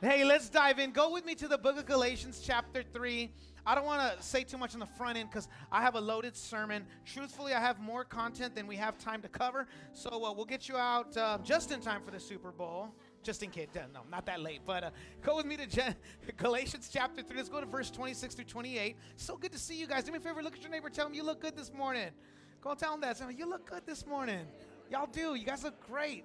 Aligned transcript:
Hey, 0.00 0.24
let's 0.24 0.48
dive 0.48 0.78
in. 0.78 0.92
Go 0.92 1.12
with 1.12 1.26
me 1.26 1.34
to 1.34 1.48
the 1.48 1.58
book 1.58 1.76
of 1.76 1.84
Galatians, 1.84 2.40
chapter 2.40 2.84
3. 2.84 3.32
I 3.66 3.74
don't 3.74 3.84
want 3.84 4.16
to 4.16 4.22
say 4.22 4.44
too 4.44 4.56
much 4.56 4.74
on 4.74 4.78
the 4.78 4.86
front 4.86 5.18
end 5.18 5.28
because 5.28 5.48
I 5.72 5.82
have 5.82 5.96
a 5.96 6.00
loaded 6.00 6.36
sermon. 6.36 6.86
Truthfully, 7.04 7.52
I 7.52 7.58
have 7.58 7.80
more 7.80 8.04
content 8.04 8.54
than 8.54 8.68
we 8.68 8.76
have 8.76 8.96
time 8.96 9.20
to 9.22 9.28
cover. 9.28 9.66
So 9.92 10.24
uh, 10.24 10.32
we'll 10.32 10.44
get 10.44 10.68
you 10.68 10.76
out 10.76 11.16
uh, 11.16 11.38
just 11.42 11.72
in 11.72 11.80
time 11.80 12.02
for 12.04 12.12
the 12.12 12.20
Super 12.20 12.52
Bowl. 12.52 12.94
Just 13.24 13.42
in 13.42 13.50
case. 13.50 13.66
No, 13.74 14.02
not 14.08 14.24
that 14.26 14.40
late. 14.40 14.60
But 14.64 14.84
uh, 14.84 14.90
go 15.20 15.34
with 15.34 15.46
me 15.46 15.56
to 15.56 15.66
Je- 15.66 15.96
Galatians 16.36 16.90
chapter 16.92 17.20
3. 17.20 17.36
Let's 17.36 17.48
go 17.48 17.58
to 17.58 17.66
verse 17.66 17.90
26 17.90 18.36
through 18.36 18.44
28. 18.44 18.94
So 19.16 19.36
good 19.36 19.50
to 19.50 19.58
see 19.58 19.74
you 19.74 19.88
guys. 19.88 20.04
Do 20.04 20.12
me 20.12 20.18
a 20.18 20.20
favor, 20.20 20.44
look 20.44 20.54
at 20.54 20.62
your 20.62 20.70
neighbor. 20.70 20.90
Tell 20.90 21.08
him 21.08 21.14
you 21.14 21.24
look 21.24 21.40
good 21.40 21.56
this 21.56 21.72
morning. 21.74 22.10
Go 22.60 22.74
tell 22.74 22.94
him 22.94 23.00
that. 23.00 23.18
Tell 23.18 23.28
him, 23.28 23.36
you 23.36 23.50
look 23.50 23.68
good 23.68 23.82
this 23.84 24.06
morning. 24.06 24.46
Y'all 24.92 25.08
do. 25.10 25.34
You 25.34 25.44
guys 25.44 25.64
look 25.64 25.84
great. 25.88 26.24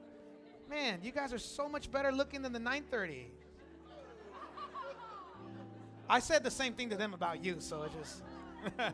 Man, 0.70 1.00
you 1.02 1.12
guys 1.12 1.34
are 1.34 1.40
so 1.40 1.68
much 1.68 1.92
better 1.92 2.12
looking 2.12 2.44
than 2.44 2.54
the 2.54 2.60
930. 2.60 3.32
I 6.10 6.20
said 6.20 6.44
the 6.44 6.52
same 6.52 6.74
thing 6.74 6.90
to 6.90 6.96
them 6.96 7.14
about 7.14 7.44
you, 7.44 7.58
so 7.60 7.84
it 7.84 7.92
just. 8.00 8.22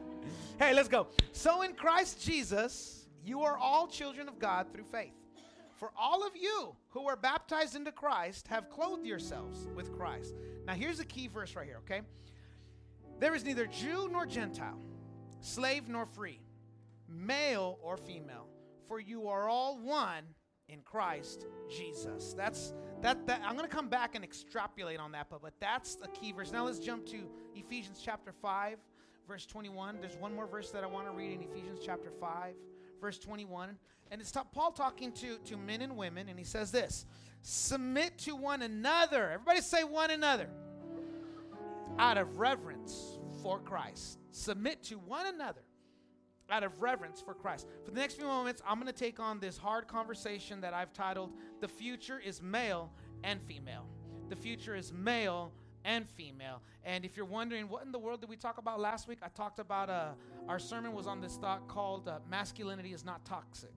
hey, 0.59 0.73
let's 0.73 0.87
go. 0.87 1.07
So 1.31 1.61
in 1.61 1.73
Christ 1.73 2.23
Jesus, 2.23 3.07
you 3.23 3.41
are 3.41 3.57
all 3.57 3.87
children 3.87 4.27
of 4.27 4.39
God 4.39 4.67
through 4.73 4.85
faith. 4.85 5.13
For 5.77 5.91
all 5.97 6.25
of 6.25 6.35
you 6.35 6.75
who 6.89 7.07
are 7.07 7.15
baptized 7.15 7.75
into 7.75 7.91
Christ 7.91 8.47
have 8.49 8.69
clothed 8.69 9.05
yourselves 9.05 9.67
with 9.75 9.95
Christ. 9.97 10.35
Now, 10.65 10.73
here's 10.73 10.99
a 10.99 11.05
key 11.05 11.27
verse 11.27 11.55
right 11.55 11.65
here, 11.65 11.79
okay? 11.85 12.01
There 13.19 13.33
is 13.33 13.45
neither 13.45 13.65
Jew 13.65 14.09
nor 14.11 14.25
Gentile, 14.25 14.79
slave 15.39 15.87
nor 15.87 16.05
free, 16.05 16.41
male 17.07 17.79
or 17.81 17.95
female, 17.95 18.47
for 18.87 18.99
you 18.99 19.29
are 19.29 19.47
all 19.47 19.77
one 19.77 20.23
in 20.69 20.81
Christ 20.81 21.45
Jesus. 21.69 22.33
That's 22.33 22.73
that, 23.01 23.25
that 23.27 23.41
I'm 23.45 23.55
going 23.55 23.67
to 23.67 23.75
come 23.75 23.87
back 23.87 24.15
and 24.15 24.23
extrapolate 24.23 24.99
on 24.99 25.11
that, 25.13 25.27
but, 25.29 25.41
but 25.41 25.53
that's 25.59 25.95
the 25.95 26.07
key 26.09 26.31
verse. 26.31 26.51
Now 26.51 26.65
let's 26.65 26.79
jump 26.79 27.05
to 27.07 27.29
Ephesians 27.55 28.01
chapter 28.03 28.31
5, 28.31 28.77
verse 29.27 29.45
21. 29.45 29.97
There's 30.01 30.17
one 30.17 30.35
more 30.35 30.47
verse 30.47 30.71
that 30.71 30.83
I 30.83 30.87
want 30.87 31.07
to 31.07 31.11
read 31.11 31.31
in 31.33 31.41
Ephesians 31.41 31.79
chapter 31.83 32.11
5, 32.19 32.53
verse 32.99 33.17
21. 33.17 33.77
And 34.11 34.19
it's 34.19 34.33
Paul 34.53 34.71
talking 34.71 35.11
to, 35.13 35.37
to 35.45 35.57
men 35.57 35.81
and 35.81 35.95
women, 35.95 36.29
and 36.29 36.37
he 36.37 36.45
says 36.45 36.71
this 36.71 37.05
Submit 37.41 38.17
to 38.19 38.35
one 38.35 38.61
another. 38.61 39.31
Everybody 39.31 39.61
say 39.61 39.83
one 39.83 40.11
another. 40.11 40.49
Out 41.97 42.17
of 42.17 42.37
reverence 42.37 43.17
for 43.41 43.59
Christ. 43.59 44.19
Submit 44.31 44.83
to 44.83 44.95
one 44.95 45.25
another 45.27 45.61
out 46.51 46.63
of 46.63 46.81
reverence 46.81 47.21
for 47.21 47.33
Christ. 47.33 47.67
For 47.85 47.91
the 47.91 47.99
next 47.99 48.15
few 48.15 48.25
moments, 48.25 48.61
I'm 48.67 48.75
going 48.75 48.91
to 48.91 48.93
take 48.93 49.19
on 49.19 49.39
this 49.39 49.57
hard 49.57 49.87
conversation 49.87 50.61
that 50.61 50.73
I've 50.73 50.93
titled 50.93 51.33
The 51.61 51.67
Future 51.67 52.19
is 52.19 52.41
Male 52.41 52.91
and 53.23 53.41
Female. 53.41 53.85
The 54.29 54.35
future 54.35 54.75
is 54.75 54.93
male 54.93 55.51
and 55.85 56.07
female. 56.07 56.61
And 56.83 57.03
if 57.03 57.17
you're 57.17 57.25
wondering, 57.25 57.67
what 57.67 57.83
in 57.83 57.91
the 57.91 57.99
world 57.99 58.21
did 58.21 58.29
we 58.29 58.35
talk 58.35 58.57
about 58.57 58.79
last 58.79 59.07
week? 59.07 59.19
I 59.23 59.27
talked 59.29 59.59
about 59.59 59.89
uh, 59.89 60.09
our 60.47 60.59
sermon 60.59 60.93
was 60.93 61.07
on 61.07 61.19
this 61.19 61.37
thought 61.37 61.67
called 61.67 62.07
uh, 62.07 62.19
Masculinity 62.29 62.93
is 62.93 63.03
Not 63.03 63.25
Toxic. 63.25 63.73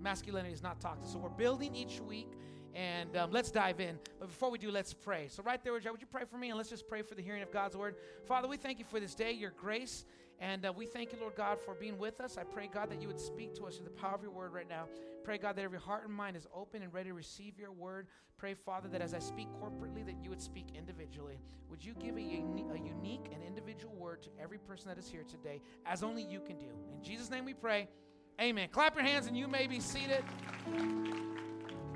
Masculinity 0.00 0.52
is 0.52 0.62
not 0.62 0.80
toxic. 0.80 1.08
So 1.08 1.18
we're 1.18 1.28
building 1.28 1.74
each 1.74 2.00
week. 2.00 2.32
And 2.74 3.16
um, 3.16 3.30
let's 3.30 3.50
dive 3.50 3.80
in. 3.80 3.98
But 4.18 4.28
before 4.28 4.50
we 4.50 4.58
do, 4.58 4.70
let's 4.70 4.94
pray. 4.94 5.28
So, 5.28 5.42
right 5.42 5.62
there, 5.62 5.74
would 5.74 5.84
you 5.84 6.06
pray 6.10 6.24
for 6.24 6.38
me? 6.38 6.48
And 6.48 6.56
let's 6.56 6.70
just 6.70 6.88
pray 6.88 7.02
for 7.02 7.14
the 7.14 7.20
hearing 7.20 7.42
of 7.42 7.52
God's 7.52 7.76
word. 7.76 7.96
Father, 8.24 8.48
we 8.48 8.56
thank 8.56 8.78
you 8.78 8.86
for 8.86 8.98
this 8.98 9.14
day, 9.14 9.32
your 9.32 9.50
grace 9.50 10.06
and 10.42 10.66
uh, 10.66 10.72
we 10.76 10.86
thank 10.86 11.12
you, 11.12 11.18
Lord 11.20 11.36
God, 11.36 11.58
for 11.64 11.72
being 11.74 11.96
with 11.96 12.20
us. 12.20 12.36
I 12.36 12.42
pray, 12.42 12.68
God, 12.72 12.90
that 12.90 13.00
you 13.00 13.06
would 13.06 13.20
speak 13.20 13.54
to 13.54 13.64
us 13.64 13.76
through 13.76 13.84
the 13.84 13.92
power 13.92 14.16
of 14.16 14.22
your 14.22 14.32
word 14.32 14.52
right 14.52 14.68
now. 14.68 14.86
Pray, 15.22 15.38
God, 15.38 15.54
that 15.54 15.62
every 15.62 15.78
heart 15.78 16.04
and 16.04 16.12
mind 16.12 16.36
is 16.36 16.48
open 16.52 16.82
and 16.82 16.92
ready 16.92 17.10
to 17.10 17.14
receive 17.14 17.60
your 17.60 17.70
word. 17.70 18.08
Pray, 18.38 18.54
Father, 18.54 18.88
that 18.88 19.00
as 19.00 19.14
I 19.14 19.20
speak 19.20 19.46
corporately, 19.62 20.04
that 20.04 20.16
you 20.20 20.30
would 20.30 20.42
speak 20.42 20.66
individually. 20.76 21.38
Would 21.70 21.84
you 21.84 21.94
give 21.94 22.16
a, 22.16 22.20
uni- 22.20 22.66
a 22.74 22.76
unique 22.76 23.30
and 23.32 23.40
individual 23.40 23.94
word 23.94 24.20
to 24.22 24.30
every 24.42 24.58
person 24.58 24.88
that 24.88 24.98
is 24.98 25.08
here 25.08 25.22
today, 25.22 25.62
as 25.86 26.02
only 26.02 26.24
you 26.24 26.40
can 26.40 26.58
do? 26.58 26.66
In 26.92 27.04
Jesus' 27.04 27.30
name 27.30 27.44
we 27.44 27.54
pray. 27.54 27.88
Amen. 28.40 28.68
Clap 28.72 28.96
your 28.96 29.04
hands 29.04 29.28
and 29.28 29.36
you 29.36 29.46
may 29.46 29.68
be 29.68 29.78
seated. 29.78 30.24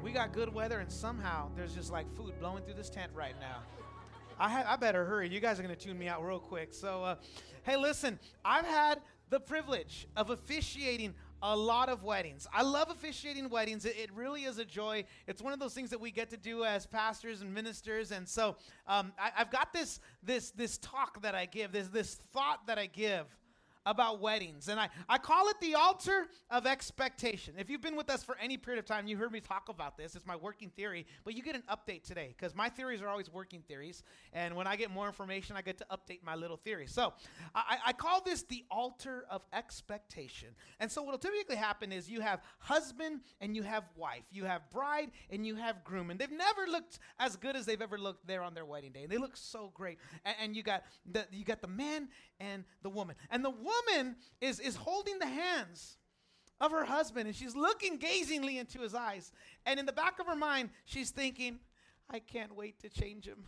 We 0.05 0.13
got 0.13 0.33
good 0.33 0.55
weather, 0.55 0.79
and 0.79 0.93
somehow 0.93 1.51
there's 1.57 1.75
just 1.75 1.91
like 1.91 2.09
food 2.15 2.39
blowing 2.39 2.63
through 2.63 2.75
this 2.75 2.91
tent 2.91 3.11
right 3.13 3.35
now. 3.41 3.63
I, 4.39 4.51
ha- 4.51 4.65
I 4.67 4.77
better 4.77 5.05
hurry. 5.05 5.29
You 5.29 5.41
guys 5.41 5.59
are 5.59 5.63
going 5.63 5.75
to 5.75 5.81
tune 5.81 5.99
me 5.99 6.09
out 6.09 6.25
real 6.25 6.39
quick. 6.39 6.75
So, 6.75 7.05
uh, 7.05 7.17
hey, 7.63 7.77
listen, 7.77 8.19
I've 8.45 8.67
had 8.67 9.01
the 9.31 9.41
privilege 9.41 10.07
of 10.17 10.31
officiating 10.31 11.15
a 11.43 11.57
lot 11.57 11.89
of 11.89 12.03
weddings. 12.03 12.47
I 12.53 12.63
love 12.63 12.91
officiating 12.91 13.49
weddings. 13.49 13.85
It, 13.85 13.97
it, 13.99 14.11
really 14.15 14.45
is 14.45 14.59
a 14.59 14.65
joy. 14.65 15.05
It's 15.27 15.43
one 15.43 15.53
of 15.53 15.59
those 15.59 15.75
things 15.75 15.91
that 15.91 16.01
we 16.01 16.11
get 16.11 16.31
to 16.31 16.37
do 16.37 16.65
as 16.65 16.87
pastors 16.87 17.41
and 17.43 17.53
ministers. 17.53 18.11
And 18.11 18.29
so 18.29 18.57
um, 18.87 19.13
I, 19.19 19.31
have 19.35 19.51
got 19.51 19.73
this 19.73 20.01
this 20.23 20.51
this 20.53 20.79
talk 20.79 21.21
that 21.23 21.35
I 21.35 21.47
give, 21.47 21.73
this 21.73 21.89
this 21.89 22.15
thought 22.33 22.67
that 22.67 22.79
I 22.79 22.87
give 22.87 23.27
about 23.87 24.21
weddings. 24.21 24.69
And 24.69 24.79
I, 24.79 24.89
I 25.09 25.17
call 25.17 25.49
it 25.49 25.57
the 25.61 25.77
altar 25.77 26.27
of 26.51 26.67
expectation. 26.67 27.55
If 27.57 27.71
you've 27.71 27.81
been 27.81 27.97
with 27.97 28.11
us 28.11 28.25
for 28.25 28.37
any 28.39 28.57
period 28.57 28.81
of 28.81 28.85
time, 28.85 29.07
you 29.07 29.17
heard 29.17 29.33
me 29.33 29.41
talk 29.41 29.69
about 29.69 29.97
this. 29.97 30.17
It's 30.17 30.27
my 30.27 30.37
working 30.37 30.71
theory, 30.71 31.07
but 31.25 31.35
you 31.35 31.43
get 31.43 31.55
an 31.55 31.63
update 31.71 32.03
today 32.03 32.35
because 32.37 32.55
my 32.55 32.69
theories 32.69 33.01
are 33.01 33.09
always 33.09 33.31
working 33.31 33.63
theories. 33.63 34.03
And 34.33 34.57
when 34.57 34.67
I 34.67 34.75
get 34.75 34.91
more 34.91 35.07
information, 35.07 35.57
I 35.57 35.63
get 35.63 35.79
to 35.79 35.87
update 35.91 36.25
my 36.25 36.35
little 36.35 36.57
theory. 36.57 36.89
So 36.89 37.15
I, 37.55 37.79
I 37.87 37.93
call 37.93 38.21
this 38.21 38.43
the 38.43 38.65
altar 38.71 39.25
of 39.31 39.43
expectation. 39.53 40.49
And 40.81 40.91
so 40.91 41.03
what 41.03 41.13
will 41.13 41.19
typically 41.19 41.57
happen 41.57 41.93
is 41.93 42.11
you 42.11 42.21
have 42.21 42.41
husband 42.59 43.21
and 43.41 43.55
you 43.55 43.63
have 43.63 43.85
wife, 43.97 44.25
you 44.33 44.45
have 44.45 44.69
bride 44.71 45.13
and 45.31 45.47
you 45.47 45.55
have 45.55 45.85
groom. 45.85 46.11
And 46.11 46.19
they've 46.19 46.31
never 46.31 46.67
looked 46.69 46.99
as 47.21 47.37
good 47.37 47.55
as 47.55 47.67
they've 47.67 47.81
ever 47.81 47.99
looked 47.99 48.27
there 48.27 48.43
on 48.43 48.53
their 48.53 48.65
wedding 48.65 48.91
day. 48.91 49.05
And 49.05 49.13
they 49.13 49.19
look 49.19 49.37
so 49.37 49.71
great. 49.75 49.99
And, 50.25 50.35
and 50.43 50.57
you 50.57 50.65
got 50.65 50.83
the 51.11 51.25
you 51.31 51.45
got 51.45 51.61
the 51.61 51.69
man 51.69 52.09
and 52.41 52.65
the 52.83 52.91
woman. 52.91 53.15
And 53.31 53.45
the 53.45 53.51
woman 53.51 53.76
woman 53.87 54.17
is, 54.41 54.61
is 54.61 54.77
holding 54.77 55.19
the 55.19 55.27
hands 55.27 55.97
of 56.61 56.71
her 56.71 56.85
husband 56.85 57.27
and 57.27 57.37
she's 57.37 57.55
looking 57.55 57.97
gazingly 57.97 58.59
into 58.59 58.81
his 58.81 58.95
eyes. 58.95 59.33
And 59.65 59.79
in 59.79 59.87
the 59.87 59.93
back 59.93 60.19
of 60.19 60.27
her 60.27 60.37
mind, 60.37 60.71
she's 60.85 61.11
thinking, 61.11 61.59
I 62.09 62.21
can't 62.21 62.55
wait 62.55 62.81
to 62.81 62.89
change 62.89 63.27
him. 63.27 63.45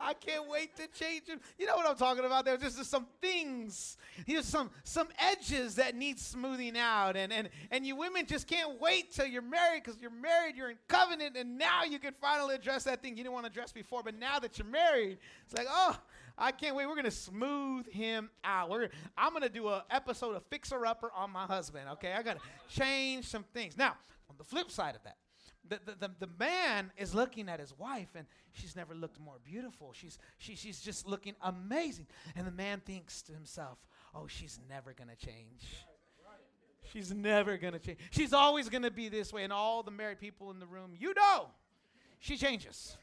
I 0.00 0.14
can't 0.14 0.48
wait 0.48 0.76
to 0.76 0.86
change 0.88 1.26
him. 1.26 1.40
You 1.58 1.66
know 1.66 1.76
what 1.76 1.86
I'm 1.88 1.96
talking 1.96 2.24
about? 2.24 2.44
There's 2.44 2.60
just 2.60 2.90
some 2.90 3.06
things, 3.20 3.96
there's 4.26 4.44
some 4.44 4.70
some 4.84 5.08
edges 5.18 5.76
that 5.76 5.94
need 5.94 6.18
smoothing 6.18 6.76
out, 6.76 7.16
and 7.16 7.32
and 7.32 7.48
and 7.70 7.86
you 7.86 7.96
women 7.96 8.26
just 8.26 8.46
can't 8.46 8.80
wait 8.80 9.12
till 9.12 9.26
you're 9.26 9.42
married 9.42 9.84
because 9.84 10.00
you're 10.00 10.10
married, 10.10 10.56
you're 10.56 10.70
in 10.70 10.78
covenant, 10.88 11.36
and 11.36 11.58
now 11.58 11.84
you 11.84 11.98
can 11.98 12.12
finally 12.12 12.54
address 12.54 12.84
that 12.84 13.02
thing 13.02 13.16
you 13.16 13.22
didn't 13.24 13.32
want 13.32 13.46
to 13.46 13.50
address 13.50 13.72
before. 13.72 14.02
But 14.02 14.18
now 14.18 14.38
that 14.38 14.58
you're 14.58 14.66
married, 14.66 15.18
it's 15.44 15.54
like, 15.56 15.68
oh, 15.70 15.96
I 16.38 16.52
can't 16.52 16.76
wait. 16.76 16.86
We're 16.86 16.96
gonna 16.96 17.10
smooth 17.10 17.86
him 17.88 18.30
out. 18.44 18.70
We're 18.70 18.88
I'm 19.16 19.32
gonna 19.32 19.48
do 19.48 19.68
an 19.68 19.82
episode 19.90 20.36
of 20.36 20.44
Fixer 20.46 20.84
Upper 20.84 21.10
on 21.14 21.30
my 21.30 21.44
husband. 21.44 21.88
Okay, 21.92 22.12
I 22.12 22.22
gotta 22.22 22.40
change 22.68 23.26
some 23.26 23.44
things. 23.54 23.76
Now, 23.76 23.96
on 24.28 24.36
the 24.36 24.44
flip 24.44 24.70
side 24.70 24.96
of 24.96 25.02
that, 25.04 25.16
the, 25.68 25.80
the, 25.84 26.08
the, 26.08 26.26
the, 26.26 26.32
man 26.38 26.90
is 26.96 27.14
looking 27.14 27.48
at 27.48 27.60
his 27.60 27.76
wife 27.76 28.08
and 28.14 28.26
she's 28.52 28.76
never 28.76 28.94
looked 28.94 29.20
more 29.20 29.36
beautiful. 29.44 29.92
She's, 29.92 30.18
she, 30.38 30.54
she's 30.54 30.80
just 30.80 31.06
looking 31.06 31.34
amazing. 31.42 32.06
And 32.34 32.46
the 32.46 32.52
man 32.52 32.80
thinks 32.84 33.22
to 33.22 33.32
himself, 33.32 33.78
oh, 34.14 34.26
she's 34.26 34.58
never 34.68 34.92
going 34.92 35.10
to 35.10 35.16
change. 35.16 35.64
She's 36.92 37.12
never 37.12 37.56
going 37.56 37.72
to 37.72 37.78
change. 37.78 37.98
She's 38.10 38.32
always 38.32 38.68
going 38.68 38.82
to 38.82 38.90
be 38.90 39.08
this 39.08 39.32
way. 39.32 39.44
And 39.44 39.52
all 39.52 39.82
the 39.82 39.90
married 39.90 40.20
people 40.20 40.50
in 40.50 40.60
the 40.60 40.66
room, 40.66 40.92
you 40.98 41.14
know, 41.14 41.48
she 42.20 42.36
changes. 42.36 42.96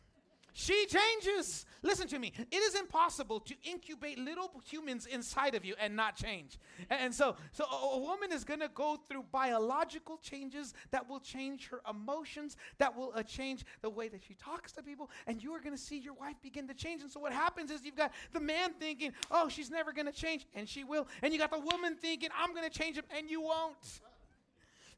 She 0.55 0.85
changes. 0.85 1.65
Listen 1.81 2.07
to 2.09 2.19
me. 2.19 2.31
It 2.51 2.55
is 2.55 2.75
impossible 2.75 3.39
to 3.41 3.55
incubate 3.63 4.19
little 4.19 4.51
humans 4.63 5.07
inside 5.07 5.55
of 5.55 5.65
you 5.65 5.73
and 5.79 5.95
not 5.95 6.15
change. 6.15 6.59
And 6.91 7.13
so, 7.13 7.35
so 7.51 7.65
a 7.65 7.97
woman 7.97 8.31
is 8.31 8.43
going 8.43 8.59
to 8.59 8.69
go 8.69 8.99
through 9.09 9.25
biological 9.31 10.17
changes 10.17 10.75
that 10.91 11.09
will 11.09 11.19
change 11.19 11.69
her 11.69 11.81
emotions, 11.89 12.55
that 12.77 12.95
will 12.95 13.11
uh, 13.15 13.23
change 13.23 13.65
the 13.81 13.89
way 13.89 14.09
that 14.09 14.21
she 14.23 14.35
talks 14.35 14.71
to 14.73 14.83
people, 14.83 15.09
and 15.25 15.43
you 15.43 15.51
are 15.53 15.59
going 15.59 15.75
to 15.75 15.81
see 15.81 15.97
your 15.97 16.13
wife 16.13 16.35
begin 16.43 16.67
to 16.67 16.75
change. 16.75 17.01
And 17.01 17.11
so 17.11 17.19
what 17.19 17.33
happens 17.33 17.71
is 17.71 17.83
you've 17.83 17.95
got 17.95 18.11
the 18.31 18.39
man 18.39 18.73
thinking, 18.79 19.11
"Oh, 19.31 19.49
she's 19.49 19.71
never 19.71 19.91
going 19.91 20.05
to 20.05 20.11
change," 20.11 20.45
and 20.53 20.69
she 20.69 20.83
will. 20.83 21.07
And 21.23 21.33
you 21.33 21.39
got 21.39 21.51
the 21.51 21.59
woman 21.59 21.95
thinking, 21.95 22.29
"I'm 22.39 22.53
going 22.53 22.69
to 22.69 22.79
change 22.79 22.95
him," 22.95 23.05
and 23.17 23.27
you 23.27 23.41
won't. 23.41 24.01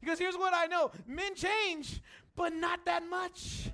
Because 0.00 0.18
here's 0.18 0.36
what 0.36 0.52
I 0.54 0.66
know: 0.66 0.90
men 1.06 1.34
change, 1.34 2.02
but 2.36 2.52
not 2.52 2.84
that 2.84 3.08
much. 3.08 3.70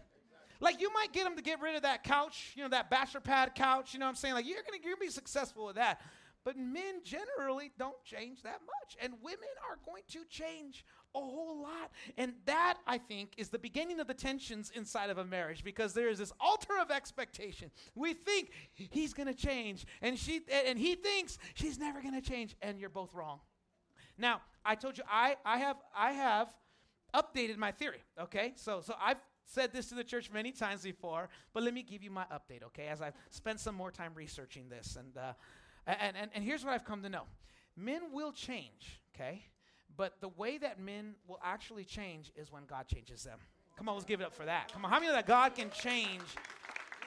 Like 0.63 0.81
you 0.81 0.93
might 0.95 1.13
get 1.13 1.25
them 1.25 1.35
to 1.37 1.43
get 1.43 1.61
rid 1.61 1.75
of 1.75 1.83
that 1.83 2.05
couch, 2.05 2.53
you 2.55 2.63
know, 2.63 2.69
that 2.69 2.89
bachelor 2.89 3.21
pad 3.21 3.55
couch. 3.57 3.93
You 3.93 3.99
know 3.99 4.07
what 4.07 4.11
I'm 4.11 4.17
saying? 4.17 4.35
Like 4.35 4.47
you're 4.47 4.63
gonna 4.63 4.79
you're 4.83 4.95
gonna 4.95 5.07
be 5.07 5.11
successful 5.11 5.67
with 5.67 5.75
that. 5.77 6.01
But 6.45 6.57
men 6.57 7.03
generally 7.05 7.71
don't 7.79 8.03
change 8.05 8.43
that 8.43 8.61
much, 8.67 8.97
and 9.01 9.13
women 9.23 9.49
are 9.69 9.79
going 9.87 10.03
to 10.09 10.25
change 10.29 10.85
a 11.15 11.21
whole 11.21 11.63
lot. 11.63 11.91
And 12.17 12.33
that, 12.47 12.79
I 12.87 12.99
think, 12.99 13.35
is 13.37 13.49
the 13.49 13.61
beginning 13.61 14.01
of 14.01 14.09
the 14.09 14.15
tensions 14.15 14.73
inside 14.75 15.11
of 15.11 15.19
a 15.19 15.25
marriage 15.25 15.63
because 15.63 15.95
there 15.95 16.09
is 16.09 16.19
this 16.19 16.33
altar 16.41 16.73
of 16.81 16.91
expectation. 16.91 17.71
We 17.95 18.15
think 18.15 18.51
he's 18.75 19.15
going 19.15 19.29
to 19.29 19.35
change, 19.35 19.87
and 20.01 20.19
she 20.19 20.41
and 20.67 20.79
he 20.79 20.97
thinks 20.97 21.39
she's 21.55 21.79
never 21.79 22.01
going 22.01 22.21
to 22.21 22.29
change, 22.29 22.57
and 22.61 22.79
you're 22.81 22.91
both 22.91 23.15
wrong. 23.15 23.39
Now, 24.19 24.41
I 24.65 24.75
told 24.75 24.99
you 24.99 25.05
I, 25.09 25.37
I 25.45 25.59
have 25.59 25.77
I 25.97 26.13
have 26.13 26.49
updated 27.15 27.57
my 27.57 27.71
theory. 27.71 28.03
Okay, 28.21 28.55
so 28.57 28.81
so 28.81 28.95
I've 29.01 29.19
said 29.45 29.73
this 29.73 29.89
to 29.89 29.95
the 29.95 30.05
church 30.05 30.31
many 30.31 30.53
times 30.53 30.83
before, 30.83 31.29
but 31.53 31.63
let 31.63 31.75
me 31.75 31.83
give 31.83 32.03
you 32.03 32.11
my 32.11 32.25
update. 32.25 32.63
Okay, 32.65 32.87
as 32.89 33.01
I've 33.03 33.15
spent 33.31 33.61
some 33.61 33.75
more 33.75 33.91
time 33.91 34.13
researching 34.15 34.69
this, 34.69 34.97
and 34.99 35.17
uh, 35.17 35.33
and, 35.87 36.17
and 36.17 36.31
and 36.35 36.45
here's 36.45 36.65
what 36.65 36.75
I've 36.75 36.85
come 36.85 37.03
to 37.03 37.09
know: 37.09 37.25
men 37.77 38.03
will 38.13 38.33
change. 38.33 39.01
Okay, 39.15 39.43
but 39.97 40.21
the 40.21 40.29
way 40.29 40.59
that 40.59 40.81
men 40.81 41.15
will 41.27 41.41
actually 41.43 41.85
change 41.85 42.33
is 42.37 42.51
when 42.51 42.65
God 42.67 42.87
changes 42.89 43.25
them. 43.25 43.39
Come 43.77 43.89
on, 43.89 43.95
let's 43.95 44.07
give 44.07 44.21
it 44.21 44.25
up 44.25 44.35
for 44.35 44.45
that. 44.45 44.71
Come 44.73 44.85
on, 44.85 44.91
how 44.91 44.99
many 44.99 45.09
know 45.09 45.15
that 45.15 45.27
God 45.27 45.55
can 45.55 45.71
change 45.71 46.23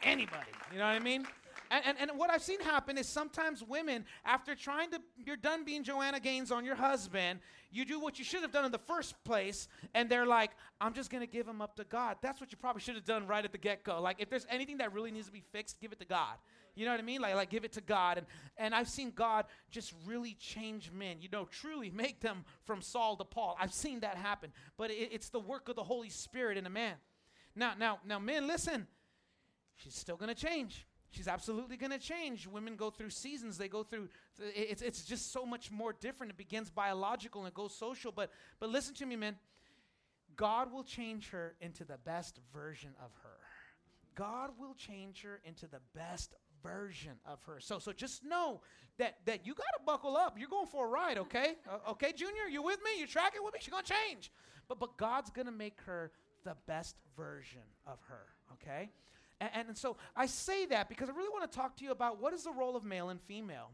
anybody? 0.04 0.52
You 0.72 0.80
know 0.80 0.86
what 0.86 0.96
I 0.96 1.00
mean? 1.00 1.26
And, 1.72 1.84
and, 1.86 1.98
and, 2.10 2.20
what 2.20 2.30
I've 2.30 2.44
seen 2.44 2.60
happen 2.60 2.98
is 2.98 3.08
sometimes 3.08 3.64
women, 3.64 4.06
after 4.24 4.56
trying 4.56 4.92
to, 4.92 5.02
you're 5.18 5.38
done 5.38 5.64
being 5.64 5.84
Joanna 5.84 6.20
Gaines 6.20 6.52
on 6.52 6.66
your 6.66 6.76
husband, 6.76 7.40
you 7.72 7.86
do 7.86 8.00
what 8.00 8.20
you 8.20 8.26
should 8.26 8.42
have 8.42 8.52
done 8.52 8.66
in 8.66 8.72
the 8.72 8.78
first 8.78 9.22
place, 9.24 9.68
and 9.94 10.10
they're 10.10 10.26
like, 10.26 10.52
I'm 10.80 10.94
just 10.94 11.10
going 11.10 11.22
to 11.22 11.28
give 11.28 11.48
him 11.48 11.62
up 11.62 11.76
to 11.78 11.84
God. 11.84 12.18
That's 12.22 12.40
what 12.40 12.52
you 12.52 12.58
probably 12.58 12.82
should 12.82 12.96
have 12.96 13.06
done 13.06 13.28
right 13.28 13.44
at 13.44 13.52
the 13.52 13.58
get 13.58 13.84
go. 13.84 14.02
Like, 14.02 14.18
if 14.20 14.30
there's 14.30 14.46
anything 14.50 14.78
that 14.78 14.94
really 14.94 15.12
needs 15.12 15.28
to 15.28 15.34
be 15.34 15.44
fixed, 15.52 15.80
give 15.82 15.92
it 15.92 16.00
to 16.00 16.06
God. 16.06 16.38
You 16.76 16.86
know 16.86 16.92
what 16.92 17.00
I 17.00 17.04
mean? 17.04 17.22
Like, 17.22 17.36
like 17.36 17.50
give 17.50 17.64
it 17.64 17.72
to 17.74 17.82
God. 17.82 18.18
And, 18.18 18.28
and 18.58 18.76
I've 18.76 18.90
seen 18.90 19.12
God 19.16 19.46
just 19.72 19.94
really 20.06 20.36
change 20.40 20.92
men, 20.92 21.18
you 21.22 21.30
know, 21.32 21.46
truly 21.46 21.90
make 21.90 22.20
them 22.20 22.44
from 22.66 22.82
Saul 22.82 23.16
to 23.18 23.24
Paul. 23.24 23.56
I've 23.60 23.74
seen 23.74 24.02
that 24.02 24.18
happen. 24.18 24.52
But 24.78 24.92
it, 24.92 25.10
it's 25.12 25.30
the 25.30 25.40
work 25.40 25.70
of 25.70 25.76
the 25.76 25.84
Holy 25.84 26.10
Spirit 26.10 26.58
in 26.58 26.66
a 26.66 26.70
man. 26.70 26.96
Now, 27.56 27.74
now, 27.80 28.00
now, 28.06 28.20
men, 28.20 28.48
listen. 28.48 28.88
She's 29.78 29.96
still 29.96 30.18
going 30.18 30.34
to 30.34 30.36
change. 30.36 30.86
She's 31.12 31.28
absolutely 31.28 31.78
going 31.78 31.92
to 31.92 32.00
change. 32.00 32.48
Women 32.48 32.76
go 32.76 32.90
through 32.90 33.12
seasons. 33.12 33.58
They 33.58 33.68
go 33.68 33.84
through. 33.84 34.10
It's, 34.40 34.82
it's 34.82 35.04
just 35.04 35.32
so 35.32 35.46
much 35.46 35.72
more 35.72 35.94
different. 35.94 36.32
It 36.32 36.38
begins 36.38 36.70
biological 36.70 37.42
and 37.42 37.48
it 37.48 37.54
goes 37.54 37.74
social. 37.76 38.12
But 38.12 38.32
but 38.60 38.70
listen 38.70 38.94
to 38.96 39.06
me, 39.06 39.16
man. 39.16 39.38
God 40.36 40.74
will 40.74 40.84
change 40.84 41.30
her 41.30 41.56
into 41.62 41.86
the 41.86 41.98
best 41.98 42.40
version 42.54 42.92
of 43.04 43.12
her. 43.24 43.38
God 44.16 44.52
will 44.60 44.74
change 44.74 45.22
her 45.24 45.40
into 45.46 45.68
the 45.68 45.80
best 45.94 46.36
version 46.64 47.14
of 47.26 47.42
her. 47.44 47.60
So, 47.60 47.80
so 47.80 47.92
just 47.92 48.24
know 48.24 48.62
that 48.98 49.18
that 49.26 49.46
you 49.46 49.54
got 49.54 49.64
to 49.78 49.84
buckle 49.86 50.18
up. 50.18 50.38
You're 50.38 50.50
going 50.50 50.68
for 50.68 50.88
a 50.88 50.90
ride, 50.90 51.18
okay? 51.18 51.56
Uh, 51.70 51.92
okay, 51.92 52.12
Junior, 52.12 52.44
you 52.50 52.62
with 52.62 52.80
me? 52.84 53.00
You 53.00 53.08
tracking 53.08 53.42
with 53.44 53.54
me? 53.54 53.60
She's 53.62 53.74
gonna 53.74 53.84
change, 53.84 54.32
but 54.68 54.80
but 54.80 54.98
God's 54.98 55.30
gonna 55.30 55.52
make 55.52 55.80
her 55.86 56.12
the 56.44 56.56
best 56.68 56.96
version 57.18 57.62
of 57.88 58.00
her, 58.08 58.28
okay? 58.54 58.92
And, 59.42 59.68
and 59.70 59.78
so 59.78 59.98
I 60.16 60.26
say 60.26 60.66
that 60.68 60.90
because 60.90 61.10
I 61.10 61.14
really 61.14 61.30
want 61.30 61.50
to 61.52 61.58
talk 61.58 61.76
to 61.78 61.84
you 61.84 61.92
about 61.92 62.22
what 62.22 62.34
is 62.34 62.44
the 62.44 62.52
role 62.52 62.76
of 62.76 62.84
male 62.84 63.10
and 63.10 63.22
female. 63.22 63.72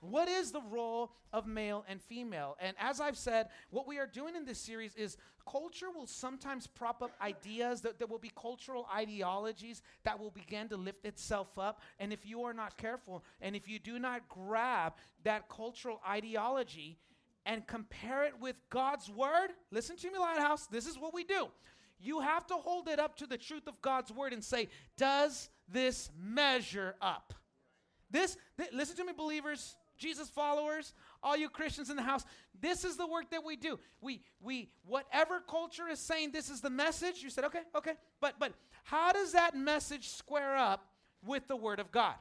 What 0.00 0.28
is 0.28 0.50
the 0.50 0.62
role 0.70 1.12
of 1.32 1.46
male 1.46 1.84
and 1.86 2.00
female? 2.00 2.56
And 2.58 2.74
as 2.78 3.00
I've 3.00 3.18
said, 3.18 3.48
what 3.68 3.86
we 3.86 3.98
are 3.98 4.06
doing 4.06 4.34
in 4.34 4.46
this 4.46 4.58
series 4.58 4.94
is 4.94 5.18
culture 5.50 5.90
will 5.90 6.06
sometimes 6.06 6.66
prop 6.66 7.02
up 7.02 7.12
ideas 7.20 7.82
that 7.82 7.98
there 7.98 8.06
will 8.08 8.18
be 8.18 8.32
cultural 8.34 8.88
ideologies 8.94 9.82
that 10.04 10.18
will 10.18 10.30
begin 10.30 10.68
to 10.68 10.76
lift 10.76 11.04
itself 11.04 11.58
up. 11.58 11.82
And 11.98 12.14
if 12.14 12.24
you 12.24 12.44
are 12.44 12.54
not 12.54 12.78
careful, 12.78 13.24
and 13.42 13.54
if 13.54 13.68
you 13.68 13.78
do 13.78 13.98
not 13.98 14.26
grab 14.28 14.94
that 15.24 15.50
cultural 15.50 16.00
ideology 16.08 16.96
and 17.44 17.66
compare 17.66 18.24
it 18.24 18.34
with 18.40 18.56
God's 18.70 19.10
word, 19.10 19.48
listen 19.70 19.96
to 19.96 20.10
me, 20.10 20.18
Lighthouse, 20.18 20.66
this 20.66 20.86
is 20.86 20.98
what 20.98 21.12
we 21.12 21.24
do. 21.24 21.48
You 22.00 22.20
have 22.20 22.46
to 22.48 22.54
hold 22.54 22.88
it 22.88 22.98
up 22.98 23.16
to 23.16 23.26
the 23.26 23.36
truth 23.36 23.66
of 23.66 23.80
God's 23.82 24.10
word 24.12 24.32
and 24.32 24.42
say, 24.42 24.68
does 24.96 25.48
this 25.68 26.10
measure 26.18 26.94
up? 27.00 27.34
This, 28.10 28.36
th- 28.56 28.72
listen 28.72 28.96
to 28.96 29.04
me, 29.04 29.12
believers. 29.16 29.76
Jesus 29.98 30.30
followers, 30.30 30.94
all 31.22 31.36
you 31.36 31.50
Christians 31.50 31.90
in 31.90 31.96
the 31.96 32.02
house, 32.02 32.24
this 32.58 32.86
is 32.86 32.96
the 32.96 33.06
work 33.06 33.30
that 33.32 33.44
we 33.44 33.54
do. 33.54 33.78
We 34.00 34.22
we 34.40 34.70
whatever 34.86 35.40
culture 35.40 35.88
is 35.88 35.98
saying 35.98 36.32
this 36.32 36.48
is 36.48 36.62
the 36.62 36.70
message, 36.70 37.22
you 37.22 37.28
said, 37.28 37.44
okay, 37.44 37.60
okay. 37.76 37.92
But 38.18 38.36
but 38.38 38.54
how 38.82 39.12
does 39.12 39.32
that 39.32 39.54
message 39.54 40.08
square 40.08 40.56
up 40.56 40.86
with 41.22 41.46
the 41.48 41.56
word 41.56 41.80
of 41.80 41.92
God? 41.92 42.14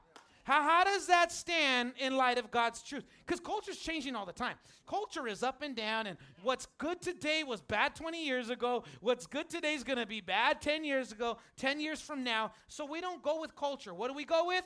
How, 0.50 0.64
how 0.64 0.84
does 0.84 1.06
that 1.06 1.32
stand 1.32 1.94
in 2.00 2.18
light 2.18 2.40
of 2.40 2.50
God's 2.50 2.82
truth? 2.82 3.06
Because 3.24 3.40
culture 3.40 3.70
is 3.70 3.78
changing 3.78 4.16
all 4.16 4.26
the 4.26 4.34
time. 4.34 4.56
Culture 4.88 5.28
is 5.28 5.44
up 5.44 5.62
and 5.62 5.76
down, 5.76 6.08
and 6.08 6.18
what's 6.42 6.66
good 6.80 7.04
today 7.04 7.44
was 7.44 7.62
bad 7.62 7.94
20 7.94 8.26
years 8.26 8.50
ago. 8.50 8.84
What's 9.00 9.28
good 9.28 9.48
today 9.48 9.76
is 9.76 9.84
going 9.84 10.00
to 10.00 10.08
be 10.08 10.22
bad 10.22 10.60
10 10.60 10.84
years 10.84 11.12
ago, 11.12 11.38
10 11.58 11.80
years 11.80 12.02
from 12.02 12.24
now. 12.24 12.52
So 12.68 12.84
we 12.84 13.00
don't 13.00 13.22
go 13.22 13.40
with 13.40 13.56
culture. 13.56 13.94
What 13.94 14.08
do 14.08 14.16
we 14.16 14.26
go 14.26 14.48
with? 14.48 14.64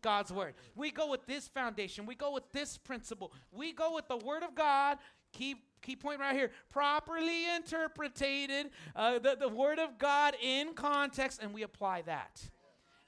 God's 0.00 0.32
word. 0.32 0.54
We 0.74 0.90
go 0.90 1.10
with 1.10 1.26
this 1.26 1.48
foundation. 1.48 2.06
We 2.06 2.14
go 2.14 2.32
with 2.32 2.50
this 2.52 2.78
principle. 2.78 3.30
We 3.52 3.74
go 3.74 3.94
with 3.94 4.08
the 4.08 4.16
word 4.16 4.42
of 4.42 4.54
God. 4.54 4.96
Key, 5.34 5.56
key 5.82 5.96
point 5.96 6.18
right 6.18 6.34
here 6.34 6.50
properly 6.70 7.54
interpreted, 7.54 8.70
uh, 8.94 9.18
the, 9.18 9.36
the 9.38 9.50
word 9.50 9.78
of 9.80 9.98
God 9.98 10.34
in 10.42 10.72
context, 10.72 11.42
and 11.42 11.52
we 11.52 11.62
apply 11.62 12.02
that. 12.02 12.48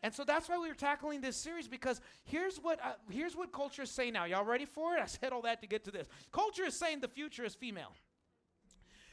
And 0.02 0.14
so 0.14 0.24
that's 0.24 0.48
why 0.48 0.58
we 0.58 0.68
were 0.68 0.74
tackling 0.74 1.20
this 1.20 1.36
series 1.36 1.66
because 1.66 2.00
here's 2.24 2.58
what 2.58 2.78
uh, 2.84 2.92
here's 3.10 3.34
what 3.34 3.52
culture 3.52 3.82
is 3.82 3.90
saying 3.90 4.12
now. 4.12 4.24
Y'all 4.24 4.44
ready 4.44 4.64
for 4.64 4.94
it? 4.94 5.00
I 5.02 5.06
said 5.06 5.32
all 5.32 5.42
that 5.42 5.60
to 5.62 5.66
get 5.66 5.84
to 5.84 5.90
this. 5.90 6.06
Culture 6.32 6.64
is 6.64 6.74
saying 6.74 7.00
the 7.00 7.08
future 7.08 7.44
is 7.44 7.54
female. 7.54 7.92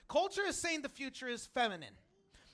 Culture 0.07 0.43
is 0.47 0.55
saying 0.55 0.83
the 0.83 0.89
future 0.89 1.27
is 1.27 1.47
feminine. 1.47 1.93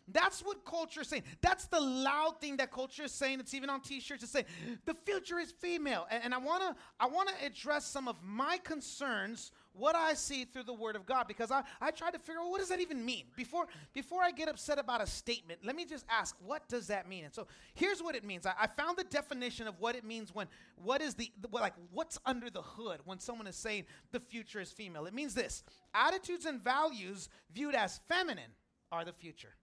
That's 0.07 0.41
what 0.41 0.65
culture 0.65 1.01
is 1.01 1.07
saying. 1.07 1.23
That's 1.41 1.67
the 1.67 1.79
loud 1.79 2.41
thing 2.41 2.57
that 2.57 2.71
culture 2.71 3.03
is 3.03 3.11
saying. 3.11 3.39
It's 3.39 3.53
even 3.53 3.69
on 3.69 3.81
T-shirts. 3.81 4.23
It's 4.23 4.31
saying 4.31 4.45
the 4.85 4.95
future 5.05 5.39
is 5.39 5.51
female. 5.51 6.07
And, 6.09 6.25
and 6.25 6.33
I 6.33 6.37
wanna 6.37 6.75
I 6.99 7.07
wanna 7.07 7.31
address 7.45 7.85
some 7.85 8.07
of 8.07 8.15
my 8.23 8.57
concerns, 8.57 9.51
what 9.73 9.95
I 9.95 10.13
see 10.15 10.45
through 10.45 10.63
the 10.63 10.73
Word 10.73 10.95
of 10.95 11.05
God, 11.05 11.27
because 11.27 11.51
I, 11.51 11.63
I 11.79 11.91
try 11.91 12.11
to 12.11 12.19
figure 12.19 12.41
out 12.41 12.49
what 12.49 12.59
does 12.59 12.69
that 12.69 12.81
even 12.81 13.05
mean. 13.05 13.25
Before 13.35 13.67
before 13.93 14.21
I 14.21 14.31
get 14.31 14.49
upset 14.49 14.79
about 14.79 15.01
a 15.01 15.07
statement, 15.07 15.61
let 15.63 15.75
me 15.75 15.85
just 15.85 16.05
ask, 16.09 16.35
what 16.45 16.67
does 16.67 16.87
that 16.87 17.07
mean? 17.07 17.25
And 17.25 17.33
so 17.33 17.47
here's 17.73 18.01
what 18.01 18.15
it 18.15 18.25
means. 18.25 18.45
I, 18.45 18.53
I 18.59 18.67
found 18.67 18.97
the 18.97 19.05
definition 19.05 19.67
of 19.67 19.79
what 19.79 19.95
it 19.95 20.03
means 20.03 20.33
when 20.33 20.47
what 20.75 21.01
is 21.01 21.13
the, 21.13 21.31
the 21.39 21.47
like 21.51 21.73
what's 21.91 22.17
under 22.25 22.49
the 22.49 22.61
hood 22.61 22.99
when 23.05 23.19
someone 23.19 23.47
is 23.47 23.55
saying 23.55 23.85
the 24.11 24.19
future 24.19 24.59
is 24.59 24.71
female. 24.71 25.05
It 25.05 25.13
means 25.13 25.33
this: 25.33 25.63
attitudes 25.93 26.45
and 26.45 26.61
values 26.61 27.29
viewed 27.53 27.75
as 27.75 27.99
feminine 28.09 28.51
are 28.91 29.05
the 29.05 29.13
future 29.13 29.55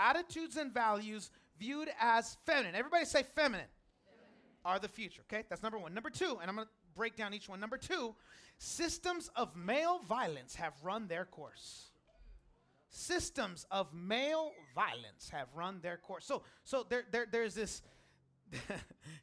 attitudes 0.00 0.56
and 0.56 0.72
values 0.72 1.30
viewed 1.58 1.90
as 2.00 2.36
feminine. 2.46 2.74
Everybody 2.74 3.04
say 3.04 3.22
feminine, 3.22 3.66
feminine. 3.66 3.66
are 4.64 4.78
the 4.78 4.88
future. 4.88 5.22
Okay, 5.30 5.44
that's 5.48 5.62
number 5.62 5.78
one. 5.78 5.94
Number 5.94 6.10
two, 6.10 6.38
and 6.40 6.48
I'm 6.48 6.56
going 6.56 6.66
to 6.66 6.72
break 6.96 7.16
down 7.16 7.34
each 7.34 7.48
one. 7.48 7.60
Number 7.60 7.76
two, 7.76 8.14
systems 8.58 9.30
of 9.36 9.54
male 9.54 10.00
violence 10.08 10.54
have 10.56 10.72
run 10.82 11.06
their 11.06 11.26
course. 11.26 11.90
Systems 12.88 13.66
of 13.70 13.92
male 13.94 14.52
violence 14.74 15.28
have 15.30 15.46
run 15.54 15.80
their 15.82 15.98
course. 15.98 16.24
So, 16.24 16.42
so 16.64 16.84
there, 16.88 17.04
there, 17.12 17.26
there's 17.30 17.54
this. 17.54 17.82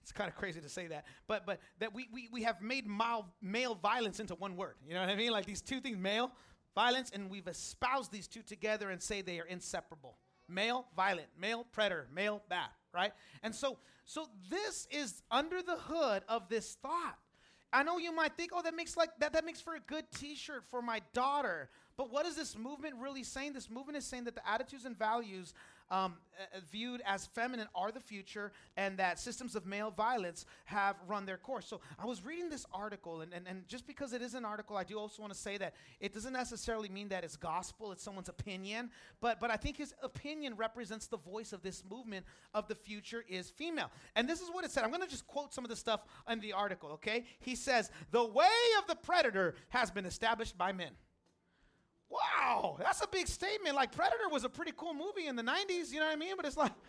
it's 0.02 0.14
kind 0.14 0.30
of 0.30 0.38
crazy 0.38 0.62
to 0.62 0.70
say 0.70 0.88
that, 0.88 1.04
but 1.28 1.46
but 1.46 1.60
that 1.80 1.94
we 1.94 2.08
we, 2.14 2.30
we 2.32 2.44
have 2.44 2.62
made 2.62 2.88
male, 2.88 3.26
male 3.42 3.76
violence 3.76 4.22
into 4.22 4.36
one 4.36 4.56
word. 4.56 4.76
You 4.88 4.94
know 4.94 5.02
what 5.02 5.10
I 5.10 5.18
mean? 5.18 5.32
Like 5.32 5.46
these 5.46 5.62
two 5.62 5.82
things, 5.82 5.98
male 5.98 6.32
violence, 6.74 7.12
and 7.14 7.30
we've 7.30 7.48
espoused 7.48 8.10
these 8.10 8.30
two 8.30 8.42
together 8.42 8.90
and 8.90 9.02
say 9.02 9.22
they 9.22 9.42
are 9.42 9.46
inseparable 9.46 10.16
male 10.50 10.88
violent, 10.96 11.28
male 11.40 11.66
predator, 11.72 12.08
male 12.14 12.42
bad, 12.50 12.70
right? 12.94 13.12
And 13.44 13.54
so 13.54 13.78
so 14.06 14.30
this 14.50 14.88
is 14.90 15.22
under 15.30 15.62
the 15.62 15.76
hood 15.76 16.24
of 16.30 16.48
this 16.48 16.78
thought. 16.82 17.18
I 17.74 17.84
know 17.84 17.98
you 17.98 18.16
might 18.16 18.38
think, 18.38 18.52
oh, 18.54 18.62
that 18.62 18.76
makes 18.76 18.96
like 18.96 19.10
that, 19.20 19.34
that 19.34 19.46
makes 19.46 19.60
for 19.60 19.76
a 19.76 19.80
good 19.82 20.06
t-shirt 20.16 20.64
for 20.70 20.82
my 20.82 21.02
daughter. 21.14 21.70
But 21.98 22.12
what 22.12 22.26
is 22.26 22.36
this 22.36 22.58
movement 22.58 22.96
really 23.02 23.24
saying? 23.24 23.54
This 23.54 23.70
movement 23.70 23.98
is 23.98 24.06
saying 24.06 24.24
that 24.24 24.36
the 24.36 24.50
attitudes 24.50 24.86
and 24.86 24.98
values 24.98 25.54
um, 25.90 26.16
uh, 26.40 26.60
viewed 26.72 27.02
as 27.06 27.26
feminine 27.26 27.68
are 27.74 27.92
the 27.92 28.00
future 28.00 28.52
and 28.76 28.98
that 28.98 29.20
systems 29.20 29.56
of 29.56 29.66
male 29.66 29.90
violence 29.90 30.46
have 30.66 30.96
run 31.08 31.26
their 31.26 31.38
course. 31.38 31.66
So 31.66 31.82
I 31.98 32.06
was 32.06 32.24
reading 32.24 32.50
this 32.50 32.66
article, 32.74 33.22
and, 33.22 33.34
and, 33.34 33.48
and 33.48 33.68
just 33.68 33.88
because 33.88 34.14
it 34.14 34.22
is 34.22 34.34
an 34.34 34.46
article, 34.46 34.78
I 34.78 34.84
do 34.84 35.00
also 35.00 35.22
want 35.22 35.34
to 35.34 35.40
say 35.40 35.58
that 35.58 35.74
it 36.00 36.14
doesn't 36.14 36.34
necessarily 36.34 36.90
mean 36.90 37.10
that 37.10 37.24
it's 37.24 37.36
gospel, 37.36 37.92
it's 37.92 38.04
someone's 38.04 38.30
opinion, 38.30 38.92
but, 39.22 39.40
but 39.40 39.50
I 39.50 39.58
think 39.58 39.78
his 39.78 39.94
opinion 40.04 40.56
represents 40.56 41.08
the 41.08 41.18
voice 41.18 41.54
of 41.54 41.62
this 41.62 41.84
movement 41.90 42.26
of 42.54 42.68
the 42.68 42.76
future 42.76 43.24
is 43.28 43.50
female. 43.50 43.90
And 44.16 44.30
this 44.30 44.42
is 44.42 44.50
what 44.50 44.66
it 44.66 44.72
said. 44.72 44.84
I'm 44.84 44.92
going 44.92 45.02
to 45.02 45.08
just 45.08 45.28
quote 45.28 45.54
some 45.54 45.66
of 45.66 45.70
the 45.70 45.76
stuff 45.76 46.02
in 46.30 46.40
the 46.40 46.54
article, 46.54 46.92
okay? 46.92 47.26
He 47.40 47.56
says, 47.56 47.92
The 48.12 48.26
way 48.26 48.46
of 48.80 48.88
the 48.88 48.96
predator 48.96 49.56
has 49.70 49.92
been 49.92 50.06
established 50.06 50.58
by 50.58 50.72
men. 50.72 50.92
Wow, 52.10 52.78
that's 52.80 53.02
a 53.02 53.08
big 53.08 53.28
statement. 53.28 53.76
Like 53.76 53.92
Predator 53.92 54.30
was 54.32 54.44
a 54.44 54.50
pretty 54.50 54.72
cool 54.76 54.94
movie 54.94 55.28
in 55.28 55.36
the 55.36 55.44
90s, 55.44 55.92
you 55.92 56.00
know 56.00 56.06
what 56.06 56.14
I 56.14 56.16
mean? 56.16 56.36
But 56.36 56.46
it's 56.46 56.58
like 56.58 56.72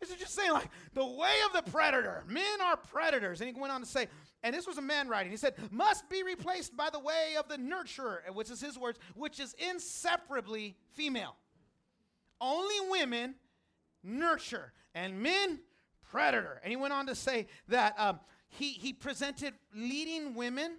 This 0.00 0.10
is 0.10 0.16
just 0.16 0.34
saying, 0.34 0.52
like, 0.52 0.68
the 0.92 1.04
way 1.04 1.32
of 1.46 1.64
the 1.64 1.70
predator. 1.70 2.24
Men 2.28 2.60
are 2.62 2.76
predators. 2.76 3.40
And 3.40 3.48
he 3.48 3.58
went 3.58 3.72
on 3.72 3.80
to 3.80 3.86
say, 3.86 4.08
and 4.42 4.54
this 4.54 4.66
was 4.66 4.76
a 4.76 4.82
man 4.82 5.08
writing, 5.08 5.30
he 5.30 5.36
said, 5.36 5.54
must 5.70 6.08
be 6.10 6.22
replaced 6.22 6.76
by 6.76 6.90
the 6.90 6.98
way 6.98 7.36
of 7.38 7.48
the 7.48 7.56
nurturer, 7.56 8.18
which 8.34 8.50
is 8.50 8.60
his 8.60 8.78
words, 8.78 8.98
which 9.14 9.40
is 9.40 9.54
inseparably 9.54 10.76
female. 10.92 11.36
Only 12.40 12.74
women 12.90 13.36
nurture, 14.02 14.72
and 14.94 15.22
men 15.22 15.60
predator. 16.10 16.60
And 16.62 16.70
he 16.70 16.76
went 16.76 16.92
on 16.92 17.06
to 17.06 17.14
say 17.14 17.46
that 17.68 17.98
um, 17.98 18.20
he, 18.48 18.72
he 18.72 18.92
presented 18.92 19.54
leading 19.74 20.34
women 20.34 20.72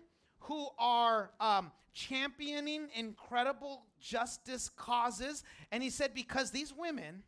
who 0.45 0.67
are 0.77 1.31
um, 1.39 1.71
championing 1.93 2.87
incredible 2.95 3.83
justice 3.99 4.69
causes. 4.69 5.43
And 5.71 5.81
he 5.81 5.89
said, 5.89 6.13
because 6.13 6.51
these 6.51 6.73
women 6.73 7.23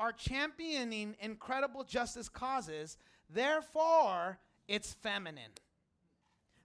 are 0.00 0.12
championing 0.12 1.16
incredible 1.20 1.84
justice 1.84 2.28
causes, 2.28 2.96
therefore 3.28 4.38
it's 4.66 4.94
feminine. 4.94 5.52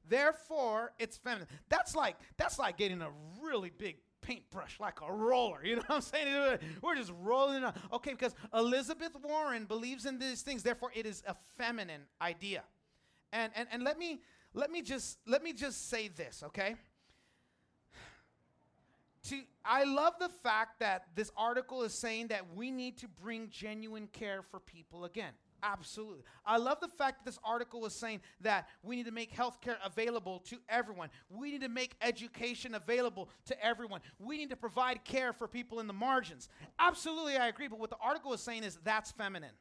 Therefore, 0.08 0.92
it's 1.00 1.18
feminine. 1.18 1.48
That's 1.70 1.96
like 1.96 2.18
that's 2.36 2.60
like 2.60 2.78
getting 2.78 3.02
a 3.02 3.10
really 3.42 3.72
big 3.76 3.96
paintbrush, 4.22 4.80
like 4.80 5.00
a 5.02 5.12
roller. 5.12 5.64
You 5.64 5.78
know 5.78 5.84
what 5.88 5.96
I'm 5.96 6.02
saying? 6.02 6.60
We're 6.82 6.96
just 6.96 7.14
rolling. 7.22 7.64
Okay, 7.94 8.12
because 8.12 8.36
Elizabeth 8.54 9.16
Warren 9.24 9.64
believes 9.64 10.06
in 10.06 10.20
these 10.20 10.42
things, 10.42 10.62
therefore 10.62 10.92
it 10.94 11.06
is 11.06 11.24
a 11.26 11.36
feminine 11.58 12.02
idea. 12.22 12.64
And 13.32 13.54
and 13.56 13.68
and 13.72 13.84
let 13.84 13.98
me 13.98 14.22
let 14.54 14.72
me 14.72 14.82
just 14.82 15.18
let 15.28 15.44
me 15.44 15.54
just 15.54 15.90
say 15.90 16.08
this, 16.08 16.44
okay? 16.48 16.76
To, 19.30 19.40
I 19.64 19.86
love 19.86 20.16
the 20.20 20.28
fact 20.28 20.82
that 20.82 21.06
this 21.16 21.32
article 21.38 21.84
is 21.84 21.94
saying 21.94 22.28
that 22.28 22.54
we 22.56 22.72
need 22.72 22.98
to 22.98 23.08
bring 23.08 23.50
genuine 23.50 24.08
care 24.08 24.42
for 24.42 24.60
people 24.60 25.06
again. 25.06 25.32
Absolutely. 25.64 26.24
I 26.46 26.58
love 26.58 26.82
the 26.82 26.90
fact 26.90 27.24
that 27.24 27.32
this 27.32 27.40
article 27.42 27.80
was 27.80 27.96
saying 27.96 28.20
that 28.42 28.68
we 28.84 28.98
need 28.98 29.06
to 29.06 29.14
make 29.14 29.34
healthcare 29.34 29.78
available 29.86 30.40
to 30.50 30.58
everyone. 30.68 31.08
We 31.30 31.52
need 31.52 31.62
to 31.62 31.70
make 31.70 31.96
education 32.02 32.76
available 32.76 33.30
to 33.46 33.66
everyone. 33.66 34.02
We 34.20 34.38
need 34.38 34.50
to 34.50 34.58
provide 34.58 35.06
care 35.06 35.32
for 35.32 35.48
people 35.48 35.80
in 35.80 35.88
the 35.88 35.94
margins. 35.94 36.50
Absolutely, 36.78 37.38
I 37.38 37.48
agree. 37.48 37.70
But 37.70 37.80
what 37.80 37.90
the 37.90 37.98
article 38.02 38.34
is 38.34 38.42
saying 38.42 38.64
is 38.64 38.78
that's 38.84 39.12
feminine. 39.12 39.54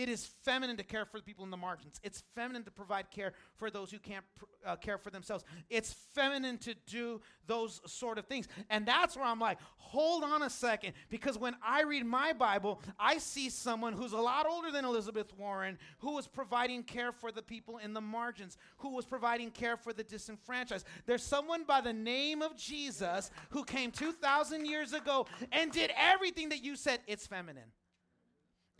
It 0.00 0.08
is 0.08 0.24
feminine 0.24 0.78
to 0.78 0.82
care 0.82 1.04
for 1.04 1.18
the 1.18 1.22
people 1.22 1.44
in 1.44 1.50
the 1.50 1.58
margins. 1.58 2.00
It's 2.02 2.22
feminine 2.34 2.64
to 2.64 2.70
provide 2.70 3.10
care 3.10 3.34
for 3.58 3.70
those 3.70 3.90
who 3.90 3.98
can't 3.98 4.24
pr- 4.34 4.44
uh, 4.64 4.76
care 4.76 4.96
for 4.96 5.10
themselves. 5.10 5.44
It's 5.68 5.92
feminine 6.14 6.56
to 6.60 6.74
do 6.86 7.20
those 7.46 7.82
sort 7.84 8.16
of 8.16 8.24
things. 8.24 8.48
And 8.70 8.86
that's 8.86 9.14
where 9.14 9.26
I'm 9.26 9.38
like, 9.38 9.58
hold 9.76 10.24
on 10.24 10.40
a 10.40 10.48
second. 10.48 10.94
Because 11.10 11.36
when 11.36 11.54
I 11.62 11.82
read 11.82 12.06
my 12.06 12.32
Bible, 12.32 12.80
I 12.98 13.18
see 13.18 13.50
someone 13.50 13.92
who's 13.92 14.14
a 14.14 14.18
lot 14.18 14.46
older 14.46 14.70
than 14.70 14.86
Elizabeth 14.86 15.36
Warren 15.36 15.76
who 15.98 16.14
was 16.14 16.26
providing 16.26 16.82
care 16.82 17.12
for 17.12 17.30
the 17.30 17.42
people 17.42 17.76
in 17.76 17.92
the 17.92 18.00
margins, 18.00 18.56
who 18.78 18.94
was 18.96 19.04
providing 19.04 19.50
care 19.50 19.76
for 19.76 19.92
the 19.92 20.02
disenfranchised. 20.02 20.86
There's 21.04 21.22
someone 21.22 21.64
by 21.64 21.82
the 21.82 21.92
name 21.92 22.40
of 22.40 22.56
Jesus 22.56 23.30
who 23.50 23.64
came 23.64 23.90
2,000 23.90 24.64
years 24.64 24.94
ago 24.94 25.26
and 25.52 25.70
did 25.70 25.92
everything 25.94 26.48
that 26.48 26.64
you 26.64 26.74
said. 26.74 27.00
It's 27.06 27.26
feminine. 27.26 27.70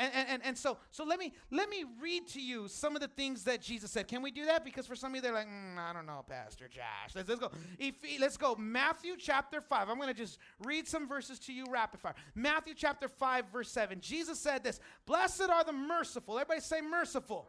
And, 0.01 0.11
and, 0.15 0.43
and, 0.43 0.57
so, 0.57 0.79
so 0.91 1.05
let 1.05 1.19
me 1.19 1.35
let 1.51 1.69
me 1.69 1.85
read 2.01 2.27
to 2.29 2.41
you 2.41 2.69
some 2.69 2.97
of 2.97 3.03
the 3.03 3.09
things 3.09 3.45
that 3.45 3.61
Jesus 3.61 3.91
said. 3.91 4.09
Can 4.09 4.23
we 4.23 4.31
do 4.31 4.47
that? 4.47 4.65
Because 4.65 4.87
for 4.87 4.97
some 4.97 5.13
of 5.13 5.17
you, 5.17 5.21
they're 5.21 5.35
like, 5.35 5.47
mm, 5.47 5.77
I 5.79 5.93
don't 5.93 6.07
know, 6.07 6.25
Pastor 6.27 6.69
Josh. 6.69 7.15
Let's, 7.15 7.29
let's 7.29 7.39
go. 7.39 7.51
If, 7.79 7.97
let's 8.19 8.39
go. 8.39 8.57
Matthew 8.59 9.17
chapter 9.19 9.61
5. 9.61 9.91
I'm 9.91 9.97
going 9.97 10.09
to 10.09 10.15
just 10.15 10.39
read 10.65 10.89
some 10.89 11.07
verses 11.07 11.39
to 11.41 11.53
you 11.53 11.67
rapid 11.69 12.01
fire. 12.01 12.15
Matthew 12.35 12.73
chapter 12.75 13.09
5, 13.09 13.45
verse 13.53 13.71
7. 13.71 14.01
Jesus 14.01 14.39
said 14.41 14.65
this 14.65 14.81
Blessed 15.05 15.51
are 15.51 15.65
the 15.65 15.73
merciful. 15.73 16.39
Everybody 16.39 16.63
say 16.63 16.81
merciful 16.81 17.47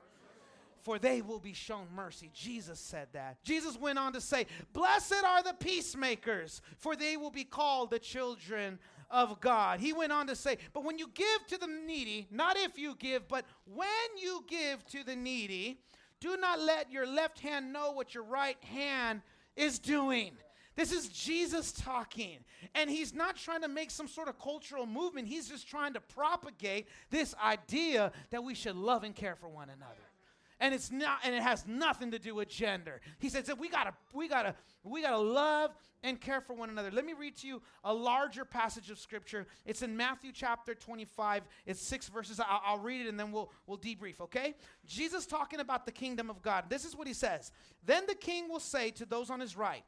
for 0.83 0.99
they 0.99 1.21
will 1.21 1.39
be 1.39 1.53
shown 1.53 1.85
mercy. 1.95 2.31
Jesus 2.33 2.79
said 2.79 3.07
that. 3.13 3.41
Jesus 3.43 3.77
went 3.77 3.99
on 3.99 4.13
to 4.13 4.19
say, 4.19 4.47
Blessed 4.73 5.23
are 5.25 5.43
the 5.43 5.53
peacemakers, 5.53 6.61
for 6.77 6.95
they 6.95 7.17
will 7.17 7.31
be 7.31 7.43
called 7.43 7.91
the 7.91 7.99
children 7.99 8.79
of 9.11 9.39
God. 9.39 9.79
He 9.79 9.93
went 9.93 10.11
on 10.11 10.27
to 10.27 10.35
say, 10.35 10.57
But 10.73 10.83
when 10.83 10.97
you 10.97 11.07
give 11.13 11.47
to 11.49 11.57
the 11.57 11.67
needy, 11.67 12.27
not 12.31 12.57
if 12.57 12.77
you 12.77 12.95
give, 12.97 13.27
but 13.27 13.45
when 13.65 13.87
you 14.21 14.43
give 14.47 14.85
to 14.87 15.03
the 15.03 15.15
needy, 15.15 15.79
do 16.19 16.37
not 16.37 16.59
let 16.59 16.91
your 16.91 17.05
left 17.05 17.39
hand 17.39 17.73
know 17.73 17.91
what 17.91 18.13
your 18.13 18.23
right 18.23 18.61
hand 18.63 19.21
is 19.55 19.79
doing. 19.79 20.31
This 20.75 20.91
is 20.91 21.09
Jesus 21.09 21.71
talking. 21.71 22.37
And 22.75 22.89
he's 22.89 23.13
not 23.13 23.35
trying 23.35 23.61
to 23.61 23.67
make 23.67 23.91
some 23.91 24.07
sort 24.07 24.29
of 24.29 24.39
cultural 24.39 24.85
movement. 24.85 25.27
He's 25.27 25.49
just 25.49 25.67
trying 25.67 25.93
to 25.93 25.99
propagate 25.99 26.87
this 27.09 27.35
idea 27.43 28.11
that 28.29 28.43
we 28.43 28.55
should 28.55 28.75
love 28.75 29.03
and 29.03 29.13
care 29.13 29.35
for 29.35 29.49
one 29.49 29.69
another 29.69 30.01
and 30.61 30.73
it's 30.73 30.91
not 30.91 31.19
and 31.25 31.35
it 31.35 31.41
has 31.41 31.67
nothing 31.67 32.11
to 32.11 32.19
do 32.19 32.35
with 32.35 32.47
gender. 32.47 33.01
He 33.19 33.27
says 33.27 33.47
so 33.47 33.55
we 33.55 33.67
gotta 33.67 33.93
we 34.13 34.29
gotta 34.29 34.55
we 34.83 35.01
gotta 35.01 35.17
love 35.17 35.71
and 36.03 36.21
care 36.21 36.39
for 36.39 36.53
one 36.53 36.69
another. 36.69 36.91
Let 36.91 37.05
me 37.05 37.13
read 37.13 37.35
to 37.37 37.47
you 37.47 37.61
a 37.83 37.93
larger 37.93 38.45
passage 38.45 38.89
of 38.89 38.99
scripture. 38.99 39.47
It's 39.65 39.81
in 39.81 39.97
matthew 39.97 40.31
chapter 40.33 40.73
25 40.73 41.43
it's 41.65 41.81
six 41.81 42.07
verses. 42.07 42.39
I'll, 42.39 42.61
I'll 42.63 42.79
read 42.79 43.05
it 43.05 43.09
and 43.09 43.19
then 43.19 43.31
we'll 43.31 43.51
we'll 43.65 43.79
debrief 43.79 44.21
okay? 44.21 44.53
Jesus 44.85 45.25
talking 45.25 45.59
about 45.59 45.85
the 45.85 45.91
kingdom 45.91 46.29
of 46.29 46.41
god. 46.41 46.65
This 46.69 46.85
is 46.85 46.95
what 46.95 47.07
he 47.07 47.13
says. 47.13 47.51
Then 47.83 48.03
the 48.07 48.15
king 48.15 48.47
will 48.47 48.59
say 48.59 48.91
to 48.91 49.05
those 49.05 49.29
on 49.29 49.39
his 49.39 49.57
right 49.57 49.83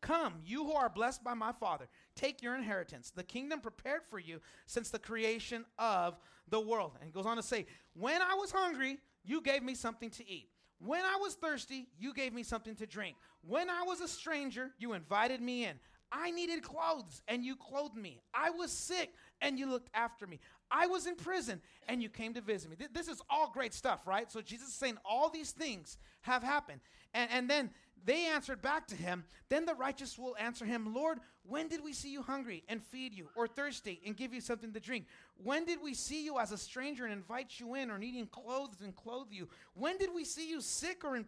Come, 0.00 0.34
you 0.44 0.64
who 0.64 0.72
are 0.72 0.88
blessed 0.88 1.24
by 1.24 1.34
my 1.34 1.52
Father, 1.52 1.88
take 2.14 2.42
your 2.42 2.54
inheritance, 2.54 3.10
the 3.14 3.22
kingdom 3.22 3.60
prepared 3.60 4.02
for 4.04 4.18
you 4.18 4.40
since 4.66 4.90
the 4.90 4.98
creation 4.98 5.64
of 5.78 6.18
the 6.48 6.60
world. 6.60 6.92
And 7.00 7.06
he 7.06 7.12
goes 7.12 7.26
on 7.26 7.36
to 7.36 7.42
say, 7.42 7.66
When 7.94 8.20
I 8.20 8.34
was 8.34 8.50
hungry, 8.50 8.98
you 9.26 9.42
gave 9.42 9.62
me 9.62 9.74
something 9.74 10.10
to 10.10 10.28
eat. 10.28 10.48
When 10.78 11.00
I 11.00 11.18
was 11.20 11.34
thirsty, 11.34 11.88
you 11.98 12.12
gave 12.12 12.32
me 12.32 12.42
something 12.42 12.74
to 12.76 12.86
drink. 12.86 13.16
When 13.46 13.70
I 13.70 13.82
was 13.82 14.00
a 14.00 14.08
stranger, 14.08 14.70
you 14.78 14.92
invited 14.92 15.40
me 15.40 15.64
in. 15.64 15.78
I 16.12 16.30
needed 16.30 16.62
clothes, 16.62 17.22
and 17.26 17.44
you 17.44 17.56
clothed 17.56 17.96
me. 17.96 18.20
I 18.32 18.50
was 18.50 18.70
sick, 18.70 19.12
and 19.40 19.58
you 19.58 19.68
looked 19.68 19.90
after 19.92 20.26
me. 20.26 20.38
I 20.70 20.86
was 20.86 21.06
in 21.06 21.16
prison, 21.16 21.60
and 21.88 22.02
you 22.02 22.08
came 22.08 22.34
to 22.34 22.40
visit 22.40 22.70
me. 22.70 22.76
Th- 22.76 22.90
this 22.92 23.08
is 23.08 23.20
all 23.28 23.50
great 23.52 23.74
stuff, 23.74 24.06
right? 24.06 24.30
So 24.30 24.40
Jesus 24.40 24.68
is 24.68 24.74
saying 24.74 24.98
all 25.04 25.30
these 25.30 25.50
things 25.50 25.98
have 26.22 26.42
happened. 26.42 26.80
And, 27.12 27.30
and 27.32 27.50
then 27.50 27.70
they 28.04 28.26
answered 28.26 28.62
back 28.62 28.86
to 28.88 28.94
him. 28.94 29.24
Then 29.48 29.64
the 29.64 29.74
righteous 29.74 30.18
will 30.18 30.36
answer 30.38 30.64
him, 30.64 30.94
Lord, 30.94 31.18
when 31.44 31.68
did 31.68 31.82
we 31.82 31.92
see 31.92 32.12
you 32.12 32.22
hungry 32.22 32.62
and 32.68 32.82
feed 32.82 33.14
you, 33.14 33.28
or 33.34 33.46
thirsty 33.46 34.00
and 34.04 34.16
give 34.16 34.32
you 34.32 34.40
something 34.40 34.72
to 34.72 34.80
drink? 34.80 35.06
When 35.42 35.64
did 35.64 35.82
we 35.82 35.94
see 35.94 36.24
you 36.24 36.38
as 36.38 36.52
a 36.52 36.58
stranger 36.58 37.04
and 37.04 37.12
invite 37.12 37.58
you 37.58 37.74
in, 37.74 37.90
or 37.90 37.98
needing 37.98 38.26
clothes 38.26 38.80
and 38.82 38.94
clothe 38.94 39.28
you? 39.30 39.48
When 39.74 39.98
did 39.98 40.14
we 40.14 40.24
see 40.24 40.48
you 40.48 40.60
sick 40.60 41.04
or 41.04 41.16
in, 41.16 41.24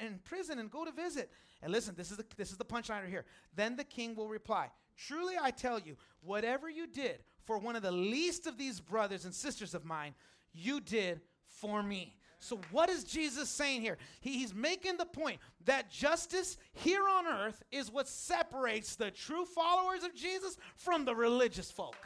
in 0.00 0.20
prison 0.24 0.58
and 0.58 0.70
go 0.70 0.84
to 0.84 0.92
visit? 0.92 1.30
And 1.62 1.72
listen, 1.72 1.94
this 1.96 2.10
is 2.10 2.16
the, 2.16 2.24
this 2.36 2.50
is 2.50 2.56
the 2.56 2.64
punchline 2.64 3.02
right 3.02 3.08
here. 3.08 3.24
Then 3.54 3.76
the 3.76 3.84
king 3.84 4.14
will 4.14 4.28
reply, 4.28 4.70
Truly 4.96 5.34
I 5.40 5.52
tell 5.52 5.78
you, 5.78 5.96
whatever 6.20 6.68
you 6.68 6.86
did 6.86 7.20
for 7.44 7.58
one 7.58 7.76
of 7.76 7.82
the 7.82 7.92
least 7.92 8.46
of 8.46 8.58
these 8.58 8.80
brothers 8.80 9.24
and 9.24 9.34
sisters 9.34 9.74
of 9.74 9.84
mine, 9.84 10.14
you 10.52 10.80
did 10.80 11.20
for 11.46 11.82
me. 11.82 12.16
So, 12.40 12.60
what 12.70 12.88
is 12.88 13.04
Jesus 13.04 13.48
saying 13.48 13.80
here? 13.80 13.98
He, 14.20 14.38
he's 14.38 14.54
making 14.54 14.96
the 14.96 15.04
point 15.04 15.38
that 15.64 15.90
justice 15.90 16.56
here 16.72 17.08
on 17.08 17.26
earth 17.26 17.62
is 17.72 17.90
what 17.90 18.08
separates 18.08 18.94
the 18.94 19.10
true 19.10 19.44
followers 19.44 20.04
of 20.04 20.14
Jesus 20.14 20.56
from 20.76 21.04
the 21.04 21.14
religious 21.14 21.70
folk. 21.70 21.96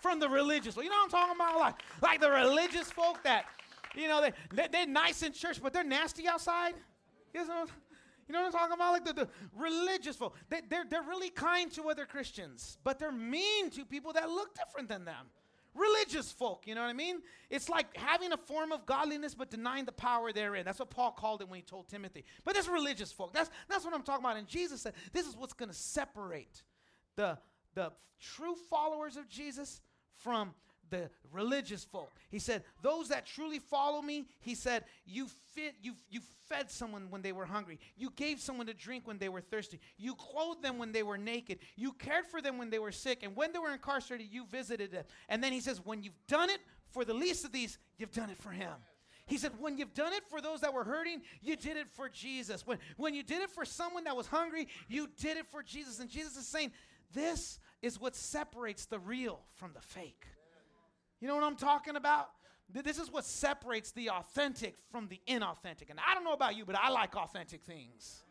From 0.00 0.20
the 0.20 0.28
religious. 0.28 0.76
You 0.76 0.84
know 0.84 0.90
what 0.90 1.04
I'm 1.04 1.10
talking 1.10 1.34
about? 1.36 1.58
Like, 1.58 1.74
like 2.00 2.20
the 2.20 2.30
religious 2.30 2.90
folk 2.90 3.22
that, 3.24 3.44
you 3.94 4.08
know, 4.08 4.22
they, 4.22 4.32
they, 4.54 4.68
they're 4.70 4.86
nice 4.86 5.22
in 5.22 5.32
church, 5.32 5.62
but 5.62 5.72
they're 5.72 5.84
nasty 5.84 6.26
outside. 6.26 6.74
You 7.34 7.46
know, 7.46 7.66
you 8.28 8.32
know 8.32 8.40
what 8.40 8.46
I'm 8.46 8.52
talking 8.52 8.74
about? 8.74 8.92
Like 8.92 9.04
the, 9.04 9.12
the 9.12 9.28
religious 9.54 10.16
folk. 10.16 10.34
They, 10.48 10.60
they're, 10.68 10.84
they're 10.88 11.02
really 11.02 11.30
kind 11.30 11.70
to 11.72 11.90
other 11.90 12.06
Christians, 12.06 12.78
but 12.84 12.98
they're 12.98 13.12
mean 13.12 13.68
to 13.70 13.84
people 13.84 14.14
that 14.14 14.30
look 14.30 14.54
different 14.54 14.88
than 14.88 15.04
them 15.04 15.26
religious 15.76 16.32
folk, 16.32 16.66
you 16.66 16.74
know 16.74 16.82
what 16.82 16.90
I 16.90 16.94
mean? 16.94 17.18
It's 17.50 17.68
like 17.68 17.96
having 17.96 18.32
a 18.32 18.36
form 18.36 18.72
of 18.72 18.86
godliness 18.86 19.34
but 19.34 19.50
denying 19.50 19.84
the 19.84 19.92
power 19.92 20.32
therein. 20.32 20.64
That's 20.64 20.78
what 20.78 20.90
Paul 20.90 21.12
called 21.12 21.42
it 21.42 21.48
when 21.48 21.58
he 21.58 21.62
told 21.62 21.88
Timothy. 21.88 22.24
But 22.44 22.54
that's 22.54 22.68
religious 22.68 23.12
folk. 23.12 23.32
That's, 23.32 23.50
that's 23.68 23.84
what 23.84 23.94
I'm 23.94 24.02
talking 24.02 24.24
about. 24.24 24.36
And 24.36 24.46
Jesus 24.46 24.82
said, 24.82 24.94
this 25.12 25.26
is 25.26 25.36
what's 25.36 25.52
going 25.52 25.68
to 25.68 25.74
separate 25.74 26.62
the, 27.16 27.38
the 27.74 27.92
true 28.20 28.54
followers 28.70 29.16
of 29.16 29.28
Jesus 29.28 29.80
from 30.16 30.54
the 30.90 31.10
religious 31.32 31.84
folk. 31.84 32.12
He 32.30 32.38
said, 32.38 32.62
Those 32.82 33.08
that 33.08 33.26
truly 33.26 33.58
follow 33.58 34.02
me, 34.02 34.26
he 34.40 34.54
said, 34.54 34.84
You 35.06 35.26
fit, 35.54 35.74
you, 35.82 35.94
you 36.10 36.20
fed 36.48 36.70
someone 36.70 37.10
when 37.10 37.22
they 37.22 37.32
were 37.32 37.46
hungry. 37.46 37.78
You 37.96 38.10
gave 38.16 38.40
someone 38.40 38.66
to 38.66 38.74
drink 38.74 39.06
when 39.06 39.18
they 39.18 39.28
were 39.28 39.40
thirsty. 39.40 39.80
You 39.98 40.14
clothed 40.14 40.62
them 40.62 40.78
when 40.78 40.92
they 40.92 41.02
were 41.02 41.18
naked. 41.18 41.58
You 41.76 41.92
cared 41.92 42.26
for 42.26 42.40
them 42.40 42.58
when 42.58 42.70
they 42.70 42.78
were 42.78 42.92
sick. 42.92 43.22
And 43.22 43.36
when 43.36 43.52
they 43.52 43.58
were 43.58 43.72
incarcerated, 43.72 44.28
you 44.30 44.46
visited 44.46 44.92
them. 44.92 45.04
And 45.28 45.42
then 45.42 45.52
he 45.52 45.60
says, 45.60 45.80
When 45.84 46.02
you've 46.02 46.26
done 46.28 46.50
it 46.50 46.60
for 46.90 47.04
the 47.04 47.14
least 47.14 47.44
of 47.44 47.52
these, 47.52 47.78
you've 47.98 48.12
done 48.12 48.30
it 48.30 48.38
for 48.38 48.50
him. 48.50 48.72
He 49.28 49.38
said, 49.38 49.50
when 49.58 49.76
you've 49.76 49.92
done 49.92 50.12
it 50.12 50.22
for 50.30 50.40
those 50.40 50.60
that 50.60 50.72
were 50.72 50.84
hurting, 50.84 51.20
you 51.42 51.56
did 51.56 51.76
it 51.76 51.88
for 51.90 52.08
Jesus. 52.08 52.64
When, 52.64 52.78
when 52.96 53.12
you 53.12 53.24
did 53.24 53.42
it 53.42 53.50
for 53.50 53.64
someone 53.64 54.04
that 54.04 54.16
was 54.16 54.28
hungry, 54.28 54.68
you 54.88 55.08
did 55.20 55.36
it 55.36 55.46
for 55.48 55.64
Jesus. 55.64 55.98
And 55.98 56.08
Jesus 56.08 56.36
is 56.36 56.46
saying, 56.46 56.70
this 57.12 57.58
is 57.82 58.00
what 58.00 58.14
separates 58.14 58.86
the 58.86 58.98
real 58.98 59.40
from 59.54 59.72
the 59.72 59.80
fake. 59.80 60.26
You 61.20 61.28
know 61.28 61.34
what 61.34 61.44
I'm 61.44 61.56
talking 61.56 61.96
about? 61.96 62.28
This 62.68 62.98
is 62.98 63.10
what 63.10 63.24
separates 63.24 63.92
the 63.92 64.10
authentic 64.10 64.74
from 64.90 65.08
the 65.08 65.20
inauthentic. 65.28 65.90
And 65.90 66.00
I 66.06 66.14
don't 66.14 66.24
know 66.24 66.32
about 66.32 66.56
you, 66.56 66.64
but 66.64 66.76
I 66.76 66.90
like 66.90 67.14
authentic 67.16 67.62
things. 67.62 68.24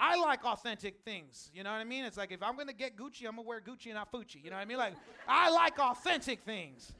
I 0.00 0.16
like 0.16 0.44
authentic 0.44 1.00
things. 1.04 1.50
You 1.54 1.62
know 1.62 1.70
what 1.70 1.76
I 1.76 1.84
mean? 1.84 2.04
It's 2.04 2.16
like 2.16 2.32
if 2.32 2.42
I'm 2.42 2.56
gonna 2.56 2.72
get 2.72 2.96
Gucci, 2.96 3.26
I'm 3.26 3.36
gonna 3.36 3.42
wear 3.42 3.60
Gucci 3.60 3.86
and 3.86 3.94
not 3.94 4.10
Fucci. 4.10 4.42
You 4.42 4.50
know 4.50 4.56
what 4.56 4.62
I 4.62 4.64
mean? 4.64 4.78
Like 4.78 4.94
I 5.28 5.50
like 5.50 5.78
authentic 5.78 6.42
things. 6.42 6.92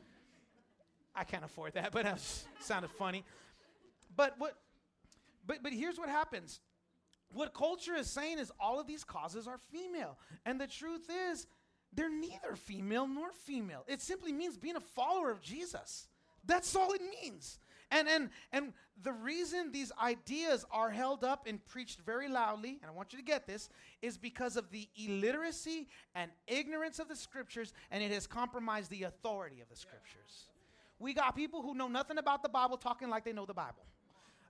I 1.15 1.25
can't 1.25 1.45
afford 1.45 1.75
that, 1.75 1.91
but 1.93 2.05
that 2.05 2.21
sounded 2.61 2.91
funny. 2.91 3.25
But 4.15 4.35
what? 4.39 4.57
But 5.47 5.63
but 5.63 5.73
here's 5.73 5.99
what 5.99 6.09
happens. 6.09 6.61
What 7.33 7.53
culture 7.53 7.95
is 7.95 8.09
saying 8.09 8.39
is 8.39 8.53
all 8.61 8.79
of 8.79 8.87
these 8.87 9.03
causes 9.03 9.49
are 9.49 9.59
female, 9.59 10.17
and 10.47 10.61
the 10.61 10.69
truth 10.69 11.11
is 11.31 11.47
they're 11.95 12.11
neither 12.11 12.57
female 12.57 13.07
nor 13.07 13.33
female. 13.33 13.85
It 13.87 14.01
simply 14.01 14.33
means 14.33 14.57
being 14.57 14.77
a 14.77 14.81
follower 14.81 15.31
of 15.31 15.41
Jesus. 15.41 16.09
That's 16.47 16.75
all 16.75 16.93
it 16.93 17.03
means. 17.23 17.59
And 17.91 18.09
and 18.09 18.31
and 18.53 18.73
the 19.03 19.13
reason 19.13 19.73
these 19.73 19.93
ideas 20.01 20.65
are 20.71 20.91
held 20.91 21.25
up 21.25 21.47
and 21.47 21.65
preached 21.67 22.01
very 22.01 22.29
loudly, 22.29 22.79
and 22.81 22.91
I 22.91 22.95
want 22.95 23.13
you 23.13 23.19
to 23.19 23.25
get 23.25 23.47
this, 23.47 23.69
is 24.03 24.17
because 24.17 24.57
of 24.57 24.71
the 24.71 24.89
illiteracy 24.97 25.89
and 26.15 26.31
ignorance 26.47 26.99
of 26.99 27.09
the 27.09 27.17
scriptures, 27.17 27.73
and 27.91 28.03
it 28.03 28.11
has 28.13 28.27
compromised 28.27 28.91
the 28.91 29.05
authority 29.05 29.61
of 29.61 29.69
the 29.69 29.77
scriptures. 29.77 30.49
We 30.99 31.13
got 31.13 31.35
people 31.35 31.61
who 31.63 31.75
know 31.75 31.89
nothing 31.89 32.19
about 32.19 32.43
the 32.43 32.49
Bible 32.49 32.77
talking 32.77 33.11
like 33.11 33.25
they 33.25 33.33
know 33.33 33.47
the 33.47 33.55
Bible. 33.55 33.85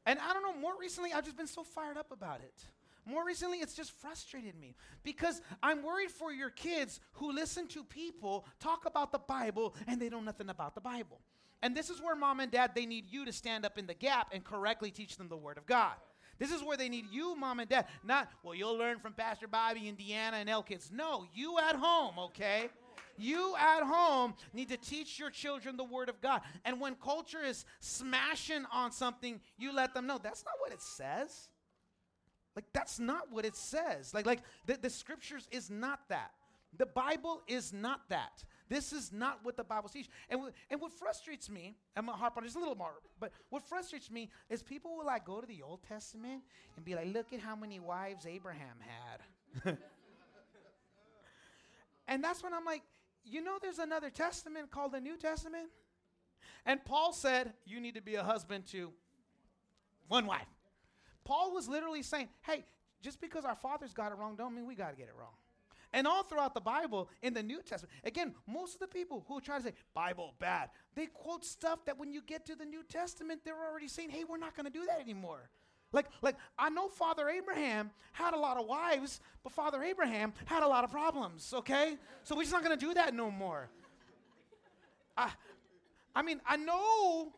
And 0.06 0.18
I 0.18 0.32
don't 0.34 0.42
know, 0.42 0.60
more 0.60 0.74
recently, 0.78 1.12
I've 1.12 1.24
just 1.24 1.36
been 1.36 1.46
so 1.46 1.64
fired 1.64 1.96
up 1.96 2.12
about 2.12 2.40
it. 2.40 2.54
More 3.06 3.24
recently, 3.24 3.58
it's 3.58 3.74
just 3.74 3.92
frustrated 3.92 4.58
me 4.58 4.74
because 5.02 5.42
I'm 5.62 5.82
worried 5.82 6.10
for 6.10 6.32
your 6.32 6.50
kids 6.50 7.00
who 7.14 7.32
listen 7.32 7.66
to 7.68 7.84
people 7.84 8.46
talk 8.60 8.86
about 8.86 9.12
the 9.12 9.18
Bible 9.18 9.74
and 9.86 10.00
they 10.00 10.08
know 10.08 10.20
nothing 10.20 10.48
about 10.48 10.74
the 10.74 10.80
Bible. 10.80 11.20
And 11.62 11.76
this 11.76 11.90
is 11.90 12.00
where 12.00 12.14
mom 12.16 12.40
and 12.40 12.50
dad, 12.50 12.72
they 12.74 12.86
need 12.86 13.06
you 13.08 13.24
to 13.24 13.32
stand 13.32 13.64
up 13.64 13.78
in 13.78 13.86
the 13.86 13.94
gap 13.94 14.28
and 14.32 14.44
correctly 14.44 14.90
teach 14.90 15.16
them 15.16 15.28
the 15.28 15.36
Word 15.36 15.58
of 15.58 15.66
God. 15.66 15.94
This 16.38 16.50
is 16.50 16.62
where 16.62 16.76
they 16.76 16.88
need 16.88 17.06
you, 17.10 17.36
mom 17.36 17.60
and 17.60 17.68
dad. 17.68 17.86
Not, 18.02 18.28
well, 18.42 18.54
you'll 18.54 18.76
learn 18.76 18.98
from 18.98 19.12
Pastor 19.12 19.46
Bobby 19.46 19.88
and 19.88 20.00
and 20.34 20.48
Elkins. 20.48 20.90
No, 20.92 21.26
you 21.34 21.58
at 21.58 21.76
home, 21.76 22.18
okay? 22.18 22.68
You 23.16 23.54
at 23.56 23.84
home 23.84 24.34
need 24.52 24.68
to 24.70 24.76
teach 24.76 25.18
your 25.18 25.30
children 25.30 25.76
the 25.76 25.84
Word 25.84 26.08
of 26.08 26.20
God. 26.20 26.42
And 26.64 26.80
when 26.80 26.96
culture 26.96 27.42
is 27.42 27.64
smashing 27.80 28.64
on 28.72 28.90
something, 28.90 29.40
you 29.56 29.72
let 29.72 29.94
them 29.94 30.06
know 30.06 30.18
that's 30.22 30.44
not 30.44 30.54
what 30.58 30.72
it 30.72 30.82
says. 30.82 31.48
Like, 32.56 32.66
that's 32.72 32.98
not 32.98 33.32
what 33.32 33.44
it 33.44 33.56
says. 33.56 34.14
Like, 34.14 34.26
like 34.26 34.40
the, 34.66 34.76
the 34.76 34.90
scriptures 34.90 35.48
is 35.50 35.70
not 35.70 36.08
that. 36.08 36.32
The 36.76 36.86
Bible 36.86 37.42
is 37.46 37.72
not 37.72 38.08
that. 38.08 38.44
This 38.68 38.92
is 38.92 39.12
not 39.12 39.40
what 39.42 39.56
the 39.56 39.64
Bible 39.64 39.88
teaches. 39.88 40.10
And, 40.30 40.40
and 40.70 40.80
what 40.80 40.92
frustrates 40.92 41.50
me, 41.50 41.76
I'm 41.96 42.06
gonna 42.06 42.16
harp 42.16 42.36
on 42.36 42.44
just 42.44 42.56
a 42.56 42.58
little 42.58 42.74
more, 42.74 42.94
but 43.20 43.30
what 43.50 43.62
frustrates 43.62 44.10
me 44.10 44.30
is 44.48 44.62
people 44.62 44.96
will 44.96 45.06
like 45.06 45.24
go 45.24 45.40
to 45.40 45.46
the 45.46 45.62
Old 45.62 45.82
Testament 45.82 46.42
and 46.76 46.84
be 46.84 46.94
like, 46.94 47.12
look 47.12 47.32
at 47.32 47.40
how 47.40 47.54
many 47.54 47.78
wives 47.78 48.26
Abraham 48.26 48.76
had. 48.80 49.72
and 52.08 52.24
that's 52.24 52.42
when 52.42 52.54
I'm 52.54 52.64
like, 52.64 52.82
you 53.24 53.42
know, 53.42 53.58
there's 53.60 53.78
another 53.78 54.10
testament 54.10 54.70
called 54.70 54.92
the 54.92 55.00
New 55.00 55.16
Testament? 55.16 55.68
And 56.66 56.82
Paul 56.84 57.12
said, 57.12 57.52
you 57.66 57.80
need 57.80 57.94
to 57.94 58.02
be 58.02 58.14
a 58.14 58.22
husband 58.22 58.66
to 58.68 58.90
one 60.08 60.26
wife. 60.26 60.46
Paul 61.24 61.52
was 61.52 61.68
literally 61.68 62.02
saying, 62.02 62.28
hey, 62.42 62.64
just 63.02 63.20
because 63.20 63.44
our 63.44 63.56
fathers 63.56 63.92
got 63.92 64.12
it 64.12 64.18
wrong, 64.18 64.36
don't 64.36 64.54
mean 64.54 64.66
we 64.66 64.74
got 64.74 64.90
to 64.90 64.96
get 64.96 65.08
it 65.08 65.14
wrong. 65.18 65.34
And 65.92 66.08
all 66.08 66.24
throughout 66.24 66.54
the 66.54 66.60
Bible, 66.60 67.08
in 67.22 67.34
the 67.34 67.42
New 67.42 67.62
Testament, 67.62 67.94
again, 68.02 68.34
most 68.48 68.74
of 68.74 68.80
the 68.80 68.88
people 68.88 69.24
who 69.28 69.40
try 69.40 69.58
to 69.58 69.62
say, 69.62 69.72
Bible 69.94 70.34
bad, 70.40 70.70
they 70.96 71.06
quote 71.06 71.44
stuff 71.44 71.84
that 71.84 71.96
when 71.96 72.12
you 72.12 72.20
get 72.20 72.44
to 72.46 72.56
the 72.56 72.64
New 72.64 72.82
Testament, 72.82 73.42
they're 73.44 73.54
already 73.70 73.86
saying, 73.86 74.10
hey, 74.10 74.24
we're 74.28 74.36
not 74.36 74.56
going 74.56 74.66
to 74.66 74.72
do 74.72 74.84
that 74.86 75.00
anymore. 75.00 75.48
Like, 75.92 76.06
like 76.20 76.34
I 76.58 76.68
know 76.68 76.88
Father 76.88 77.28
Abraham 77.28 77.92
had 78.10 78.34
a 78.34 78.36
lot 78.36 78.56
of 78.56 78.66
wives, 78.66 79.20
but 79.44 79.52
Father 79.52 79.84
Abraham 79.84 80.32
had 80.46 80.64
a 80.64 80.66
lot 80.66 80.82
of 80.82 80.90
problems, 80.90 81.54
okay? 81.54 81.96
So 82.24 82.34
we're 82.34 82.42
just 82.42 82.52
not 82.52 82.64
going 82.64 82.76
to 82.76 82.86
do 82.86 82.94
that 82.94 83.14
no 83.14 83.30
more. 83.30 83.68
I, 85.16 85.30
I 86.12 86.22
mean, 86.22 86.40
I 86.44 86.56
know, 86.56 87.32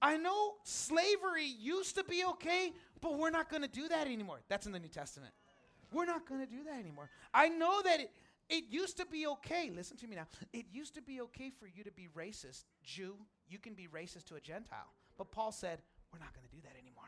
I 0.00 0.16
know 0.16 0.54
slavery 0.62 1.46
used 1.46 1.96
to 1.96 2.04
be 2.04 2.24
okay, 2.24 2.72
but 3.00 3.18
we're 3.18 3.30
not 3.30 3.50
going 3.50 3.62
to 3.62 3.68
do 3.68 3.88
that 3.88 4.06
anymore. 4.06 4.40
That's 4.48 4.66
in 4.66 4.72
the 4.72 4.78
New 4.78 4.88
Testament. 4.88 5.32
We're 5.92 6.06
not 6.06 6.28
going 6.28 6.40
to 6.40 6.46
do 6.46 6.64
that 6.64 6.78
anymore. 6.78 7.10
I 7.34 7.48
know 7.48 7.82
that 7.82 8.00
it, 8.00 8.10
it 8.48 8.64
used 8.70 8.96
to 8.98 9.06
be 9.06 9.26
okay. 9.26 9.70
Listen 9.74 9.96
to 9.98 10.06
me 10.06 10.16
now. 10.16 10.26
It 10.52 10.66
used 10.72 10.94
to 10.94 11.02
be 11.02 11.20
okay 11.22 11.50
for 11.50 11.66
you 11.66 11.84
to 11.84 11.92
be 11.92 12.08
racist. 12.16 12.64
Jew, 12.84 13.14
you 13.48 13.58
can 13.58 13.74
be 13.74 13.88
racist 13.88 14.26
to 14.26 14.36
a 14.36 14.40
Gentile. 14.40 14.92
But 15.18 15.32
Paul 15.32 15.52
said, 15.52 15.80
we're 16.12 16.20
not 16.20 16.32
going 16.34 16.46
to 16.48 16.54
do 16.54 16.62
that 16.62 16.78
anymore. 16.80 17.04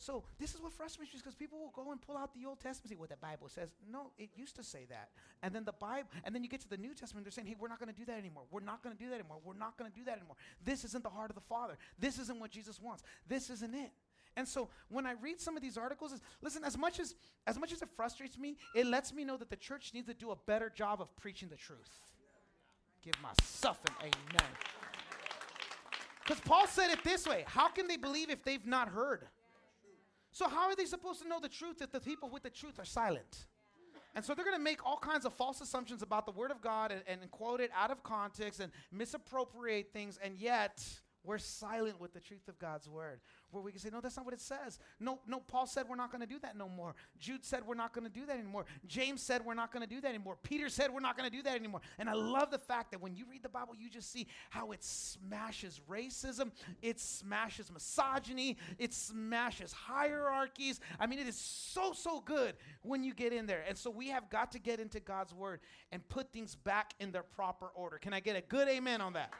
So 0.00 0.22
this 0.38 0.54
is 0.54 0.60
what 0.60 0.72
frustrates 0.72 1.12
me 1.12 1.18
because 1.18 1.34
people 1.34 1.58
will 1.58 1.72
go 1.74 1.90
and 1.90 2.00
pull 2.00 2.16
out 2.16 2.32
the 2.32 2.46
Old 2.46 2.60
Testament, 2.60 2.84
and 2.84 2.90
see 2.90 3.00
what 3.00 3.10
the 3.10 3.16
Bible 3.16 3.48
says. 3.48 3.70
No, 3.90 4.12
it 4.16 4.30
used 4.36 4.54
to 4.56 4.62
say 4.62 4.86
that. 4.90 5.08
And 5.42 5.52
then 5.52 5.64
the 5.64 5.72
Bible, 5.72 6.08
and 6.24 6.32
then 6.32 6.44
you 6.44 6.48
get 6.48 6.60
to 6.60 6.68
the 6.68 6.76
New 6.76 6.94
Testament, 6.94 7.24
they're 7.24 7.32
saying, 7.32 7.48
hey, 7.48 7.56
we're 7.58 7.68
not 7.68 7.80
going 7.80 7.92
to 7.92 7.98
do 7.98 8.04
that 8.06 8.16
anymore. 8.16 8.44
We're 8.52 8.60
not 8.60 8.82
going 8.82 8.96
to 8.96 9.02
do 9.02 9.10
that 9.10 9.16
anymore. 9.16 9.38
We're 9.44 9.58
not 9.58 9.76
going 9.76 9.90
to 9.90 9.96
do 9.96 10.04
that 10.04 10.16
anymore. 10.18 10.36
This 10.64 10.84
isn't 10.84 11.02
the 11.02 11.10
heart 11.10 11.30
of 11.30 11.34
the 11.34 11.42
Father. 11.42 11.76
This 11.98 12.18
isn't 12.20 12.38
what 12.38 12.52
Jesus 12.52 12.80
wants. 12.80 13.02
This 13.26 13.50
isn't 13.50 13.74
it. 13.74 13.90
And 14.38 14.46
so 14.46 14.68
when 14.88 15.04
I 15.04 15.14
read 15.20 15.40
some 15.40 15.56
of 15.56 15.62
these 15.62 15.76
articles, 15.76 16.12
is, 16.12 16.20
listen, 16.42 16.62
as 16.62 16.78
much 16.78 17.00
as 17.00 17.16
as 17.44 17.58
much 17.58 17.72
as 17.72 17.82
it 17.82 17.88
frustrates 17.96 18.38
me, 18.38 18.56
it 18.72 18.86
lets 18.86 19.12
me 19.12 19.24
know 19.24 19.36
that 19.36 19.50
the 19.50 19.56
church 19.56 19.90
needs 19.92 20.06
to 20.06 20.14
do 20.14 20.30
a 20.30 20.36
better 20.46 20.70
job 20.70 21.00
of 21.00 21.14
preaching 21.16 21.48
the 21.48 21.56
truth. 21.56 21.90
Give 23.02 23.20
myself 23.20 23.80
an 23.88 23.94
amen. 24.00 24.50
Because 26.22 26.40
Paul 26.40 26.68
said 26.68 26.90
it 26.90 27.02
this 27.02 27.26
way 27.26 27.42
How 27.48 27.68
can 27.68 27.88
they 27.88 27.96
believe 27.96 28.30
if 28.30 28.44
they've 28.44 28.64
not 28.64 28.88
heard? 28.88 29.26
So, 30.30 30.48
how 30.48 30.68
are 30.68 30.76
they 30.76 30.84
supposed 30.84 31.20
to 31.22 31.28
know 31.28 31.40
the 31.40 31.48
truth 31.48 31.82
if 31.82 31.90
the 31.90 32.00
people 32.00 32.30
with 32.30 32.44
the 32.44 32.50
truth 32.50 32.78
are 32.78 32.84
silent? 32.84 33.46
And 34.14 34.24
so 34.24 34.34
they're 34.34 34.44
going 34.44 34.56
to 34.56 34.62
make 34.62 34.86
all 34.86 34.98
kinds 34.98 35.26
of 35.26 35.32
false 35.34 35.60
assumptions 35.60 36.02
about 36.02 36.26
the 36.26 36.32
Word 36.32 36.52
of 36.52 36.60
God 36.60 36.92
and, 36.92 37.02
and 37.08 37.28
quote 37.32 37.60
it 37.60 37.70
out 37.76 37.90
of 37.90 38.04
context 38.04 38.60
and 38.60 38.70
misappropriate 38.92 39.92
things, 39.92 40.16
and 40.22 40.36
yet 40.36 40.84
we're 41.28 41.36
silent 41.36 42.00
with 42.00 42.14
the 42.14 42.20
truth 42.20 42.48
of 42.48 42.58
God's 42.58 42.88
Word. 42.88 43.20
Where 43.50 43.62
we 43.62 43.70
can 43.70 43.80
say, 43.80 43.90
no, 43.92 44.00
that's 44.00 44.16
not 44.16 44.24
what 44.24 44.32
it 44.32 44.40
says. 44.40 44.78
No, 44.98 45.20
no, 45.26 45.40
Paul 45.40 45.66
said 45.66 45.84
we're 45.86 45.96
not 45.96 46.10
going 46.10 46.22
to 46.22 46.26
do 46.26 46.38
that 46.40 46.56
no 46.56 46.70
more. 46.70 46.94
Jude 47.20 47.44
said 47.44 47.66
we're 47.66 47.74
not 47.74 47.92
going 47.92 48.06
to 48.06 48.12
do 48.12 48.24
that 48.26 48.38
anymore. 48.38 48.64
James 48.86 49.20
said 49.20 49.44
we're 49.44 49.52
not 49.52 49.70
going 49.70 49.86
to 49.86 49.94
do 49.94 50.00
that 50.00 50.08
anymore. 50.08 50.38
Peter 50.42 50.70
said 50.70 50.90
we're 50.90 51.00
not 51.00 51.18
going 51.18 51.30
to 51.30 51.36
do 51.36 51.42
that 51.42 51.54
anymore. 51.54 51.82
And 51.98 52.08
I 52.08 52.14
love 52.14 52.50
the 52.50 52.58
fact 52.58 52.92
that 52.92 53.02
when 53.02 53.14
you 53.14 53.26
read 53.30 53.42
the 53.42 53.48
Bible, 53.50 53.74
you 53.78 53.90
just 53.90 54.10
see 54.10 54.26
how 54.48 54.72
it 54.72 54.82
smashes 54.82 55.82
racism, 55.88 56.50
it 56.80 56.98
smashes 56.98 57.70
misogyny, 57.70 58.56
it 58.78 58.94
smashes 58.94 59.70
hierarchies. 59.72 60.80
I 60.98 61.06
mean, 61.06 61.18
it 61.18 61.28
is 61.28 61.36
so, 61.36 61.92
so 61.92 62.20
good 62.20 62.54
when 62.82 63.04
you 63.04 63.12
get 63.12 63.34
in 63.34 63.46
there. 63.46 63.64
And 63.68 63.76
so 63.76 63.90
we 63.90 64.08
have 64.08 64.30
got 64.30 64.52
to 64.52 64.58
get 64.58 64.80
into 64.80 64.98
God's 64.98 65.34
Word 65.34 65.60
and 65.92 66.06
put 66.08 66.32
things 66.32 66.54
back 66.54 66.94
in 67.00 67.12
their 67.12 67.22
proper 67.22 67.66
order. 67.74 67.98
Can 67.98 68.14
I 68.14 68.20
get 68.20 68.34
a 68.34 68.40
good 68.40 68.66
amen 68.68 69.02
on 69.02 69.12
that? 69.12 69.34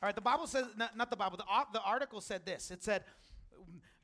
All 0.00 0.06
right, 0.06 0.14
the 0.14 0.20
Bible 0.20 0.46
says, 0.46 0.66
not, 0.76 0.96
not 0.96 1.10
the 1.10 1.16
Bible, 1.16 1.36
the, 1.36 1.44
the 1.72 1.82
article 1.82 2.20
said 2.20 2.46
this. 2.46 2.70
It 2.70 2.84
said, 2.84 3.02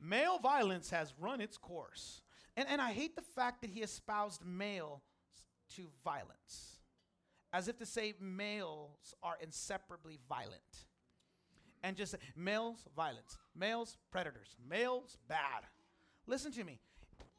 male 0.01 0.39
violence 0.39 0.89
has 0.89 1.13
run 1.19 1.39
its 1.39 1.57
course. 1.57 2.21
And, 2.57 2.67
and 2.69 2.81
I 2.81 2.91
hate 2.91 3.15
the 3.15 3.21
fact 3.21 3.61
that 3.61 3.69
he 3.69 3.81
espoused 3.81 4.45
male 4.45 5.01
to 5.75 5.87
violence, 6.03 6.79
as 7.53 7.67
if 7.67 7.77
to 7.79 7.85
say 7.85 8.13
males 8.19 9.15
are 9.23 9.37
inseparably 9.41 10.19
violent. 10.27 10.85
And 11.81 11.95
just 11.95 12.15
males, 12.35 12.83
violence, 12.95 13.37
males, 13.55 13.97
predators, 14.11 14.55
males, 14.67 15.17
bad. 15.29 15.63
Listen 16.27 16.51
to 16.53 16.63
me. 16.63 16.79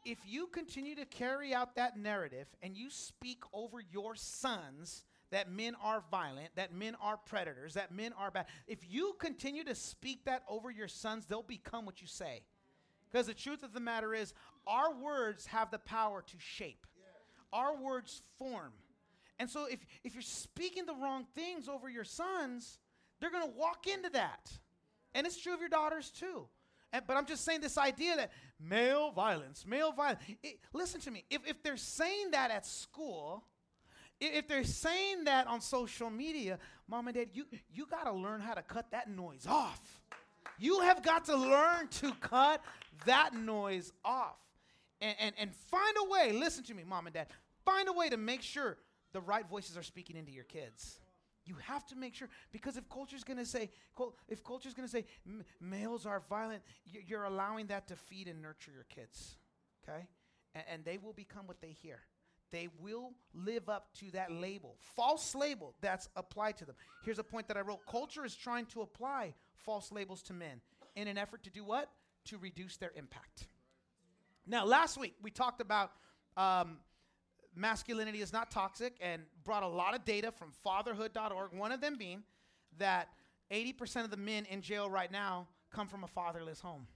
If 0.05 0.19
you 0.25 0.47
continue 0.47 0.95
to 0.95 1.05
carry 1.05 1.53
out 1.53 1.75
that 1.75 1.99
narrative 1.99 2.47
and 2.62 2.77
you 2.77 2.90
speak 2.90 3.42
over 3.53 3.83
your 3.92 4.14
sons 4.14 5.03
that 5.31 5.51
men 5.51 5.75
are 5.83 6.05
violent, 6.11 6.51
that 6.55 6.73
men 6.73 6.97
are 7.01 7.17
predators, 7.17 7.75
that 7.75 7.93
men 7.93 8.12
are 8.19 8.31
bad, 8.31 8.47
if 8.67 8.79
you 8.89 9.15
continue 9.19 9.65
to 9.65 9.75
speak 9.75 10.25
that 10.25 10.43
over 10.49 10.71
your 10.71 10.89
sons, 10.89 11.27
they'll 11.27 11.43
become 11.43 11.85
what 11.85 12.01
you 12.01 12.07
say. 12.07 12.43
Because 13.11 13.27
the 13.27 13.35
truth 13.35 13.62
of 13.62 13.73
the 13.73 13.81
matter 13.81 14.15
is, 14.15 14.35
our 14.67 14.95
words 14.95 15.47
have 15.47 15.71
the 15.71 15.79
power 15.79 16.23
to 16.27 16.37
shape, 16.39 16.87
our 17.53 17.77
words 17.77 18.23
form. 18.39 18.73
And 19.39 19.51
so 19.51 19.67
if, 19.67 19.81
if 20.03 20.15
you're 20.15 20.23
speaking 20.23 20.87
the 20.87 20.95
wrong 20.95 21.27
things 21.35 21.69
over 21.69 21.89
your 21.89 22.05
sons, 22.05 22.79
they're 23.21 23.31
going 23.31 23.45
to 23.45 23.59
walk 23.59 23.87
into 23.87 24.11
that. 24.11 24.51
And 25.15 25.27
it's 25.27 25.41
true 25.41 25.55
of 25.55 25.61
your 25.61 25.69
daughters 25.69 26.11
too. 26.11 26.47
And, 26.93 27.03
but 27.07 27.17
I'm 27.17 27.27
just 27.27 27.45
saying 27.45 27.61
this 27.61 27.79
idea 27.79 28.17
that 28.17 28.33
male 28.61 29.11
violence, 29.11 29.65
male 29.67 29.93
violence. 29.93 30.21
It, 30.43 30.59
listen 30.73 31.01
to 31.03 31.11
me. 31.11 31.25
If, 31.31 31.47
if 31.47 31.62
they're 31.62 31.77
saying 31.77 32.31
that 32.33 32.51
at 32.51 32.65
school, 32.67 33.45
if 34.20 34.48
they're 34.48 34.64
saying 34.64 35.24
that 35.24 35.46
on 35.46 35.61
social 35.61 36.11
media, 36.11 36.59
mom 36.88 37.09
and 37.09 37.16
dad, 37.16 37.29
you, 37.33 37.44
you 37.72 37.87
got 37.87 38.05
to 38.05 38.12
learn 38.12 38.40
how 38.40 38.55
to 38.55 38.62
cut 38.62 38.90
that 38.92 39.11
noise 39.11 39.46
off. 39.48 39.81
You 40.59 40.81
have 40.81 41.02
got 41.02 41.26
to 41.26 41.37
learn 41.37 41.88
to 42.00 42.12
cut 42.20 42.62
that 43.05 43.35
noise 43.35 43.92
off. 44.05 44.38
And, 45.00 45.14
and, 45.20 45.35
and 45.38 45.55
find 45.55 45.94
a 46.07 46.11
way, 46.11 46.33
listen 46.33 46.64
to 46.64 46.74
me, 46.74 46.83
mom 46.83 47.07
and 47.07 47.12
dad, 47.12 47.26
find 47.64 47.88
a 47.88 47.92
way 47.92 48.09
to 48.09 48.16
make 48.16 48.40
sure 48.40 48.79
the 49.12 49.20
right 49.20 49.46
voices 49.46 49.76
are 49.76 49.83
speaking 49.83 50.16
into 50.16 50.33
your 50.33 50.44
kids. 50.44 51.00
You 51.44 51.57
have 51.62 51.87
to 51.88 51.96
make 51.96 52.14
sure 52.14 52.29
because 52.50 52.76
if 52.76 52.88
culture's 52.88 53.22
going 53.22 53.38
to 53.38 53.44
say, 53.44 53.70
if 54.29 54.42
culture's 54.42 54.74
going 54.74 54.88
to 54.88 54.92
say 54.92 55.05
males 55.61 56.07
are 56.07 56.22
violent, 56.29 56.62
you're 56.85 57.24
allowing 57.24 57.66
that 57.66 57.87
to 57.88 57.96
feed 57.96 58.26
and 58.26 58.40
nurture 58.40 58.72
your 58.72 58.87
kids, 58.88 59.37
okay? 59.87 60.07
And, 60.55 60.64
and 60.72 60.85
they 60.85 60.98
will 60.98 61.12
become 61.12 61.46
what 61.46 61.61
they 61.61 61.70
hear. 61.70 62.00
They 62.52 62.68
will 62.80 63.12
live 63.35 63.68
up 63.68 63.88
to 64.00 64.11
that 64.12 64.30
label, 64.30 64.76
false 64.94 65.35
label 65.35 65.74
that's 65.80 66.09
applied 66.16 66.56
to 66.59 66.64
them. 66.64 66.76
Here's 67.04 67.18
a 67.18 67.24
point 67.24 67.48
that 67.48 67.56
I 67.56 67.61
wrote: 67.61 67.85
culture 67.87 68.24
is 68.24 68.35
trying 68.35 68.66
to 68.66 68.82
apply 68.82 69.35
false 69.56 69.90
labels 69.90 70.22
to 70.24 70.32
men 70.32 70.61
in 70.94 71.09
an 71.09 71.18
effort 71.18 71.42
to 71.44 71.50
do 71.50 71.64
what? 71.64 71.90
To 72.26 72.38
reduce 72.38 72.76
their 72.76 72.92
impact. 72.94 73.48
Now, 74.46 74.64
last 74.64 74.98
week 74.98 75.14
we 75.22 75.30
talked 75.30 75.61
about. 75.61 75.92
Um, 76.37 76.78
masculinity 77.56 78.20
is 78.20 78.32
not 78.32 78.50
toxic 78.50 78.94
and 79.00 79.22
brought 79.42 79.62
a 79.62 79.68
lot 79.68 79.94
of 79.94 80.04
data 80.04 80.30
from 80.30 80.52
fatherhood.org. 80.62 81.52
One 81.52 81.72
of 81.72 81.80
them 81.80 81.96
being 81.98 82.22
that 82.78 83.09
80% 83.50 84.04
of 84.04 84.11
the 84.11 84.16
men 84.16 84.44
in 84.44 84.61
jail 84.61 84.90
right 84.90 85.11
now 85.11 85.48
come 85.72 85.88
from 85.88 86.04
a 86.04 86.06
fatherless 86.06 86.61
home. 86.61 86.87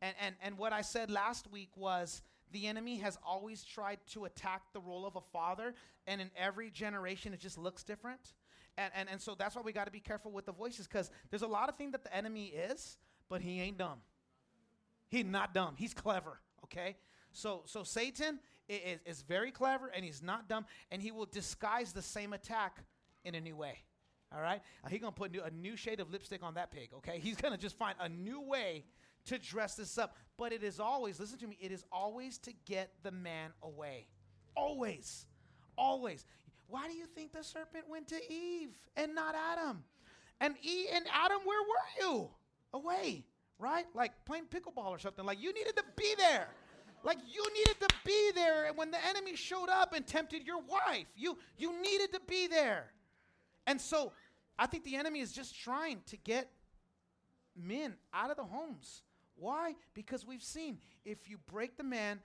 And, 0.00 0.14
and, 0.20 0.34
and 0.42 0.58
what 0.58 0.72
I 0.72 0.82
said 0.82 1.10
last 1.10 1.50
week 1.50 1.70
was 1.76 2.22
the 2.52 2.66
enemy 2.66 2.98
has 2.98 3.18
always 3.26 3.64
tried 3.64 3.98
to 4.12 4.24
attack 4.24 4.62
the 4.72 4.80
role 4.80 5.06
of 5.06 5.16
a 5.16 5.20
father, 5.20 5.74
and 6.06 6.20
in 6.20 6.30
every 6.36 6.70
generation 6.70 7.32
it 7.32 7.40
just 7.40 7.58
looks 7.58 7.82
different. 7.82 8.34
And, 8.78 8.92
and, 8.94 9.08
and 9.10 9.20
so 9.20 9.34
that's 9.34 9.54
why 9.54 9.62
we 9.62 9.72
got 9.72 9.84
to 9.84 9.90
be 9.90 10.00
careful 10.00 10.30
with 10.30 10.46
the 10.46 10.52
voices 10.52 10.86
because 10.86 11.10
there's 11.30 11.42
a 11.42 11.46
lot 11.46 11.68
of 11.68 11.76
things 11.76 11.92
that 11.92 12.04
the 12.04 12.14
enemy 12.14 12.46
is, 12.46 12.96
but 13.28 13.40
he 13.42 13.60
ain't 13.60 13.78
dumb. 13.78 13.98
He's 15.08 15.26
not 15.26 15.52
dumb. 15.52 15.74
He's 15.76 15.92
clever, 15.92 16.40
okay? 16.64 16.96
So, 17.32 17.62
so 17.66 17.82
Satan 17.82 18.38
is, 18.68 18.98
is 19.04 19.22
very 19.22 19.50
clever 19.50 19.90
and 19.94 20.04
he's 20.04 20.22
not 20.22 20.48
dumb, 20.48 20.64
and 20.90 21.02
he 21.02 21.10
will 21.10 21.26
disguise 21.26 21.92
the 21.92 22.02
same 22.02 22.32
attack 22.32 22.78
in 23.24 23.34
a 23.34 23.40
new 23.40 23.56
way. 23.56 23.82
All 24.34 24.40
right? 24.40 24.62
He's 24.88 25.00
going 25.00 25.12
to 25.12 25.18
put 25.18 25.36
a 25.36 25.50
new 25.54 25.76
shade 25.76 26.00
of 26.00 26.10
lipstick 26.10 26.42
on 26.42 26.54
that 26.54 26.70
pig, 26.70 26.88
okay? 26.96 27.18
He's 27.18 27.36
going 27.36 27.52
to 27.52 27.60
just 27.60 27.76
find 27.76 27.94
a 28.00 28.08
new 28.08 28.40
way 28.40 28.84
to 29.26 29.38
dress 29.38 29.74
this 29.74 29.98
up. 29.98 30.16
But 30.38 30.52
it 30.52 30.62
is 30.62 30.80
always, 30.80 31.20
listen 31.20 31.38
to 31.40 31.46
me, 31.46 31.58
it 31.60 31.72
is 31.72 31.84
always 31.92 32.38
to 32.38 32.52
get 32.66 32.90
the 33.02 33.10
man 33.10 33.50
away. 33.62 34.06
Always. 34.56 35.26
Always. 35.76 36.24
Why 36.68 36.88
do 36.88 36.94
you 36.94 37.06
think 37.06 37.32
the 37.32 37.44
serpent 37.44 37.84
went 37.88 38.08
to 38.08 38.32
Eve 38.32 38.70
and 38.96 39.14
not 39.14 39.34
Adam? 39.34 39.84
And 40.40 40.54
Eve 40.62 40.86
and 40.94 41.04
Adam, 41.12 41.38
where 41.44 41.62
were 41.62 42.00
you? 42.00 42.28
Away, 42.74 43.26
right? 43.58 43.84
Like 43.94 44.12
playing 44.24 44.44
pickleball 44.44 44.88
or 44.88 44.98
something. 44.98 45.24
Like 45.26 45.42
you 45.42 45.52
needed 45.52 45.76
to 45.76 45.84
be 45.96 46.14
there. 46.16 46.48
Like 47.04 47.18
you 47.30 47.44
needed 47.54 47.80
to 47.80 47.88
be 48.04 48.30
there 48.34 48.66
and 48.66 48.76
when 48.76 48.90
the 48.90 49.04
enemy 49.08 49.36
showed 49.36 49.68
up 49.68 49.92
and 49.92 50.06
tempted 50.06 50.46
your 50.46 50.60
wife. 50.62 51.06
You 51.16 51.36
you 51.58 51.80
needed 51.82 52.12
to 52.12 52.20
be 52.26 52.46
there. 52.46 52.86
And 53.66 53.80
so 53.80 54.12
I 54.58 54.66
think 54.66 54.84
the 54.84 54.96
enemy 54.96 55.20
is 55.20 55.32
just 55.32 55.58
trying 55.60 56.00
to 56.06 56.16
get 56.16 56.48
men 57.56 57.94
out 58.14 58.30
of 58.30 58.36
the 58.36 58.44
homes. 58.44 59.02
Why? 59.36 59.74
Because 59.94 60.26
we've 60.26 60.42
seen 60.42 60.78
if 61.04 61.28
you 61.28 61.38
break 61.50 61.76
the 61.76 61.84
man, 61.84 62.20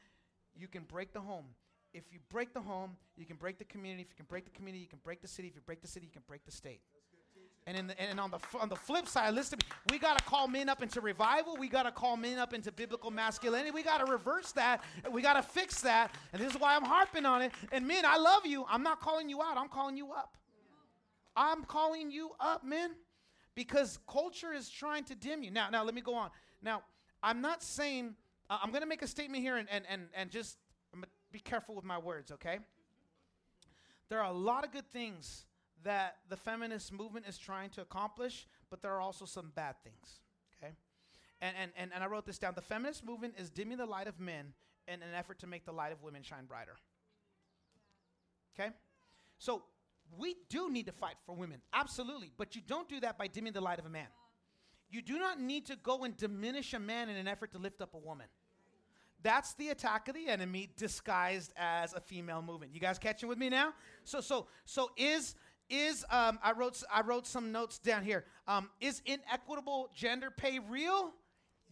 you 0.56 0.68
can 0.68 0.84
break 0.84 1.14
the 1.14 1.22
home. 1.22 1.46
If 1.94 2.12
you 2.12 2.20
break 2.30 2.54
the 2.54 2.62
home, 2.62 2.92
you 3.16 3.26
can 3.26 3.38
break 3.38 3.58
the 3.58 3.66
community. 3.66 4.04
If 4.04 4.10
you 4.10 4.18
can 4.18 4.26
break 4.26 4.46
the 4.46 4.52
community, 4.52 4.82
you 4.82 4.90
can 4.90 5.00
break 5.04 5.22
the 5.22 5.28
city. 5.28 5.48
If 5.48 5.56
you 5.56 5.62
break 5.66 5.82
the 5.82 5.88
city, 5.88 6.06
you 6.06 6.12
can 6.12 6.24
break 6.28 6.46
the 6.46 6.52
state. 6.52 6.82
And, 7.66 7.76
in 7.76 7.88
the, 7.88 8.02
and 8.02 8.18
on 8.18 8.32
the 8.32 8.40
on 8.60 8.70
the 8.70 8.78
flip 8.78 9.08
side, 9.08 9.34
listen, 9.34 9.60
we 9.92 10.00
got 10.00 10.18
to 10.18 10.24
call 10.24 10.48
men 10.48 10.70
up 10.70 10.82
into 10.82 11.02
revival. 11.02 11.58
We 11.58 11.68
got 11.68 11.84
to 11.84 11.92
call 11.92 12.16
men 12.16 12.40
up 12.40 12.54
into 12.54 12.72
biblical 12.72 13.12
masculinity. 13.12 13.72
We 13.72 13.84
got 13.84 14.06
to 14.06 14.10
reverse 14.10 14.54
that. 14.54 14.84
We 15.12 15.22
got 15.22 15.34
to 15.34 15.42
fix 15.42 15.82
that. 15.82 16.16
And 16.32 16.42
this 16.42 16.54
is 16.54 16.60
why 16.60 16.76
I'm 16.76 16.86
harping 16.86 17.26
on 17.26 17.42
it. 17.42 17.52
And 17.74 17.86
men, 17.86 18.06
I 18.06 18.18
love 18.18 18.46
you. 18.46 18.66
I'm 18.70 18.84
not 18.84 19.02
calling 19.02 19.28
you 19.28 19.42
out. 19.42 19.58
I'm 19.58 19.68
calling 19.68 19.98
you 19.98 20.12
up. 20.14 20.38
I'm 21.36 21.64
calling 21.66 22.10
you 22.10 22.32
up, 22.40 22.66
men, 22.66 22.92
because 23.54 24.00
culture 24.10 24.54
is 24.54 24.70
trying 24.70 25.04
to 25.06 25.16
dim 25.16 25.44
you. 25.44 25.52
Now, 25.52 25.70
now 25.70 25.84
let 25.84 25.94
me 25.94 26.02
go 26.02 26.16
on. 26.16 26.30
Now, 26.64 26.84
I'm 27.24 27.42
not 27.42 27.64
saying 27.64 28.16
uh, 28.50 28.60
I'm 28.62 28.70
going 28.70 28.82
to 28.82 28.88
make 28.88 29.02
a 29.02 29.08
statement 29.08 29.44
here 29.44 29.58
and 29.58 29.68
and 29.70 29.86
and 29.90 30.04
and 30.14 30.32
just 30.32 30.58
be 31.32 31.40
careful 31.40 31.76
with 31.76 31.84
my 31.84 31.98
words, 31.98 32.32
okay? 32.32 32.60
There 34.10 34.20
are 34.20 34.32
a 34.32 34.38
lot 34.38 34.64
of 34.64 34.72
good 34.72 34.90
things 34.90 35.46
that 35.84 36.18
the 36.30 36.38
feminist 36.38 36.92
movement 36.92 37.26
is 37.28 37.38
trying 37.38 37.70
to 37.72 37.82
accomplish, 37.82 38.48
but 38.70 38.82
there 38.82 38.92
are 38.92 39.02
also 39.02 39.26
some 39.26 39.52
bad 39.56 39.76
things. 39.84 40.20
Okay? 40.58 40.74
And, 41.42 41.56
and, 41.60 41.72
and, 41.78 41.92
and 41.94 42.04
I 42.04 42.08
wrote 42.08 42.26
this 42.26 42.40
down. 42.40 42.54
The 42.56 42.62
feminist 42.62 43.06
movement 43.06 43.36
is 43.38 43.50
dimming 43.50 43.78
the 43.78 43.86
light 43.86 44.08
of 44.08 44.20
men 44.20 44.54
in 44.88 44.96
an 44.96 45.14
effort 45.16 45.40
to 45.40 45.48
make 45.48 45.66
the 45.66 45.72
light 45.72 45.92
of 45.92 46.02
women 46.02 46.24
shine 46.24 46.46
brighter. 46.46 46.78
Okay? 48.58 48.72
So 49.38 49.64
we 50.18 50.36
do 50.50 50.72
need 50.72 50.86
to 50.88 50.92
fight 50.94 51.16
for 51.26 51.36
women, 51.36 51.62
absolutely, 51.74 52.32
but 52.38 52.56
you 52.56 52.62
don't 52.66 52.88
do 52.88 53.00
that 53.02 53.18
by 53.18 53.28
dimming 53.28 53.54
the 53.54 53.62
light 53.62 53.80
of 53.80 53.86
a 53.86 53.90
man. 53.90 54.08
You 54.90 55.02
do 55.02 55.20
not 55.20 55.40
need 55.40 55.66
to 55.68 55.76
go 55.76 56.04
and 56.04 56.16
diminish 56.16 56.74
a 56.74 56.80
man 56.80 57.10
in 57.10 57.18
an 57.18 57.28
effort 57.28 57.52
to 57.52 57.58
lift 57.58 57.82
up 57.82 57.94
a 57.94 57.98
woman. 57.98 58.28
That's 59.24 59.54
the 59.56 59.70
attack 59.70 60.08
of 60.08 60.16
the 60.16 60.28
enemy 60.28 60.70
disguised 60.78 61.52
as 61.58 61.94
a 61.94 62.00
female 62.00 62.42
movement. 62.42 62.74
You 62.74 62.80
guys 62.80 63.00
catching 63.00 63.28
with 63.28 63.38
me 63.38 63.50
now? 63.50 63.74
So 64.04 64.22
so 64.22 64.48
so 64.66 64.92
is 64.96 65.36
is 65.70 66.06
um, 66.10 66.40
I 66.44 66.54
wrote 66.54 66.82
I 66.92 67.02
wrote 67.02 67.28
some 67.28 67.52
notes 67.52 67.80
down 67.80 68.04
here. 68.04 68.26
Um, 68.48 68.70
is 68.80 69.02
inequitable 69.06 69.90
gender 69.94 70.32
pay 70.32 70.60
real? 70.60 71.12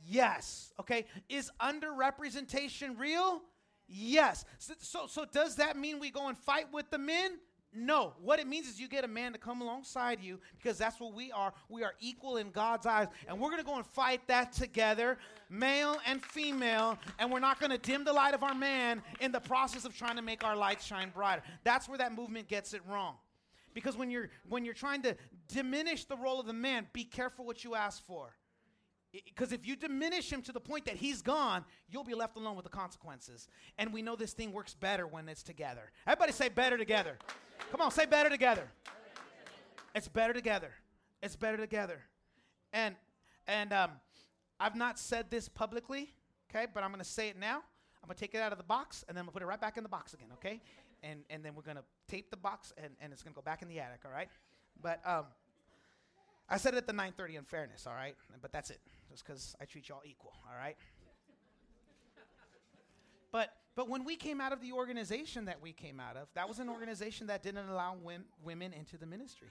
Yes. 0.08 0.74
Okay. 0.80 1.06
Is 1.30 1.52
underrepresentation 1.62 3.00
real? 3.00 3.42
Yes. 3.88 4.46
So, 4.58 4.74
so, 4.80 5.08
so 5.08 5.26
does 5.26 5.56
that 5.58 5.78
mean 5.78 6.00
we 6.00 6.10
go 6.10 6.28
and 6.28 6.38
fight 6.38 6.74
with 6.74 6.90
the 6.90 6.98
men? 6.98 7.38
No. 7.76 8.14
What 8.22 8.40
it 8.40 8.48
means 8.48 8.68
is 8.68 8.80
you 8.80 8.88
get 8.88 9.04
a 9.04 9.08
man 9.08 9.34
to 9.34 9.38
come 9.38 9.62
alongside 9.62 10.22
you 10.22 10.40
because 10.58 10.78
that's 10.78 11.00
what 11.00 11.14
we 11.14 11.32
are. 11.32 11.54
We 11.70 11.84
are 11.84 11.94
equal 12.00 12.38
in 12.38 12.52
God's 12.52 12.86
eyes. 12.86 13.08
And 13.28 13.40
we're 13.40 13.50
going 13.50 13.62
to 13.62 13.66
go 13.66 13.76
and 13.76 13.86
fight 13.86 14.22
that 14.28 14.54
together, 14.54 15.18
male 15.50 15.98
and 16.06 16.24
female. 16.24 16.98
And 17.20 17.32
we're 17.32 17.40
not 17.40 17.60
going 17.60 17.72
to 17.72 17.78
dim 17.78 18.06
the 18.06 18.14
light 18.14 18.34
of 18.34 18.44
our 18.44 18.56
man 18.56 19.04
in 19.20 19.32
the 19.32 19.42
process 19.42 19.84
of 19.84 19.96
trying 19.96 20.16
to 20.16 20.22
make 20.22 20.44
our 20.44 20.56
light 20.56 20.82
shine 20.82 21.12
brighter. 21.14 21.44
That's 21.64 21.90
where 21.90 21.98
that 21.98 22.14
movement 22.16 22.48
gets 22.48 22.74
it 22.74 22.82
wrong. 22.90 23.16
Because 23.74 23.98
when 23.98 24.10
you're 24.10 24.30
when 24.48 24.64
you're 24.64 24.74
trying 24.74 25.02
to 25.02 25.18
diminish 25.50 26.06
the 26.06 26.16
role 26.16 26.40
of 26.40 26.48
the 26.48 26.54
man, 26.54 26.88
be 26.94 27.04
careful 27.04 27.46
what 27.46 27.64
you 27.66 27.76
ask 27.76 28.06
for. 28.06 28.34
Because 29.12 29.54
if 29.54 29.66
you 29.66 29.76
diminish 29.76 30.32
him 30.32 30.42
to 30.44 30.52
the 30.52 30.60
point 30.60 30.86
that 30.86 30.96
he's 30.96 31.22
gone, 31.22 31.64
you'll 31.90 32.04
be 32.04 32.16
left 32.16 32.36
alone 32.36 32.56
with 32.56 32.66
the 32.66 32.72
consequences. 32.72 33.48
And 33.78 33.94
we 33.94 34.02
know 34.02 34.16
this 34.16 34.34
thing 34.34 34.52
works 34.52 34.74
better 34.74 35.08
when 35.08 35.30
it's 35.30 35.44
together. 35.44 35.92
Everybody 36.06 36.34
say 36.34 36.50
better 36.50 36.78
together. 36.78 37.18
Come 37.72 37.82
on, 37.82 37.92
say 37.92 38.06
better 38.06 38.30
together. 38.30 38.70
It's 39.94 40.08
better 40.08 40.34
together. 40.34 40.72
It's 41.22 41.36
better 41.36 41.58
together. 41.58 42.02
And 42.74 42.96
and 43.48 43.72
um, 43.74 43.92
I've 44.60 44.76
not 44.76 45.00
said 45.00 45.30
this 45.30 45.48
publicly, 45.48 46.14
okay, 46.50 46.68
but 46.74 46.84
I'm 46.84 46.90
to 47.00 47.10
say 47.10 47.30
it 47.30 47.40
now. 47.40 47.62
I'm 48.04 48.10
to 48.10 48.16
take 48.16 48.36
it 48.36 48.42
out 48.42 48.52
of 48.52 48.58
the 48.58 48.64
box 48.64 49.04
and 49.08 49.18
then 49.18 49.22
I'm 49.22 49.28
to 49.28 49.32
put 49.32 49.42
it 49.42 49.46
right 49.46 49.60
back 49.60 49.78
in 49.78 49.84
the 49.84 49.90
box 49.90 50.14
again, 50.14 50.30
okay? 50.34 50.62
and, 51.06 51.20
and 51.30 51.44
then 51.44 51.54
we're 51.56 51.62
to 51.78 51.84
tape 52.08 52.32
the 52.32 52.38
box 52.38 52.74
and, 52.78 52.94
and 53.00 53.14
it's 53.14 53.22
to 53.34 53.36
go 53.36 53.42
back 53.42 53.62
in 53.62 53.68
the 53.68 53.80
attic, 53.80 54.02
all 54.06 54.12
right? 54.12 54.30
But 54.82 55.02
um, 55.06 55.26
I 56.50 56.58
said 56.58 56.74
it 56.74 56.78
at 56.78 56.88
the 56.88 56.94
9.30 56.94 57.38
in 57.38 57.44
fairness, 57.44 57.86
all 57.88 57.94
right? 57.94 58.16
But 58.42 58.52
that's 58.52 58.72
it, 58.72 58.80
just 59.10 59.26
because 59.26 59.56
I 59.62 59.66
treat 59.66 59.88
y'all 59.90 60.02
equal, 60.06 60.34
all 60.50 60.58
right? 60.58 60.76
but, 63.32 63.54
but 63.76 63.90
when 63.90 64.06
we 64.06 64.16
came 64.16 64.40
out 64.40 64.54
of 64.54 64.62
the 64.62 64.72
organization 64.72 65.46
that 65.46 65.62
we 65.62 65.74
came 65.74 66.00
out 66.00 66.18
of, 66.18 66.28
that 66.36 66.48
was 66.48 66.60
an 66.60 66.70
organization 66.70 67.28
that 67.28 67.44
didn't 67.44 67.70
allow 67.70 67.96
wim- 67.96 68.24
women 68.44 68.74
into 68.74 68.98
the 68.98 69.06
ministry. 69.06 69.50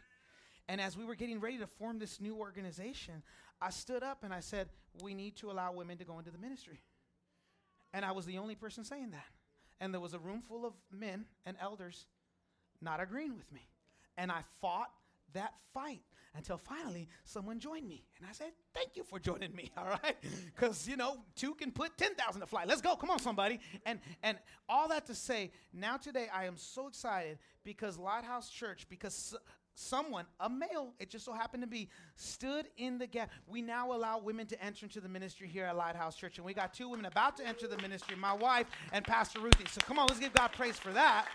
And 0.68 0.80
as 0.80 0.96
we 0.96 1.04
were 1.04 1.14
getting 1.14 1.40
ready 1.40 1.58
to 1.58 1.66
form 1.66 1.98
this 1.98 2.20
new 2.20 2.37
organization, 2.37 3.22
I 3.60 3.70
stood 3.70 4.02
up 4.02 4.24
and 4.24 4.32
I 4.32 4.40
said, 4.40 4.68
We 5.02 5.14
need 5.14 5.37
to 5.37 5.50
allow 5.50 5.72
women 5.72 5.98
to 5.98 6.04
go 6.04 6.18
into 6.18 6.30
the 6.30 6.38
ministry. 6.38 6.80
And 7.92 8.04
I 8.04 8.12
was 8.12 8.24
the 8.24 8.38
only 8.38 8.54
person 8.54 8.84
saying 8.84 9.10
that 9.10 9.26
and 9.80 9.92
there 9.92 10.00
was 10.00 10.14
a 10.14 10.18
room 10.18 10.42
full 10.48 10.64
of 10.64 10.72
men 10.90 11.26
and 11.44 11.56
elders 11.60 12.06
not 12.80 13.00
agreeing 13.00 13.37
with 13.37 13.50
me. 13.52 13.68
And 14.16 14.30
I 14.30 14.40
fought 14.60 14.90
that 15.32 15.54
fight 15.72 16.02
until 16.37 16.58
finally 16.58 17.08
someone 17.24 17.58
joined 17.58 17.88
me. 17.88 18.04
And 18.18 18.26
I 18.28 18.32
said, 18.32 18.52
Thank 18.74 18.96
you 18.96 19.04
for 19.04 19.18
joining 19.18 19.54
me, 19.54 19.70
all 19.76 19.87
right? 20.02 20.16
Because, 20.54 20.87
you 20.88 20.96
know, 20.96 21.18
two 21.37 21.54
can 21.54 21.70
put 21.70 21.96
10,000 21.96 22.40
to 22.40 22.46
fly. 22.46 22.64
Let's 22.66 22.80
go. 22.80 22.96
Come 22.96 23.10
on, 23.10 23.18
somebody. 23.18 23.60
And, 23.87 24.00
and 24.22 24.38
all 24.68 24.88
that 24.88 25.06
to 25.06 25.14
say, 25.14 25.52
now 25.72 25.96
today 25.96 26.26
I 26.34 26.46
am 26.46 26.56
so 26.56 26.88
excited 26.88 27.38
because 27.64 27.98
Lighthouse 27.98 28.50
Church, 28.50 28.87
because 28.88 29.34
someone, 29.74 30.24
a 30.40 30.48
male, 30.48 30.94
it 30.98 31.10
just 31.10 31.24
so 31.24 31.32
happened 31.32 31.62
to 31.62 31.66
be, 31.66 31.88
stood 32.16 32.66
in 32.76 32.98
the 32.98 33.06
gap. 33.06 33.30
We 33.46 33.62
now 33.62 33.92
allow 33.92 34.18
women 34.18 34.46
to 34.46 34.64
enter 34.64 34.87
into 34.87 35.00
the 35.00 35.08
ministry 35.08 35.48
here 35.48 35.64
at 35.64 35.76
Lighthouse 35.76 36.16
Church. 36.16 36.38
And 36.38 36.46
we 36.46 36.54
got 36.54 36.72
two 36.72 36.88
women 36.88 37.06
about 37.06 37.37
to 37.38 37.46
enter 37.46 37.66
the 37.66 37.78
ministry 37.78 38.16
my 38.16 38.32
wife 38.32 38.66
and 38.92 39.04
Pastor 39.04 39.40
Ruthie. 39.40 39.66
So 39.70 39.80
come 39.82 39.98
on, 39.98 40.06
let's 40.06 40.20
give 40.20 40.32
God 40.32 40.52
praise 40.52 40.78
for 40.78 40.92
that. 40.92 41.26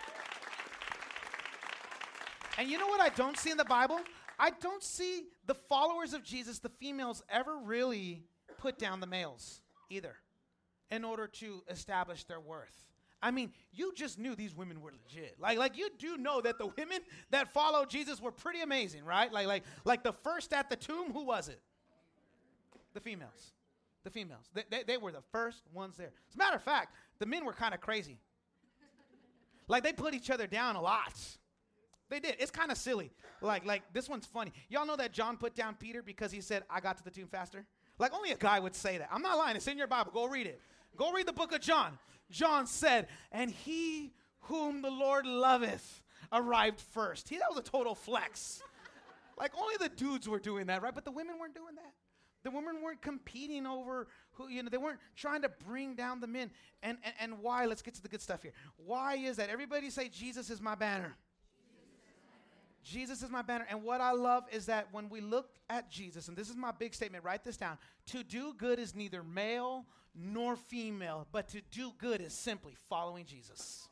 And 2.60 2.68
you 2.68 2.76
know 2.76 2.88
what 2.88 3.00
I 3.00 3.08
don't 3.08 3.38
see 3.38 3.50
in 3.50 3.56
the 3.56 3.64
Bible? 3.64 3.98
I 4.38 4.50
don't 4.50 4.82
see 4.82 5.24
the 5.46 5.54
followers 5.54 6.12
of 6.12 6.22
Jesus, 6.22 6.58
the 6.58 6.68
females, 6.68 7.22
ever 7.30 7.56
really 7.56 8.22
put 8.58 8.76
down 8.76 9.00
the 9.00 9.06
males 9.06 9.62
either 9.88 10.14
in 10.90 11.02
order 11.02 11.26
to 11.26 11.62
establish 11.70 12.24
their 12.24 12.38
worth. 12.38 12.84
I 13.22 13.30
mean, 13.30 13.54
you 13.72 13.94
just 13.96 14.18
knew 14.18 14.34
these 14.34 14.54
women 14.54 14.82
were 14.82 14.92
legit. 14.92 15.36
Like, 15.40 15.56
like 15.56 15.78
you 15.78 15.88
do 15.98 16.18
know 16.18 16.42
that 16.42 16.58
the 16.58 16.66
women 16.66 16.98
that 17.30 17.50
followed 17.54 17.88
Jesus 17.88 18.20
were 18.20 18.30
pretty 18.30 18.60
amazing, 18.60 19.06
right? 19.06 19.32
Like, 19.32 19.46
like, 19.46 19.62
like 19.86 20.02
the 20.02 20.12
first 20.12 20.52
at 20.52 20.68
the 20.68 20.76
tomb, 20.76 21.14
who 21.14 21.24
was 21.24 21.48
it? 21.48 21.62
The 22.92 23.00
females. 23.00 23.54
The 24.04 24.10
females. 24.10 24.50
They, 24.52 24.64
they, 24.68 24.82
they 24.82 24.96
were 24.98 25.12
the 25.12 25.24
first 25.32 25.62
ones 25.72 25.96
there. 25.96 26.12
As 26.28 26.34
a 26.34 26.38
matter 26.38 26.56
of 26.56 26.62
fact, 26.62 26.94
the 27.20 27.26
men 27.26 27.46
were 27.46 27.54
kind 27.54 27.72
of 27.72 27.80
crazy. 27.80 28.18
Like 29.66 29.82
they 29.82 29.94
put 29.94 30.12
each 30.12 30.28
other 30.28 30.46
down 30.46 30.76
a 30.76 30.82
lot. 30.82 31.14
They 32.10 32.20
did. 32.20 32.36
It's 32.38 32.50
kind 32.50 32.70
of 32.70 32.76
silly. 32.76 33.12
Like, 33.40 33.64
like 33.64 33.82
this 33.92 34.08
one's 34.08 34.26
funny. 34.26 34.52
Y'all 34.68 34.84
know 34.84 34.96
that 34.96 35.12
John 35.12 35.36
put 35.36 35.54
down 35.54 35.76
Peter 35.76 36.02
because 36.02 36.32
he 36.32 36.40
said, 36.40 36.64
I 36.68 36.80
got 36.80 36.98
to 36.98 37.04
the 37.04 37.10
tomb 37.10 37.28
faster? 37.28 37.64
Like 37.98 38.12
only 38.12 38.32
a 38.32 38.36
guy 38.36 38.58
would 38.58 38.74
say 38.74 38.98
that. 38.98 39.08
I'm 39.12 39.22
not 39.22 39.38
lying. 39.38 39.56
It's 39.56 39.68
in 39.68 39.78
your 39.78 39.86
Bible. 39.86 40.10
Go 40.12 40.26
read 40.26 40.46
it. 40.46 40.60
Go 40.96 41.12
read 41.12 41.26
the 41.26 41.32
book 41.32 41.52
of 41.52 41.60
John. 41.60 41.98
John 42.30 42.66
said, 42.66 43.06
and 43.30 43.50
he 43.50 44.12
whom 44.40 44.82
the 44.82 44.90
Lord 44.90 45.26
loveth 45.26 46.02
arrived 46.32 46.80
first. 46.80 47.28
He, 47.28 47.38
that 47.38 47.48
was 47.48 47.58
a 47.58 47.62
total 47.62 47.94
flex. 47.94 48.62
like 49.38 49.52
only 49.60 49.74
the 49.78 49.88
dudes 49.88 50.28
were 50.28 50.38
doing 50.38 50.66
that, 50.66 50.82
right? 50.82 50.94
But 50.94 51.04
the 51.04 51.10
women 51.10 51.36
weren't 51.38 51.54
doing 51.54 51.74
that. 51.76 51.92
The 52.42 52.50
women 52.50 52.82
weren't 52.82 53.02
competing 53.02 53.66
over 53.66 54.08
who, 54.32 54.48
you 54.48 54.62
know, 54.62 54.70
they 54.70 54.78
weren't 54.78 55.00
trying 55.14 55.42
to 55.42 55.50
bring 55.66 55.94
down 55.94 56.20
the 56.20 56.26
men. 56.26 56.50
And, 56.82 56.96
and, 57.04 57.14
and 57.20 57.38
why? 57.42 57.66
Let's 57.66 57.82
get 57.82 57.94
to 57.94 58.02
the 58.02 58.08
good 58.08 58.22
stuff 58.22 58.42
here. 58.42 58.52
Why 58.76 59.16
is 59.16 59.36
that? 59.36 59.50
Everybody 59.50 59.90
say, 59.90 60.08
Jesus 60.08 60.48
is 60.48 60.60
my 60.60 60.74
banner. 60.74 61.16
Jesus 62.82 63.22
is 63.22 63.30
my 63.30 63.42
banner. 63.42 63.66
And 63.68 63.82
what 63.82 64.00
I 64.00 64.12
love 64.12 64.44
is 64.50 64.66
that 64.66 64.88
when 64.92 65.08
we 65.08 65.20
look 65.20 65.50
at 65.68 65.90
Jesus, 65.90 66.28
and 66.28 66.36
this 66.36 66.48
is 66.48 66.56
my 66.56 66.72
big 66.72 66.94
statement, 66.94 67.24
write 67.24 67.44
this 67.44 67.56
down 67.56 67.78
to 68.06 68.22
do 68.22 68.54
good 68.56 68.78
is 68.78 68.94
neither 68.94 69.22
male 69.22 69.84
nor 70.14 70.56
female, 70.56 71.26
but 71.30 71.48
to 71.48 71.60
do 71.70 71.92
good 71.98 72.20
is 72.20 72.32
simply 72.32 72.74
following 72.88 73.24
Jesus. 73.24 73.89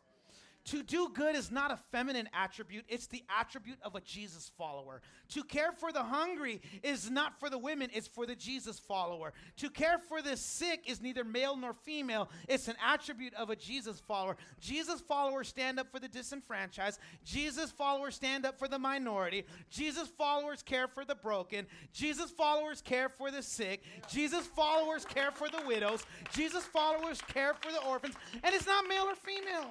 To 0.71 0.83
do 0.83 1.09
good 1.15 1.35
is 1.35 1.51
not 1.51 1.71
a 1.71 1.79
feminine 1.91 2.29
attribute, 2.35 2.85
it's 2.89 3.07
the 3.07 3.25
attribute 3.39 3.79
of 3.83 3.95
a 3.95 4.01
Jesus 4.03 4.51
follower. 4.59 5.01
To 5.31 5.43
care 5.43 5.73
for 5.73 5.93
the 5.93 6.03
hungry 6.03 6.61
is 6.83 7.11
not 7.11 7.41
for 7.41 7.49
the 7.49 7.57
women, 7.57 7.89
it's 7.95 8.07
for 8.07 8.27
the 8.27 8.35
Jesus 8.35 8.79
follower. 8.79 9.33
To 9.59 9.71
care 9.71 9.99
for 9.99 10.21
the 10.21 10.37
sick 10.37 10.83
is 10.87 11.01
neither 11.01 11.25
male 11.25 11.57
nor 11.57 11.73
female, 11.73 12.29
it's 12.49 12.69
an 12.69 12.77
attribute 12.87 13.33
of 13.35 13.49
a 13.49 13.57
Jesus 13.57 14.01
follower. 14.01 14.37
Jesus 14.61 15.01
followers 15.01 15.49
stand 15.49 15.81
up 15.81 15.91
for 15.91 16.01
the 16.01 16.09
disenfranchised, 16.09 16.99
Jesus 17.25 17.71
followers 17.71 18.15
stand 18.15 18.45
up 18.45 18.59
for 18.59 18.69
the 18.69 18.79
minority, 18.79 19.45
Jesus 19.71 20.09
followers 20.09 20.63
care 20.63 20.89
for 20.89 21.05
the 21.05 21.15
broken, 21.15 21.67
Jesus 21.93 22.31
followers 22.31 22.83
care 22.83 23.09
for 23.09 23.31
the 23.31 23.43
sick, 23.43 23.83
Jesus 24.11 24.47
followers 24.47 25.05
care 25.07 25.31
for 25.31 25.49
the 25.49 25.63
widows, 25.67 26.05
Jesus 26.33 26.65
followers 26.65 27.23
care 27.23 27.55
for 27.55 27.73
the 27.73 27.83
orphans, 27.85 28.17
and 28.43 28.55
it's 28.55 28.67
not 28.67 28.87
male 28.87 29.05
or 29.05 29.15
female. 29.15 29.68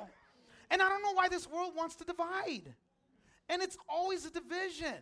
And 0.70 0.82
I 0.82 0.90
don't 0.90 1.02
know 1.02 1.14
why 1.14 1.30
this 1.30 1.48
world 1.50 1.74
wants 1.76 1.96
to 1.96 2.04
divide. 2.04 2.74
And 3.50 3.62
it's 3.62 3.78
always 3.88 4.26
a 4.26 4.32
division. 4.32 4.96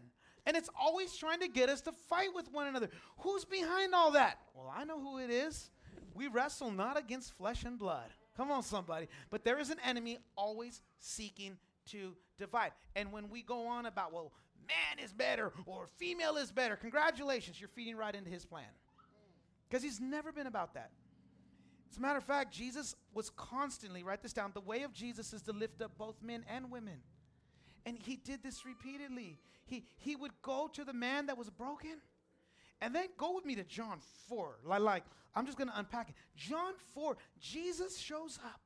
And 0.46 0.56
it's 0.56 0.70
always 0.80 1.16
trying 1.16 1.40
to 1.40 1.48
get 1.48 1.70
us 1.70 1.82
to 1.82 1.92
fight 1.92 2.30
with 2.36 2.52
one 2.52 2.68
another. 2.68 2.90
Who's 3.20 3.46
behind 3.46 3.96
all 3.96 4.12
that? 4.12 4.40
Well, 4.54 4.72
I 4.76 4.84
know 4.84 5.00
who 5.00 5.18
it 5.18 5.32
is. 5.32 5.72
We 6.14 6.28
wrestle 6.28 6.72
not 6.72 7.00
against 7.00 7.34
flesh 7.34 7.64
and 7.64 7.80
blood. 7.80 8.10
Come 8.38 8.52
on, 8.52 8.64
somebody. 8.64 9.08
But 9.32 9.44
there 9.44 9.60
is 9.60 9.70
an 9.70 9.78
enemy 9.84 10.20
always 10.36 10.82
seeking 11.00 11.58
to 11.88 12.14
divide. 12.38 12.72
And 12.96 13.12
when 13.12 13.30
we 13.30 13.42
go 13.42 13.68
on 13.68 13.86
about, 13.86 14.14
well, 14.14 14.32
man 14.68 15.04
is 15.04 15.14
better 15.14 15.52
or 15.66 15.88
female 15.98 16.38
is 16.38 16.52
better, 16.52 16.76
congratulations, 16.76 17.60
you're 17.60 17.70
feeding 17.70 17.96
right 17.96 18.14
into 18.14 18.30
his 18.30 18.46
plan. 18.46 18.64
Because 19.68 19.84
he's 19.84 20.00
never 20.00 20.32
been 20.32 20.48
about 20.48 20.76
that. 20.76 20.92
As 21.90 21.98
a 21.98 22.02
matter 22.02 22.18
of 22.18 22.24
fact, 22.24 22.54
Jesus 22.54 22.96
was 23.14 23.30
constantly, 23.30 24.04
write 24.04 24.22
this 24.22 24.34
down, 24.34 24.52
the 24.54 24.62
way 24.62 24.84
of 24.84 24.94
Jesus 24.94 25.34
is 25.34 25.42
to 25.44 25.54
lift 25.54 25.82
up 25.82 25.98
both 25.98 26.22
men 26.22 26.44
and 26.50 26.72
women. 26.72 27.00
And 27.86 27.98
he 27.98 28.16
did 28.16 28.44
this 28.44 28.66
repeatedly. 28.66 29.40
He, 29.66 29.86
he 29.98 30.16
would 30.16 30.32
go 30.42 30.70
to 30.74 30.84
the 30.84 30.94
man 30.94 31.28
that 31.28 31.38
was 31.38 31.50
broken. 31.50 32.02
And 32.82 32.94
then 32.94 33.08
go 33.18 33.34
with 33.34 33.46
me 33.46 33.56
to 33.56 33.64
John 33.64 34.00
4. 34.28 34.60
Like, 34.66 34.82
like 34.82 35.04
I'm 35.36 35.46
just 35.46 35.58
going 35.58 35.70
to 35.70 35.80
unpack 35.80 36.10
it. 36.10 36.16
John 36.36 36.74
4, 36.94 37.18
Jesus 37.40 37.98
shows 37.98 38.40
up. 38.44 38.62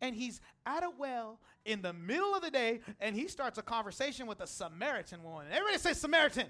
And 0.00 0.16
he's 0.16 0.40
at 0.66 0.82
a 0.82 0.90
well 0.98 1.38
in 1.64 1.80
the 1.80 1.92
middle 1.92 2.34
of 2.34 2.42
the 2.42 2.50
day, 2.50 2.80
and 2.98 3.14
he 3.14 3.28
starts 3.28 3.58
a 3.58 3.62
conversation 3.62 4.26
with 4.26 4.40
a 4.40 4.48
Samaritan 4.48 5.22
woman. 5.22 5.46
Everybody 5.52 5.78
say 5.78 5.92
Samaritan. 5.92 6.46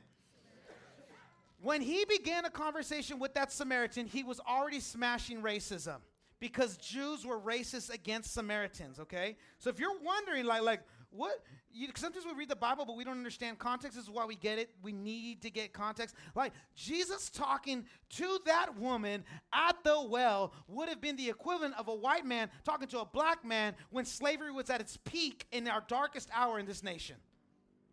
When 1.62 1.80
he 1.80 2.04
began 2.04 2.44
a 2.44 2.50
conversation 2.50 3.20
with 3.20 3.34
that 3.34 3.52
Samaritan, 3.52 4.06
he 4.06 4.24
was 4.24 4.40
already 4.40 4.80
smashing 4.80 5.42
racism 5.42 5.98
because 6.40 6.76
Jews 6.76 7.24
were 7.24 7.38
racist 7.38 7.94
against 7.94 8.34
Samaritans, 8.34 8.98
okay? 8.98 9.36
So 9.58 9.70
if 9.70 9.78
you're 9.78 9.96
wondering, 10.02 10.44
like, 10.44 10.62
like, 10.62 10.80
what? 11.10 11.34
You, 11.70 11.86
sometimes 11.94 12.26
we 12.26 12.32
read 12.32 12.48
the 12.48 12.56
Bible, 12.56 12.84
but 12.84 12.96
we 12.96 13.04
don't 13.04 13.16
understand 13.16 13.60
context. 13.60 13.96
This 13.96 14.04
is 14.06 14.10
why 14.10 14.24
we 14.24 14.34
get 14.34 14.58
it. 14.58 14.70
We 14.82 14.92
need 14.92 15.40
to 15.42 15.50
get 15.50 15.72
context. 15.72 16.16
Like, 16.34 16.52
Jesus 16.74 17.30
talking 17.30 17.84
to 18.16 18.40
that 18.46 18.76
woman 18.76 19.22
at 19.52 19.76
the 19.84 20.02
well 20.02 20.54
would 20.66 20.88
have 20.88 21.00
been 21.00 21.14
the 21.14 21.28
equivalent 21.28 21.74
of 21.78 21.86
a 21.86 21.94
white 21.94 22.26
man 22.26 22.50
talking 22.64 22.88
to 22.88 23.00
a 23.00 23.06
black 23.06 23.44
man 23.44 23.74
when 23.90 24.04
slavery 24.04 24.50
was 24.50 24.68
at 24.68 24.80
its 24.80 24.96
peak 25.04 25.46
in 25.52 25.68
our 25.68 25.84
darkest 25.86 26.28
hour 26.34 26.58
in 26.58 26.66
this 26.66 26.82
nation. 26.82 27.16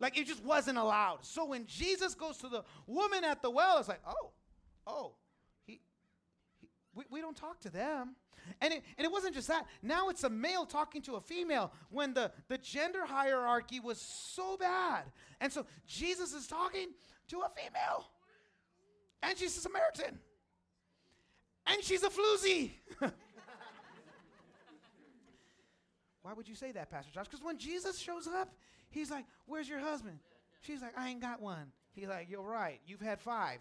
Like 0.00 0.18
it 0.18 0.26
just 0.26 0.42
wasn't 0.42 0.78
allowed. 0.78 1.18
So 1.22 1.44
when 1.44 1.66
Jesus 1.66 2.14
goes 2.14 2.38
to 2.38 2.48
the 2.48 2.64
woman 2.86 3.22
at 3.22 3.42
the 3.42 3.50
well, 3.50 3.78
it's 3.78 3.88
like, 3.88 4.00
oh, 4.06 4.30
oh, 4.86 5.12
he, 5.66 5.80
he 6.60 6.68
we, 6.94 7.04
we 7.10 7.20
don't 7.20 7.36
talk 7.36 7.60
to 7.60 7.70
them. 7.70 8.16
And 8.62 8.72
it, 8.72 8.82
and 8.96 9.04
it 9.04 9.12
wasn't 9.12 9.34
just 9.34 9.48
that. 9.48 9.66
Now 9.82 10.08
it's 10.08 10.24
a 10.24 10.30
male 10.30 10.64
talking 10.64 11.02
to 11.02 11.16
a 11.16 11.20
female 11.20 11.72
when 11.90 12.14
the, 12.14 12.32
the 12.48 12.56
gender 12.56 13.04
hierarchy 13.04 13.78
was 13.80 14.00
so 14.00 14.56
bad. 14.56 15.04
And 15.40 15.52
so 15.52 15.66
Jesus 15.86 16.32
is 16.32 16.46
talking 16.46 16.88
to 17.28 17.40
a 17.40 17.50
female. 17.54 18.06
And 19.22 19.36
she's 19.36 19.54
a 19.56 19.60
Samaritan. 19.60 20.18
And 21.66 21.84
she's 21.84 22.02
a 22.02 22.08
floozy. 22.08 22.70
Why 26.22 26.32
would 26.32 26.48
you 26.48 26.54
say 26.54 26.72
that, 26.72 26.90
Pastor 26.90 27.12
Josh? 27.12 27.26
Because 27.26 27.44
when 27.44 27.58
Jesus 27.58 27.98
shows 27.98 28.26
up, 28.26 28.54
He's 28.90 29.10
like, 29.10 29.24
Where's 29.46 29.68
your 29.68 29.80
husband? 29.80 30.18
She's 30.62 30.82
like, 30.82 30.96
I 30.96 31.08
ain't 31.08 31.20
got 31.20 31.40
one. 31.40 31.72
He's 31.92 32.08
like, 32.08 32.28
You're 32.30 32.42
right. 32.42 32.80
You've 32.86 33.00
had 33.00 33.20
five. 33.20 33.58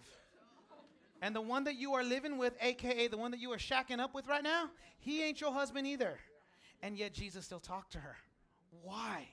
And 1.22 1.36
the 1.36 1.42
one 1.42 1.66
that 1.66 1.76
you 1.76 1.94
are 1.94 2.04
living 2.04 2.38
with, 2.38 2.54
AKA 2.62 3.08
the 3.08 3.18
one 3.18 3.32
that 3.32 3.40
you 3.40 3.52
are 3.52 3.58
shacking 3.58 4.00
up 4.00 4.14
with 4.14 4.28
right 4.28 4.44
now, 4.44 4.70
he 5.00 5.24
ain't 5.24 5.42
your 5.42 5.52
husband 5.52 5.86
either. 5.86 6.18
And 6.82 6.98
yet 6.98 7.14
Jesus 7.14 7.46
still 7.46 7.60
talked 7.60 7.92
to 7.94 8.00
her. 8.00 8.16
Why? 8.84 9.28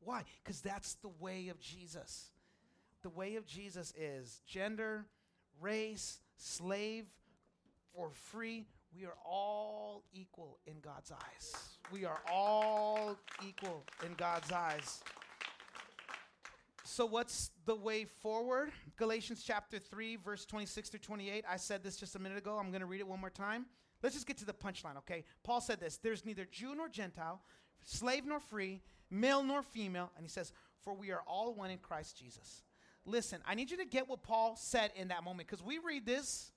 Why? 0.00 0.24
Because 0.42 0.60
that's 0.60 0.94
the 0.94 1.10
way 1.20 1.48
of 1.48 1.60
Jesus. 1.60 2.30
The 3.02 3.10
way 3.10 3.36
of 3.36 3.46
Jesus 3.46 3.92
is 3.98 4.40
gender, 4.46 5.04
race, 5.60 6.20
slave, 6.38 7.04
or 7.92 8.10
free. 8.30 8.66
We 8.96 9.04
are 9.04 9.16
all 9.24 10.04
equal 10.14 10.58
in 10.66 10.74
God's 10.80 11.12
eyes. 11.12 11.54
We 11.92 12.04
are 12.04 12.20
all 12.32 13.16
equal 13.46 13.84
in 14.04 14.14
God's 14.14 14.50
eyes. 14.52 15.02
So, 16.96 17.04
what's 17.04 17.50
the 17.66 17.74
way 17.74 18.06
forward? 18.06 18.70
Galatians 18.96 19.42
chapter 19.46 19.78
3, 19.78 20.16
verse 20.16 20.46
26 20.46 20.88
through 20.88 21.00
28. 21.00 21.44
I 21.46 21.58
said 21.58 21.84
this 21.84 21.98
just 21.98 22.16
a 22.16 22.18
minute 22.18 22.38
ago. 22.38 22.56
I'm 22.56 22.70
going 22.70 22.80
to 22.80 22.86
read 22.86 23.00
it 23.00 23.06
one 23.06 23.20
more 23.20 23.28
time. 23.28 23.66
Let's 24.02 24.14
just 24.14 24.26
get 24.26 24.38
to 24.38 24.46
the 24.46 24.54
punchline, 24.54 24.96
okay? 24.96 25.24
Paul 25.44 25.60
said 25.60 25.78
this 25.78 25.98
There's 25.98 26.24
neither 26.24 26.46
Jew 26.46 26.74
nor 26.74 26.88
Gentile, 26.88 27.42
slave 27.84 28.24
nor 28.24 28.40
free, 28.40 28.80
male 29.10 29.42
nor 29.42 29.62
female. 29.62 30.10
And 30.16 30.24
he 30.24 30.30
says, 30.30 30.54
For 30.80 30.94
we 30.94 31.10
are 31.10 31.20
all 31.26 31.52
one 31.52 31.70
in 31.70 31.76
Christ 31.76 32.16
Jesus. 32.16 32.62
Listen, 33.04 33.42
I 33.46 33.54
need 33.54 33.70
you 33.70 33.76
to 33.76 33.84
get 33.84 34.08
what 34.08 34.22
Paul 34.22 34.56
said 34.56 34.90
in 34.96 35.08
that 35.08 35.22
moment 35.22 35.50
because 35.50 35.62
we 35.62 35.76
read 35.76 36.06
this 36.06 36.50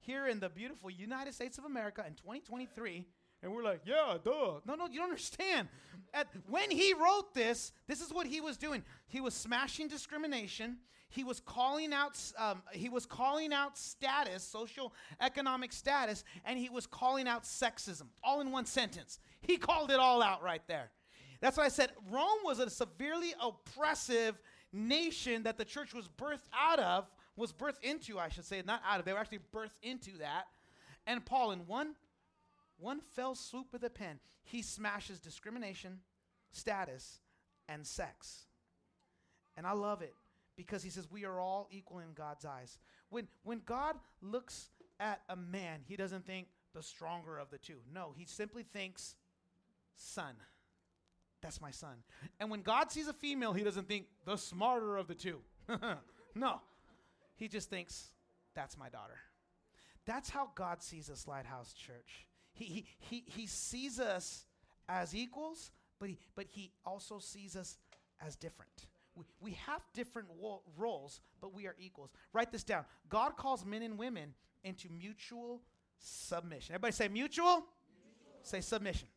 here 0.00 0.26
in 0.26 0.40
the 0.40 0.48
beautiful 0.48 0.90
United 0.90 1.34
States 1.34 1.56
of 1.56 1.66
America 1.66 2.02
in 2.04 2.14
2023 2.14 3.06
and 3.44 3.52
we're 3.52 3.62
like, 3.62 3.82
yeah, 3.84 4.16
duh. 4.24 4.60
No, 4.66 4.74
no, 4.74 4.88
you 4.90 4.98
don't 4.98 5.10
understand. 5.10 5.68
At, 6.14 6.28
when 6.48 6.70
he 6.70 6.94
wrote 6.94 7.34
this, 7.34 7.72
this 7.86 8.00
is 8.00 8.10
what 8.12 8.26
he 8.26 8.40
was 8.40 8.56
doing. 8.56 8.82
He 9.06 9.20
was 9.20 9.34
smashing 9.34 9.88
discrimination. 9.88 10.78
He 11.10 11.24
was 11.24 11.40
calling 11.40 11.92
out. 11.92 12.18
Um, 12.38 12.62
he 12.72 12.88
was 12.88 13.04
calling 13.04 13.52
out 13.52 13.76
status, 13.76 14.42
social 14.42 14.94
economic 15.20 15.74
status, 15.74 16.24
and 16.46 16.58
he 16.58 16.70
was 16.70 16.86
calling 16.86 17.28
out 17.28 17.44
sexism, 17.44 18.04
all 18.22 18.40
in 18.40 18.50
one 18.50 18.64
sentence. 18.64 19.20
He 19.42 19.58
called 19.58 19.90
it 19.90 20.00
all 20.00 20.22
out 20.22 20.42
right 20.42 20.62
there. 20.66 20.90
That's 21.40 21.58
why 21.58 21.64
I 21.64 21.68
said 21.68 21.90
Rome 22.10 22.38
was 22.44 22.60
a 22.60 22.70
severely 22.70 23.34
oppressive 23.40 24.40
nation 24.72 25.42
that 25.42 25.58
the 25.58 25.64
church 25.66 25.92
was 25.92 26.08
birthed 26.08 26.48
out 26.58 26.78
of, 26.78 27.10
was 27.36 27.52
birthed 27.52 27.82
into, 27.82 28.18
I 28.18 28.30
should 28.30 28.46
say, 28.46 28.62
not 28.64 28.80
out 28.88 29.00
of. 29.00 29.04
They 29.04 29.12
were 29.12 29.18
actually 29.18 29.40
birthed 29.54 29.76
into 29.82 30.16
that. 30.18 30.44
And 31.06 31.24
Paul, 31.24 31.50
in 31.50 31.66
one 31.66 31.94
one 32.84 33.00
fell 33.00 33.34
swoop 33.34 33.68
with 33.72 33.82
a 33.82 33.90
pen, 33.90 34.20
he 34.42 34.60
smashes 34.60 35.18
discrimination, 35.18 36.00
status, 36.52 37.20
and 37.66 37.86
sex. 37.86 38.44
And 39.56 39.66
I 39.66 39.72
love 39.72 40.02
it 40.02 40.14
because 40.54 40.82
he 40.82 40.90
says 40.90 41.10
we 41.10 41.24
are 41.24 41.40
all 41.40 41.66
equal 41.70 42.00
in 42.00 42.12
God's 42.14 42.44
eyes. 42.44 42.78
When, 43.08 43.26
when 43.42 43.62
God 43.64 43.96
looks 44.20 44.68
at 45.00 45.22
a 45.30 45.34
man, 45.34 45.80
he 45.86 45.96
doesn't 45.96 46.26
think 46.26 46.48
the 46.74 46.82
stronger 46.82 47.38
of 47.38 47.50
the 47.50 47.56
two. 47.56 47.78
No, 47.92 48.12
he 48.14 48.26
simply 48.26 48.64
thinks 48.64 49.14
son. 49.96 50.34
That's 51.40 51.62
my 51.62 51.70
son. 51.70 51.96
And 52.38 52.50
when 52.50 52.60
God 52.60 52.92
sees 52.92 53.08
a 53.08 53.14
female, 53.14 53.54
he 53.54 53.64
doesn't 53.64 53.88
think 53.88 54.06
the 54.26 54.36
smarter 54.36 54.98
of 54.98 55.08
the 55.08 55.14
two. 55.14 55.38
no. 56.34 56.60
He 57.36 57.48
just 57.48 57.70
thinks, 57.70 58.08
that's 58.54 58.76
my 58.76 58.90
daughter. 58.90 59.16
That's 60.04 60.28
how 60.28 60.50
God 60.54 60.82
sees 60.82 61.08
us, 61.08 61.26
Lighthouse 61.26 61.72
Church. 61.72 62.26
He, 62.54 62.64
he, 62.64 62.86
he, 62.98 63.24
he 63.26 63.46
sees 63.46 64.00
us 64.00 64.46
as 64.88 65.14
equals, 65.14 65.70
but 65.98 66.08
he, 66.08 66.18
but 66.34 66.46
he 66.48 66.72
also 66.86 67.18
sees 67.18 67.56
us 67.56 67.76
as 68.24 68.36
different. 68.36 68.86
We, 69.16 69.24
we 69.40 69.50
have 69.66 69.82
different 69.92 70.28
wo- 70.38 70.62
roles, 70.76 71.20
but 71.40 71.52
we 71.54 71.66
are 71.66 71.74
equals. 71.78 72.10
Write 72.32 72.52
this 72.52 72.64
down. 72.64 72.84
God 73.08 73.36
calls 73.36 73.64
men 73.64 73.82
and 73.82 73.98
women 73.98 74.34
into 74.62 74.88
mutual 74.88 75.60
submission. 75.98 76.74
Everybody 76.74 76.92
say 76.92 77.08
mutual. 77.08 77.46
mutual. 77.46 77.64
Say 78.42 78.60
submission. 78.60 79.08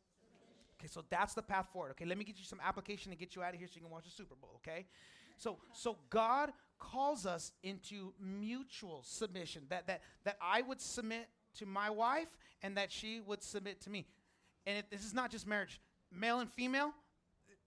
Okay, 0.80 0.88
so 0.88 1.04
that's 1.10 1.34
the 1.34 1.42
path 1.42 1.68
forward. 1.74 1.92
Okay, 1.92 2.06
let 2.06 2.18
me 2.18 2.24
get 2.24 2.38
you 2.38 2.46
some 2.46 2.62
application 2.64 3.12
to 3.12 3.18
get 3.18 3.36
you 3.36 3.42
out 3.42 3.54
of 3.54 3.60
here 3.60 3.68
so 3.68 3.74
you 3.76 3.82
can 3.82 3.90
watch 3.90 4.06
the 4.06 4.12
Super 4.12 4.36
Bowl. 4.36 4.52
Okay, 4.58 4.86
so 5.38 5.58
so 5.74 5.98
God 6.10 6.54
calls 6.78 7.26
us 7.26 7.52
into 7.64 8.14
mutual 8.20 9.02
submission. 9.04 9.64
That 9.70 9.88
that 9.88 10.02
that 10.24 10.38
I 10.40 10.62
would 10.62 10.80
submit 10.80 11.28
to 11.58 11.66
my 11.66 11.90
wife 11.90 12.28
and 12.62 12.78
that 12.78 12.92
she 12.92 13.20
would 13.20 13.44
submit 13.44 13.82
to 13.82 13.90
me. 13.90 14.06
And 14.66 14.80
it, 14.80 14.86
this 14.92 15.06
is 15.06 15.14
not 15.14 15.32
just 15.32 15.48
marriage, 15.48 15.80
male 16.12 16.40
and 16.40 16.50
female. 16.50 16.92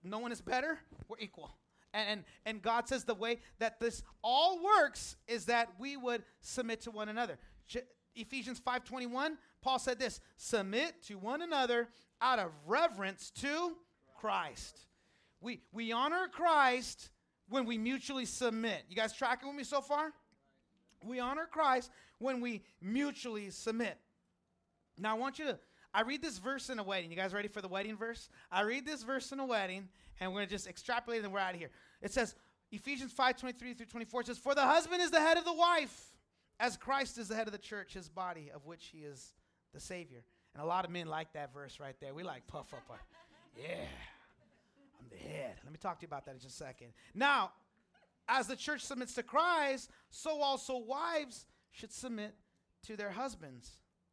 No 0.03 0.19
one 0.19 0.33
is 0.33 0.41
better. 0.41 0.79
We're 1.09 1.19
equal. 1.19 1.51
And, 1.93 2.09
and, 2.09 2.25
and 2.47 2.63
God 2.63 2.89
says 2.89 3.05
the 3.05 3.15
way 3.15 3.39
that 3.59 3.81
this 3.81 4.03
all 4.23 4.63
works 4.63 5.17
is 5.27 5.47
that 5.47 5.69
we 5.79 5.97
would 5.97 6.23
submit 6.41 6.83
to 6.83 6.91
one 6.91 7.09
another. 7.09 7.39
Ephesians 8.17 8.61
5:21, 8.61 9.37
Paul 9.63 9.79
said 9.79 9.99
this, 9.99 10.21
submit 10.37 11.03
to 11.05 11.15
one 11.15 11.43
another 11.43 11.89
out 12.21 12.39
of 12.39 12.51
reverence 12.67 13.31
to 13.37 13.77
Christ. 14.19 14.87
We 15.41 15.63
we 15.73 15.93
honor 15.93 16.29
Christ 16.31 17.11
when 17.49 17.67
we 17.67 17.79
mutually 17.79 18.25
submit. 18.25 18.85
You 18.89 18.97
guys 18.97 19.13
tracking 19.13 19.49
with 19.49 19.57
me 19.57 19.65
so 19.65 19.81
far? 19.81 20.13
We 21.05 21.19
honor 21.19 21.49
Christ 21.51 21.91
when 22.19 22.41
we 22.41 22.63
mutually 22.81 23.51
submit. 23.51 23.99
Now 24.99 25.17
I 25.17 25.19
want 25.19 25.39
you 25.39 25.47
to 25.47 25.59
I 25.93 26.03
read 26.03 26.23
this 26.23 26.39
verse 26.39 26.71
in 26.71 26.79
a 26.79 26.85
wedding. 26.85 27.11
You 27.11 27.17
guys 27.17 27.35
ready 27.35 27.49
for 27.49 27.61
the 27.61 27.69
wedding 27.69 27.97
verse? 27.97 28.29
I 28.51 28.63
read 28.63 28.87
this 28.87 29.03
verse 29.03 29.33
in 29.33 29.41
a 29.41 29.47
wedding, 29.47 29.89
and 30.21 30.33
we're 30.33 30.41
gonna 30.41 30.51
just 30.51 30.69
extrapolate 30.69 31.25
and 31.25 31.33
we're 31.33 31.41
out 31.41 31.55
of 31.55 31.61
here. 31.61 31.71
It 32.01 32.13
says, 32.13 32.35
Ephesians 32.71 33.13
5 33.13 33.37
23 33.37 33.75
through 33.75 33.87
24 33.87 34.25
says, 34.25 34.39
For 34.39 34.55
the 34.55 34.63
husband 34.63 35.03
is 35.03 35.11
the 35.11 35.21
head 35.21 35.37
of 35.37 35.45
the 35.45 35.53
wife, 35.53 36.15
as 36.61 36.77
Christ 36.77 37.19
is 37.19 37.29
the 37.29 37.35
head 37.35 37.49
of 37.49 37.53
the 37.53 37.59
church, 37.59 37.95
his 37.95 38.09
body, 38.09 38.51
of 38.55 38.67
which 38.67 38.91
he 38.93 38.99
is 38.99 39.33
the 39.75 39.81
Savior. 39.81 40.23
And 40.55 40.63
a 40.63 40.67
lot 40.67 40.85
of 40.85 40.91
men 40.91 41.07
like 41.07 41.33
that 41.33 41.53
verse 41.53 41.81
right 41.81 41.97
there. 42.01 42.15
We 42.15 42.23
like 42.23 42.47
puff 42.47 42.73
up 42.73 42.85
our, 42.89 43.01
yeah, 43.57 43.87
I'm 45.01 45.07
the 45.11 45.17
head. 45.17 45.57
Let 45.65 45.73
me 45.73 45.79
talk 45.81 45.99
to 45.99 46.03
you 46.03 46.09
about 46.09 46.25
that 46.27 46.33
in 46.33 46.41
just 46.41 46.55
a 46.55 46.65
second. 46.65 46.89
Now, 47.15 47.51
as 48.29 48.47
the 48.47 48.57
church 48.57 48.83
submits 48.83 49.15
to 49.15 49.23
Christ, 49.23 49.91
so 50.11 50.41
also 50.41 50.79
wives 50.79 51.47
should 51.71 51.93
submit 51.93 52.35
to 52.87 52.97
their 52.97 53.11
husbands 53.11 53.71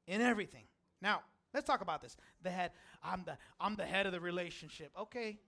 in 0.07 0.21
everything. 0.21 0.63
Now, 1.01 1.21
let's 1.53 1.65
talk 1.65 1.81
about 1.81 2.01
this. 2.01 2.17
The 2.43 2.49
head, 2.49 2.71
I'm 3.03 3.23
the 3.25 3.37
I'm 3.59 3.75
the 3.75 3.85
head 3.85 4.05
of 4.05 4.11
the 4.11 4.19
relationship. 4.19 4.91
Okay. 4.99 5.39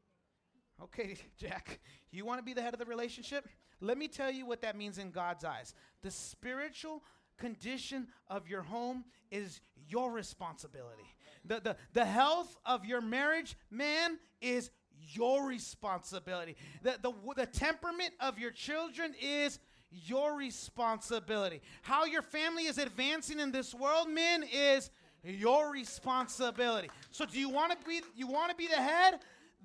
Okay, 0.82 1.18
Jack. 1.38 1.80
You 2.12 2.26
want 2.26 2.40
to 2.40 2.44
be 2.44 2.54
the 2.54 2.62
head 2.62 2.74
of 2.74 2.80
the 2.80 2.86
relationship? 2.86 3.48
Let 3.82 3.98
me 3.98 4.08
tell 4.08 4.32
you 4.32 4.46
what 4.46 4.62
that 4.62 4.78
means 4.78 4.98
in 4.98 5.12
God's 5.12 5.44
eyes. 5.44 5.74
The 6.02 6.12
spiritual 6.12 7.04
condition 7.38 8.08
of 8.28 8.48
your 8.48 8.62
home 8.62 9.06
is 9.32 9.62
your 9.88 10.12
responsibility. 10.12 11.16
The, 11.46 11.62
the, 11.62 11.76
the 11.94 12.06
health 12.06 12.58
of 12.66 12.86
your 12.86 13.02
marriage, 13.02 13.56
man, 13.72 14.20
is 14.42 14.70
your 15.14 15.48
responsibility. 15.48 16.56
The, 16.84 16.98
the, 17.02 17.14
the 17.36 17.46
temperament 17.46 18.12
of 18.20 18.40
your 18.40 18.52
children 18.52 19.14
is 19.22 19.60
your 19.92 20.36
responsibility. 20.36 21.62
How 21.82 22.06
your 22.06 22.22
family 22.22 22.64
is 22.64 22.78
advancing 22.78 23.40
in 23.40 23.52
this 23.52 23.74
world, 23.74 24.10
men, 24.10 24.44
is 24.52 24.90
your 25.24 25.72
responsibility. 25.72 26.90
So 27.12 27.26
do 27.26 27.40
you 27.40 27.50
want 27.50 27.72
to 27.72 27.88
be 27.88 28.02
you 28.16 28.28
want 28.28 28.52
to 28.52 28.56
be 28.56 28.68
the 28.68 28.76
head? 28.76 29.20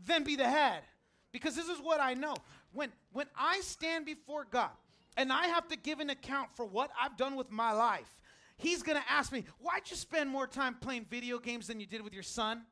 Then 0.04 0.24
be 0.24 0.36
the 0.36 0.48
head. 0.48 0.82
Because 1.32 1.54
this 1.54 1.68
is 1.68 1.78
what 1.78 2.00
I 2.00 2.14
know. 2.14 2.34
When 2.72 2.90
when 3.12 3.26
I 3.36 3.60
stand 3.60 4.06
before 4.06 4.46
God 4.50 4.70
and 5.16 5.32
I 5.32 5.46
have 5.48 5.68
to 5.68 5.76
give 5.76 6.00
an 6.00 6.10
account 6.10 6.50
for 6.56 6.64
what 6.64 6.90
I've 7.00 7.16
done 7.16 7.36
with 7.36 7.50
my 7.50 7.72
life, 7.72 8.08
He's 8.56 8.82
going 8.82 8.98
to 8.98 9.10
ask 9.10 9.32
me, 9.32 9.44
"Why'd 9.60 9.82
you 9.90 9.96
spend 9.96 10.30
more 10.30 10.46
time 10.46 10.76
playing 10.80 11.06
video 11.10 11.38
games 11.38 11.66
than 11.66 11.80
you 11.80 11.86
did 11.86 12.02
with 12.02 12.14
your 12.14 12.22
son?" 12.22 12.62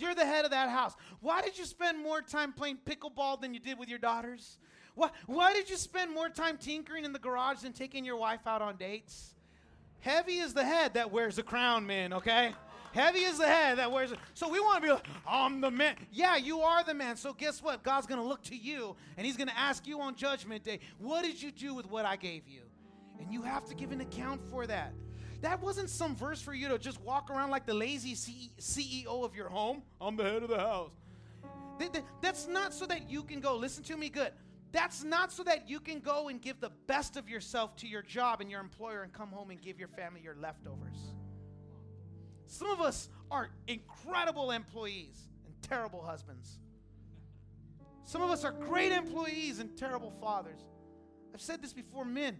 You're 0.00 0.14
the 0.14 0.24
head 0.24 0.44
of 0.44 0.50
that 0.52 0.70
house. 0.70 0.94
Why 1.20 1.42
did 1.42 1.58
you 1.58 1.64
spend 1.64 2.02
more 2.02 2.22
time 2.22 2.52
playing 2.52 2.78
pickleball 2.86 3.40
than 3.40 3.54
you 3.54 3.60
did 3.60 3.78
with 3.78 3.88
your 3.88 3.98
daughters? 3.98 4.58
Why, 4.94 5.10
why 5.26 5.52
did 5.52 5.70
you 5.70 5.76
spend 5.76 6.12
more 6.12 6.28
time 6.28 6.56
tinkering 6.56 7.04
in 7.04 7.12
the 7.12 7.18
garage 7.18 7.60
than 7.60 7.72
taking 7.72 8.04
your 8.04 8.16
wife 8.16 8.46
out 8.46 8.62
on 8.62 8.76
dates? 8.76 9.34
Heavy 10.00 10.38
is 10.38 10.54
the 10.54 10.64
head 10.64 10.94
that 10.94 11.12
wears 11.12 11.36
the 11.36 11.42
crown, 11.42 11.86
man, 11.86 12.12
okay? 12.14 12.54
Heavy 12.92 13.20
is 13.20 13.38
the 13.38 13.46
head 13.46 13.78
that 13.78 13.92
wears 13.92 14.10
it. 14.10 14.18
So 14.34 14.48
we 14.48 14.58
want 14.58 14.82
to 14.82 14.86
be 14.88 14.92
like, 14.92 15.06
I'm 15.26 15.60
the 15.60 15.70
man. 15.70 15.94
Yeah, 16.10 16.36
you 16.36 16.60
are 16.60 16.82
the 16.82 16.94
man. 16.94 17.16
So 17.16 17.32
guess 17.32 17.62
what? 17.62 17.82
God's 17.82 18.06
going 18.06 18.20
to 18.20 18.26
look 18.26 18.42
to 18.44 18.56
you 18.56 18.96
and 19.16 19.24
he's 19.24 19.36
going 19.36 19.48
to 19.48 19.58
ask 19.58 19.86
you 19.86 20.00
on 20.00 20.16
judgment 20.16 20.64
day, 20.64 20.80
what 20.98 21.22
did 21.22 21.40
you 21.40 21.52
do 21.52 21.74
with 21.74 21.88
what 21.88 22.04
I 22.04 22.16
gave 22.16 22.48
you? 22.48 22.62
And 23.20 23.32
you 23.32 23.42
have 23.42 23.66
to 23.66 23.74
give 23.74 23.92
an 23.92 24.00
account 24.00 24.40
for 24.50 24.66
that. 24.66 24.92
That 25.40 25.62
wasn't 25.62 25.88
some 25.88 26.14
verse 26.14 26.42
for 26.42 26.52
you 26.52 26.68
to 26.68 26.78
just 26.78 27.00
walk 27.00 27.30
around 27.30 27.50
like 27.50 27.64
the 27.64 27.74
lazy 27.74 28.14
CEO 28.14 29.24
of 29.24 29.34
your 29.34 29.48
home. 29.48 29.82
I'm 30.00 30.16
the 30.16 30.24
head 30.24 30.42
of 30.42 30.50
the 30.50 30.58
house. 30.58 30.92
That's 32.20 32.46
not 32.46 32.74
so 32.74 32.84
that 32.86 33.10
you 33.10 33.22
can 33.22 33.40
go, 33.40 33.56
listen 33.56 33.82
to 33.84 33.96
me 33.96 34.10
good. 34.10 34.32
That's 34.72 35.02
not 35.02 35.32
so 35.32 35.42
that 35.44 35.68
you 35.68 35.80
can 35.80 36.00
go 36.00 36.28
and 36.28 36.40
give 36.40 36.60
the 36.60 36.70
best 36.86 37.16
of 37.16 37.28
yourself 37.28 37.74
to 37.76 37.88
your 37.88 38.02
job 38.02 38.40
and 38.40 38.50
your 38.50 38.60
employer 38.60 39.02
and 39.02 39.12
come 39.12 39.30
home 39.30 39.50
and 39.50 39.60
give 39.60 39.78
your 39.78 39.88
family 39.88 40.20
your 40.22 40.36
leftovers. 40.36 40.98
Some 42.46 42.68
of 42.68 42.80
us 42.80 43.08
are 43.30 43.48
incredible 43.66 44.50
employees 44.50 45.16
and 45.46 45.54
terrible 45.62 46.02
husbands. 46.02 46.58
Some 48.04 48.22
of 48.22 48.30
us 48.30 48.44
are 48.44 48.52
great 48.52 48.92
employees 48.92 49.58
and 49.58 49.76
terrible 49.76 50.12
fathers. 50.20 50.60
I've 51.32 51.40
said 51.40 51.62
this 51.62 51.72
before, 51.72 52.04
men. 52.04 52.38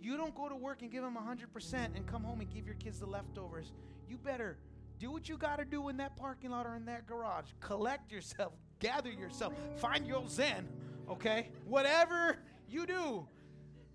You 0.00 0.16
don't 0.16 0.34
go 0.34 0.48
to 0.48 0.56
work 0.56 0.82
and 0.82 0.90
give 0.90 1.02
them 1.02 1.16
100% 1.16 1.74
and 1.96 2.06
come 2.06 2.22
home 2.22 2.40
and 2.40 2.50
give 2.50 2.66
your 2.66 2.76
kids 2.76 3.00
the 3.00 3.06
leftovers. 3.06 3.72
You 4.08 4.18
better 4.18 4.58
do 4.98 5.10
what 5.10 5.28
you 5.28 5.36
got 5.36 5.58
to 5.58 5.64
do 5.64 5.88
in 5.88 5.96
that 5.98 6.16
parking 6.16 6.50
lot 6.50 6.66
or 6.66 6.76
in 6.76 6.84
that 6.86 7.06
garage. 7.06 7.46
Collect 7.60 8.10
yourself, 8.12 8.52
gather 8.78 9.10
yourself, 9.10 9.52
find 9.78 10.06
your 10.06 10.26
zen 10.28 10.68
okay? 11.08 11.50
Whatever 11.64 12.38
you 12.68 12.86
do. 12.86 13.26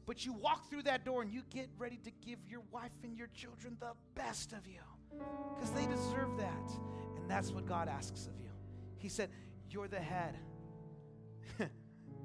But 0.05 0.25
you 0.25 0.33
walk 0.33 0.69
through 0.69 0.83
that 0.83 1.05
door 1.05 1.21
and 1.21 1.31
you 1.31 1.43
get 1.49 1.69
ready 1.77 1.97
to 2.03 2.11
give 2.25 2.39
your 2.47 2.61
wife 2.71 2.91
and 3.03 3.17
your 3.17 3.27
children 3.33 3.77
the 3.79 3.93
best 4.15 4.51
of 4.51 4.67
you 4.67 4.81
because 5.55 5.71
they 5.71 5.85
deserve 5.85 6.37
that. 6.37 6.71
And 7.17 7.29
that's 7.29 7.51
what 7.51 7.65
God 7.65 7.87
asks 7.87 8.27
of 8.27 8.33
you. 8.41 8.49
He 8.97 9.09
said, 9.09 9.29
You're 9.69 9.87
the 9.87 9.99
head. 9.99 10.37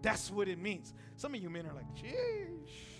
that's 0.03 0.31
what 0.31 0.49
it 0.49 0.59
means. 0.59 0.95
Some 1.17 1.35
of 1.35 1.43
you 1.43 1.51
men 1.51 1.67
are 1.67 1.75
like, 1.75 1.87
Sheesh, 1.95 2.96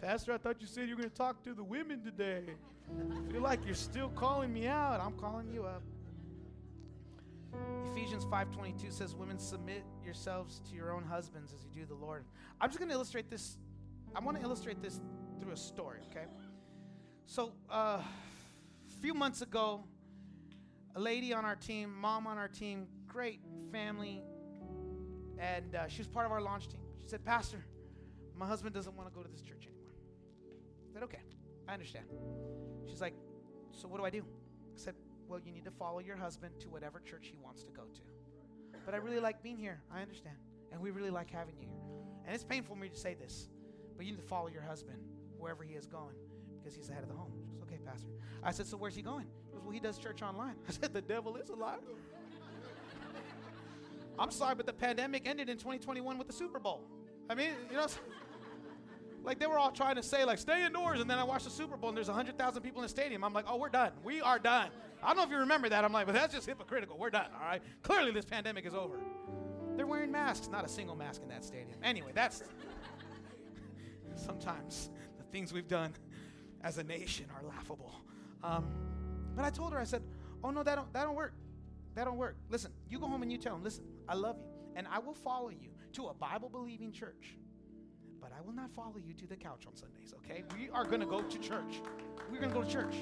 Pastor, 0.00 0.32
I 0.32 0.38
thought 0.38 0.60
you 0.60 0.66
said 0.66 0.88
you 0.88 0.96
were 0.96 1.02
going 1.02 1.10
to 1.10 1.16
talk 1.16 1.42
to 1.44 1.54
the 1.54 1.64
women 1.64 2.02
today. 2.02 2.42
I 2.90 3.32
feel 3.32 3.40
like 3.40 3.64
you're 3.64 3.74
still 3.74 4.10
calling 4.10 4.52
me 4.52 4.66
out. 4.66 5.00
I'm 5.00 5.14
calling 5.14 5.50
you 5.52 5.64
up. 5.64 5.82
Ephesians 7.92 8.24
5:22 8.24 8.90
says, 8.90 9.14
"Women, 9.14 9.38
submit 9.38 9.84
yourselves 10.04 10.60
to 10.60 10.74
your 10.74 10.92
own 10.92 11.04
husbands 11.04 11.52
as 11.52 11.64
you 11.64 11.70
do 11.70 11.86
the 11.86 11.94
Lord." 11.94 12.24
I'm 12.60 12.68
just 12.68 12.78
going 12.78 12.88
to 12.88 12.94
illustrate 12.94 13.30
this. 13.30 13.56
I 14.14 14.20
want 14.20 14.36
to 14.36 14.42
illustrate 14.42 14.82
this 14.82 15.00
through 15.40 15.52
a 15.52 15.56
story. 15.56 16.00
Okay. 16.10 16.26
So, 17.26 17.54
uh, 17.70 18.02
a 18.02 19.00
few 19.00 19.14
months 19.14 19.42
ago, 19.42 19.84
a 20.94 21.00
lady 21.00 21.32
on 21.32 21.44
our 21.44 21.56
team, 21.56 21.94
mom 21.94 22.26
on 22.26 22.36
our 22.36 22.48
team, 22.48 22.88
great 23.06 23.40
family, 23.72 24.22
and 25.38 25.74
uh, 25.74 25.88
she 25.88 25.98
was 25.98 26.08
part 26.08 26.26
of 26.26 26.32
our 26.32 26.40
launch 26.40 26.68
team. 26.68 26.82
She 27.02 27.08
said, 27.08 27.24
"Pastor, 27.24 27.64
my 28.34 28.46
husband 28.46 28.74
doesn't 28.74 28.96
want 28.96 29.08
to 29.08 29.14
go 29.14 29.22
to 29.22 29.28
this 29.28 29.42
church 29.42 29.66
anymore." 29.66 29.73
Said, 30.94 31.02
"Okay, 31.02 31.20
I 31.68 31.74
understand." 31.74 32.06
She's 32.88 33.02
like, 33.02 33.14
"So 33.72 33.86
what 33.88 33.98
do 33.98 34.06
I 34.06 34.10
do?" 34.10 34.20
I 34.20 34.76
said, 34.76 34.94
well, 35.28 35.40
you 35.44 35.52
need 35.52 35.64
to 35.64 35.70
follow 35.70 36.00
your 36.00 36.16
husband 36.16 36.54
to 36.60 36.68
whatever 36.68 37.00
church 37.00 37.28
he 37.30 37.38
wants 37.42 37.62
to 37.64 37.72
go 37.72 37.82
to. 37.82 38.00
But 38.84 38.94
I 38.94 38.98
really 38.98 39.20
like 39.20 39.42
being 39.42 39.56
here. 39.56 39.80
I 39.92 40.02
understand. 40.02 40.36
And 40.72 40.80
we 40.80 40.90
really 40.90 41.10
like 41.10 41.30
having 41.30 41.56
you 41.56 41.66
here. 41.66 41.82
And 42.26 42.34
it's 42.34 42.44
painful 42.44 42.74
for 42.74 42.80
me 42.80 42.88
to 42.88 42.96
say 42.96 43.14
this, 43.14 43.48
but 43.96 44.04
you 44.04 44.12
need 44.12 44.20
to 44.20 44.26
follow 44.26 44.48
your 44.48 44.62
husband 44.62 44.98
wherever 45.38 45.62
he 45.62 45.74
is 45.74 45.86
going 45.86 46.14
because 46.58 46.74
he's 46.74 46.88
the 46.88 46.94
head 46.94 47.02
of 47.02 47.08
the 47.08 47.14
home. 47.14 47.32
She 47.38 47.46
goes, 47.46 47.62
okay, 47.62 47.78
Pastor. 47.84 48.08
I 48.42 48.50
said, 48.50 48.66
so 48.66 48.76
where's 48.76 48.94
he 48.94 49.02
going? 49.02 49.26
He 49.46 49.52
goes, 49.52 49.62
well, 49.62 49.72
he 49.72 49.80
does 49.80 49.98
church 49.98 50.22
online. 50.22 50.54
I 50.68 50.72
said, 50.72 50.92
the 50.92 51.02
devil 51.02 51.36
is 51.36 51.50
alive. 51.50 51.80
I'm 54.18 54.30
sorry, 54.30 54.54
but 54.54 54.66
the 54.66 54.72
pandemic 54.72 55.26
ended 55.26 55.48
in 55.48 55.56
2021 55.56 56.18
with 56.18 56.26
the 56.26 56.32
Super 56.32 56.58
Bowl. 56.58 56.82
I 57.28 57.34
mean, 57.34 57.50
you 57.70 57.76
know, 57.76 57.86
like 59.24 59.38
they 59.38 59.46
were 59.46 59.58
all 59.58 59.70
trying 59.70 59.96
to 59.96 60.02
say 60.02 60.24
like 60.24 60.38
stay 60.38 60.64
indoors, 60.64 61.00
and 61.00 61.08
then 61.08 61.18
I 61.18 61.24
watched 61.24 61.44
the 61.44 61.50
Super 61.50 61.76
Bowl 61.76 61.88
and 61.88 61.96
there's 61.96 62.08
hundred 62.08 62.38
thousand 62.38 62.62
people 62.62 62.80
in 62.80 62.84
the 62.84 62.88
stadium. 62.88 63.24
I'm 63.24 63.32
like, 63.32 63.46
oh, 63.48 63.56
we're 63.56 63.70
done. 63.70 63.92
We 64.04 64.20
are 64.20 64.38
done. 64.38 64.68
I 65.02 65.08
don't 65.08 65.16
know 65.16 65.24
if 65.24 65.30
you 65.30 65.38
remember 65.38 65.68
that. 65.68 65.84
I'm 65.84 65.92
like, 65.92 66.06
but 66.06 66.14
that's 66.14 66.34
just 66.34 66.46
hypocritical. 66.46 66.96
We're 66.98 67.10
done. 67.10 67.26
All 67.34 67.46
right. 67.46 67.62
Clearly, 67.82 68.12
this 68.12 68.24
pandemic 68.24 68.66
is 68.66 68.74
over. 68.74 69.00
They're 69.76 69.86
wearing 69.86 70.12
masks, 70.12 70.48
not 70.48 70.64
a 70.64 70.68
single 70.68 70.94
mask 70.94 71.22
in 71.22 71.28
that 71.30 71.44
stadium. 71.44 71.78
Anyway, 71.82 72.12
that's 72.14 72.42
sometimes 74.16 74.90
the 75.18 75.24
things 75.24 75.52
we've 75.52 75.68
done 75.68 75.92
as 76.62 76.78
a 76.78 76.84
nation 76.84 77.26
are 77.34 77.46
laughable. 77.46 77.92
Um, 78.42 78.66
but 79.34 79.44
I 79.44 79.50
told 79.50 79.72
her, 79.72 79.78
I 79.78 79.84
said, 79.84 80.02
oh 80.44 80.50
no, 80.50 80.62
that 80.62 80.76
don't 80.76 80.92
that 80.92 81.04
don't 81.04 81.16
work. 81.16 81.34
That 81.94 82.04
don't 82.04 82.18
work. 82.18 82.36
Listen, 82.50 82.72
you 82.88 82.98
go 82.98 83.06
home 83.06 83.22
and 83.22 83.32
you 83.32 83.38
tell 83.38 83.54
them, 83.54 83.64
listen, 83.64 83.84
I 84.08 84.14
love 84.14 84.36
you, 84.38 84.46
and 84.76 84.86
I 84.90 84.98
will 84.98 85.14
follow 85.14 85.48
you 85.48 85.70
to 85.94 86.06
a 86.06 86.14
Bible 86.14 86.48
believing 86.48 86.92
church. 86.92 87.36
Will 88.44 88.52
not 88.52 88.70
follow 88.70 88.96
you 89.02 89.14
to 89.14 89.26
the 89.26 89.36
couch 89.36 89.64
on 89.66 89.74
Sundays, 89.74 90.12
okay? 90.18 90.44
We 90.54 90.68
are 90.68 90.84
gonna 90.84 91.06
go 91.06 91.22
to 91.22 91.38
church. 91.38 91.80
We're 92.30 92.40
gonna 92.40 92.52
go 92.52 92.62
to 92.62 92.70
church. 92.70 92.94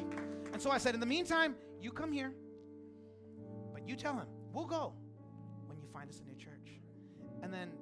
And 0.53 0.63
so 0.63 0.71
I 0.71 0.79
said, 0.79 0.95
in 0.95 1.01
the 1.01 1.07
meantime, 1.07 1.57
you 1.81 1.91
come 1.91 2.13
here, 2.13 2.33
but 3.73 3.89
you 3.89 3.97
tell 3.97 4.15
him, 4.15 4.29
we'll 4.53 4.67
go 4.67 4.95
when 5.67 5.81
you 5.81 5.89
find 5.93 6.09
us 6.09 6.21
a 6.21 6.25
new 6.25 6.37
church. 6.37 6.81
And 7.43 7.53
then 7.53 7.73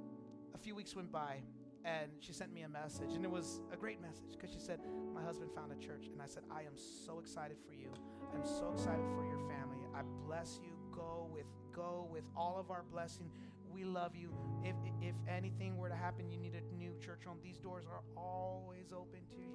a 0.54 0.58
few 0.58 0.74
weeks 0.74 0.96
went 0.96 1.12
by, 1.12 1.42
and 1.84 2.10
she 2.18 2.32
sent 2.32 2.50
me 2.54 2.62
a 2.62 2.68
message, 2.68 3.12
and 3.12 3.24
it 3.24 3.30
was 3.30 3.60
a 3.70 3.76
great 3.76 4.00
message 4.00 4.30
because 4.32 4.50
she 4.54 4.60
said, 4.60 4.80
My 5.14 5.22
husband 5.22 5.50
found 5.54 5.70
a 5.70 5.86
church. 5.86 6.06
And 6.10 6.22
I 6.22 6.26
said, 6.26 6.44
I 6.50 6.60
am 6.60 6.76
so 6.76 7.18
excited 7.18 7.58
for 7.66 7.74
you. 7.74 7.92
I'm 8.34 8.44
so 8.44 8.70
excited 8.72 9.04
for 9.14 9.24
your 9.26 9.38
family. 9.50 9.80
I 9.94 10.00
bless 10.26 10.58
you. 10.62 10.70
Go 10.94 11.28
with 11.30 11.46
go 11.74 12.08
with 12.10 12.24
all 12.34 12.58
of 12.58 12.70
our 12.70 12.84
blessing. 12.90 13.30
We 13.70 13.84
love 13.84 14.16
you. 14.16 14.30
If 14.64 14.76
if 15.02 15.14
anything 15.28 15.76
were 15.76 15.90
to 15.90 15.94
happen, 15.94 16.30
you 16.30 16.38
need 16.38 16.50
new 16.79 16.79
church 17.00 17.24
home. 17.24 17.38
These 17.42 17.58
doors 17.58 17.84
are 17.90 18.02
always 18.16 18.92
open 18.92 19.20
to 19.30 19.36
you. 19.36 19.50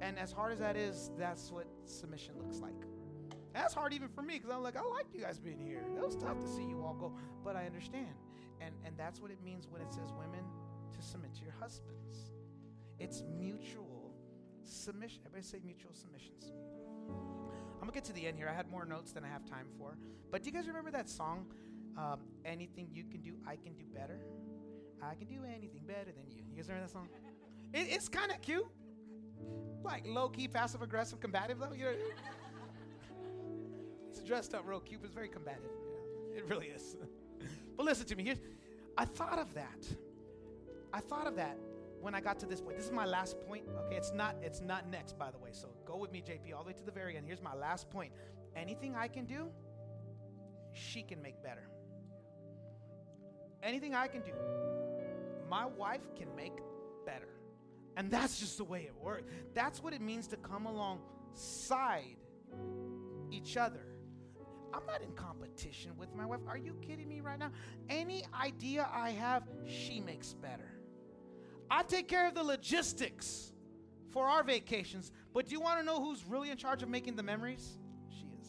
And 0.00 0.18
as 0.18 0.32
hard 0.32 0.52
as 0.52 0.58
that 0.60 0.76
is, 0.76 1.10
that's 1.18 1.50
what 1.50 1.66
submission 1.84 2.34
looks 2.38 2.60
like. 2.60 2.74
That's 3.52 3.74
hard 3.74 3.92
even 3.92 4.08
for 4.08 4.22
me 4.22 4.34
because 4.34 4.50
I'm 4.50 4.62
like, 4.62 4.76
I 4.76 4.82
like 4.82 5.06
you 5.12 5.20
guys 5.20 5.38
being 5.38 5.58
here. 5.58 5.84
It 5.96 6.04
was 6.04 6.16
tough 6.16 6.38
to 6.40 6.46
see 6.46 6.64
you 6.64 6.82
all 6.84 6.94
go, 6.94 7.12
but 7.44 7.56
I 7.56 7.66
understand. 7.66 8.14
And 8.60 8.74
and 8.84 8.96
that's 8.96 9.20
what 9.20 9.30
it 9.30 9.42
means 9.44 9.66
when 9.68 9.82
it 9.82 9.92
says 9.92 10.12
women 10.12 10.44
to 10.94 11.02
submit 11.02 11.34
to 11.34 11.42
your 11.42 11.54
husbands. 11.58 12.30
It's 12.98 13.22
mutual 13.38 14.14
submission. 14.62 15.22
Everybody 15.26 15.46
say 15.46 15.58
mutual 15.64 15.92
submissions. 15.94 16.52
I'm 17.08 17.80
gonna 17.80 17.92
get 17.92 18.04
to 18.04 18.12
the 18.12 18.26
end 18.26 18.36
here. 18.36 18.48
I 18.48 18.54
had 18.54 18.70
more 18.70 18.84
notes 18.84 19.12
than 19.12 19.24
I 19.24 19.28
have 19.28 19.44
time 19.44 19.66
for. 19.78 19.96
But 20.30 20.42
do 20.42 20.50
you 20.50 20.52
guys 20.52 20.68
remember 20.68 20.90
that 20.92 21.08
song? 21.08 21.46
Um, 21.98 22.20
anything 22.44 22.88
you 22.92 23.04
can 23.04 23.20
do, 23.20 23.34
I 23.46 23.56
can 23.56 23.74
do 23.74 23.84
better. 23.92 24.20
I 25.02 25.14
can 25.14 25.26
do 25.26 25.40
anything 25.44 25.82
better 25.86 26.12
than 26.12 26.28
you. 26.28 26.42
You 26.50 26.56
guys 26.56 26.68
remember 26.68 26.86
that 26.86 26.92
song? 26.92 27.08
It, 27.72 27.88
it's 27.90 28.08
kind 28.08 28.30
of 28.30 28.40
cute, 28.42 28.66
like 29.82 30.06
low 30.06 30.28
key, 30.28 30.48
passive 30.48 30.82
aggressive, 30.82 31.20
combative 31.20 31.58
though. 31.58 31.72
You 31.72 31.84
know, 31.84 31.92
it's 34.08 34.20
dressed 34.22 34.54
up 34.54 34.62
real 34.66 34.80
cute, 34.80 35.00
but 35.00 35.06
it's 35.06 35.14
very 35.14 35.28
combative. 35.28 35.70
Yeah, 36.32 36.38
it 36.38 36.48
really 36.48 36.66
is. 36.66 36.96
but 37.76 37.86
listen 37.86 38.06
to 38.06 38.16
me. 38.16 38.24
Here's, 38.24 38.40
I 38.98 39.04
thought 39.04 39.38
of 39.38 39.54
that. 39.54 39.86
I 40.92 41.00
thought 41.00 41.26
of 41.26 41.36
that 41.36 41.56
when 42.00 42.14
I 42.14 42.20
got 42.20 42.38
to 42.40 42.46
this 42.46 42.60
point. 42.60 42.76
This 42.76 42.86
is 42.86 42.92
my 42.92 43.06
last 43.06 43.40
point. 43.46 43.64
Okay, 43.86 43.96
it's 43.96 44.12
not 44.12 44.36
it's 44.42 44.60
not 44.60 44.88
next, 44.88 45.18
by 45.18 45.30
the 45.30 45.38
way. 45.38 45.50
So 45.52 45.68
go 45.86 45.96
with 45.96 46.12
me, 46.12 46.22
JP, 46.26 46.54
all 46.54 46.62
the 46.62 46.68
way 46.68 46.74
to 46.74 46.84
the 46.84 46.92
very 46.92 47.16
end. 47.16 47.26
Here's 47.26 47.42
my 47.42 47.54
last 47.54 47.90
point. 47.90 48.12
Anything 48.56 48.96
I 48.96 49.08
can 49.08 49.26
do, 49.26 49.50
she 50.72 51.02
can 51.02 51.22
make 51.22 51.42
better. 51.42 51.68
Anything 53.62 53.94
I 53.94 54.06
can 54.08 54.22
do, 54.22 54.32
my 55.50 55.66
wife 55.66 56.14
can 56.16 56.34
make 56.36 56.56
better. 57.04 57.28
And 57.96 58.08
that's 58.10 58.38
just 58.38 58.56
the 58.56 58.64
way 58.64 58.82
it 58.82 58.94
works. 59.02 59.24
That's 59.52 59.82
what 59.82 59.92
it 59.92 60.00
means 60.00 60.28
to 60.28 60.36
come 60.36 60.64
alongside 60.64 62.16
each 63.32 63.56
other. 63.56 63.84
I'm 64.72 64.86
not 64.86 65.02
in 65.02 65.10
competition 65.12 65.96
with 65.98 66.14
my 66.14 66.24
wife. 66.24 66.40
Are 66.46 66.56
you 66.56 66.76
kidding 66.80 67.08
me 67.08 67.20
right 67.20 67.38
now? 67.38 67.50
Any 67.88 68.22
idea 68.40 68.88
I 68.92 69.10
have, 69.10 69.42
she 69.66 70.00
makes 70.00 70.32
better. 70.32 70.70
I 71.68 71.82
take 71.82 72.06
care 72.06 72.28
of 72.28 72.34
the 72.34 72.44
logistics 72.44 73.52
for 74.10 74.26
our 74.26 74.44
vacations, 74.44 75.10
but 75.34 75.46
do 75.46 75.52
you 75.52 75.60
want 75.60 75.80
to 75.80 75.84
know 75.84 76.02
who's 76.02 76.24
really 76.24 76.50
in 76.50 76.56
charge 76.56 76.84
of 76.84 76.88
making 76.88 77.16
the 77.16 77.22
memories? 77.24 77.78
She 78.08 78.26
is. 78.40 78.48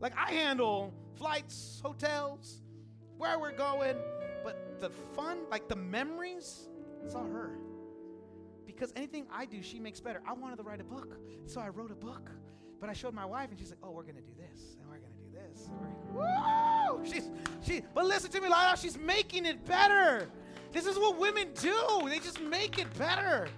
Like, 0.00 0.14
I 0.16 0.32
handle 0.32 0.94
flights, 1.16 1.80
hotels, 1.84 2.62
where 3.16 3.38
we're 3.38 3.52
going, 3.52 3.96
the 4.80 4.90
fun, 5.14 5.38
like 5.50 5.68
the 5.68 5.76
memories, 5.76 6.68
it's 7.04 7.14
all 7.14 7.26
her. 7.26 7.58
Because 8.66 8.92
anything 8.96 9.26
I 9.32 9.46
do, 9.46 9.62
she 9.62 9.78
makes 9.78 10.00
better. 10.00 10.22
I 10.26 10.32
wanted 10.32 10.56
to 10.56 10.62
write 10.62 10.80
a 10.80 10.84
book, 10.84 11.16
so 11.46 11.60
I 11.60 11.68
wrote 11.68 11.90
a 11.90 11.96
book. 11.96 12.30
But 12.80 12.90
I 12.90 12.92
showed 12.92 13.14
my 13.14 13.24
wife, 13.24 13.50
and 13.50 13.58
she's 13.58 13.70
like, 13.70 13.78
"Oh, 13.82 13.92
we're 13.92 14.02
gonna 14.02 14.20
do 14.20 14.34
this, 14.36 14.76
and 14.80 14.90
we're 14.90 14.98
gonna 14.98 15.14
do 15.14 15.30
this." 15.32 15.70
Woo! 16.12 17.04
She's 17.04 17.30
she. 17.62 17.82
But 17.94 18.06
listen 18.06 18.30
to 18.32 18.40
me, 18.40 18.48
Lila. 18.48 18.76
She's 18.78 18.98
making 18.98 19.46
it 19.46 19.64
better. 19.64 20.28
This 20.72 20.86
is 20.86 20.98
what 20.98 21.18
women 21.18 21.48
do. 21.54 22.02
They 22.08 22.18
just 22.18 22.40
make 22.40 22.78
it 22.78 22.92
better. 22.98 23.48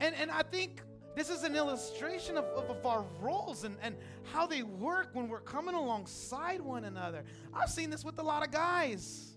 And 0.00 0.14
and 0.14 0.30
I 0.30 0.42
think 0.42 0.82
this 1.16 1.30
is 1.30 1.44
an 1.44 1.56
illustration 1.56 2.36
of, 2.36 2.44
of, 2.44 2.68
of, 2.68 2.84
our 2.84 3.06
roles 3.20 3.64
and, 3.64 3.78
and 3.80 3.96
how 4.32 4.46
they 4.46 4.62
work 4.62 5.08
when 5.14 5.28
we're 5.28 5.40
coming 5.40 5.74
alongside 5.74 6.60
one 6.60 6.84
another. 6.84 7.24
I've 7.54 7.70
seen 7.70 7.88
this 7.88 8.04
with 8.04 8.18
a 8.18 8.22
lot 8.22 8.46
of 8.46 8.52
guys. 8.52 9.35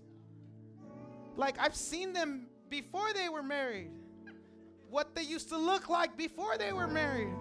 Like 1.36 1.56
I've 1.58 1.74
seen 1.74 2.12
them 2.12 2.46
before 2.68 3.12
they 3.14 3.28
were 3.28 3.42
married, 3.42 3.90
what 4.88 5.14
they 5.14 5.22
used 5.22 5.48
to 5.50 5.58
look 5.58 5.88
like 5.88 6.16
before 6.16 6.58
they 6.58 6.72
were 6.72 6.86
married, 6.86 7.32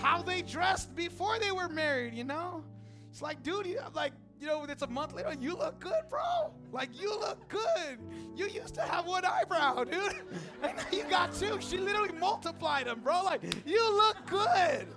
how 0.00 0.22
they 0.22 0.42
dressed 0.42 0.94
before 0.94 1.38
they 1.38 1.52
were 1.52 1.68
married, 1.68 2.14
you 2.14 2.24
know? 2.24 2.64
It's 3.10 3.22
like, 3.22 3.42
dude, 3.42 3.66
you, 3.66 3.80
like 3.94 4.12
you 4.40 4.46
know, 4.46 4.64
it's 4.64 4.82
a 4.82 4.86
month 4.86 5.14
later, 5.14 5.34
you 5.40 5.56
look 5.56 5.80
good, 5.80 6.02
bro. 6.10 6.52
Like, 6.72 6.90
you 7.00 7.18
look 7.18 7.48
good. 7.48 7.98
You 8.34 8.48
used 8.48 8.74
to 8.74 8.82
have 8.82 9.06
one 9.06 9.24
eyebrow, 9.24 9.84
dude. 9.84 10.14
And 10.62 10.76
now 10.76 10.84
you 10.92 11.04
got 11.04 11.34
two. 11.34 11.58
She 11.60 11.78
literally 11.78 12.12
multiplied 12.12 12.86
them, 12.86 13.00
bro. 13.00 13.22
Like, 13.22 13.42
you 13.66 13.96
look 13.96 14.26
good. 14.26 14.88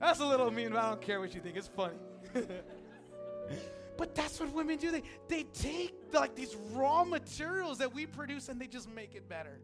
That's 0.00 0.20
a 0.20 0.26
little 0.26 0.50
mean, 0.50 0.70
but 0.70 0.78
I 0.78 0.88
don't 0.90 1.00
care 1.00 1.20
what 1.20 1.34
you 1.34 1.40
think. 1.40 1.56
It's 1.56 1.68
funny. 1.68 1.94
but 3.98 4.14
that's 4.14 4.40
what 4.40 4.50
women 4.54 4.78
do. 4.78 4.90
They, 4.90 5.02
they 5.28 5.42
take, 5.42 5.92
like, 6.14 6.34
these 6.34 6.56
raw 6.72 7.04
materials 7.04 7.78
that 7.78 7.92
we 7.92 8.06
produce 8.06 8.48
and 8.48 8.58
they 8.58 8.68
just 8.68 8.88
make 8.88 9.14
it 9.14 9.28
better. 9.28 9.60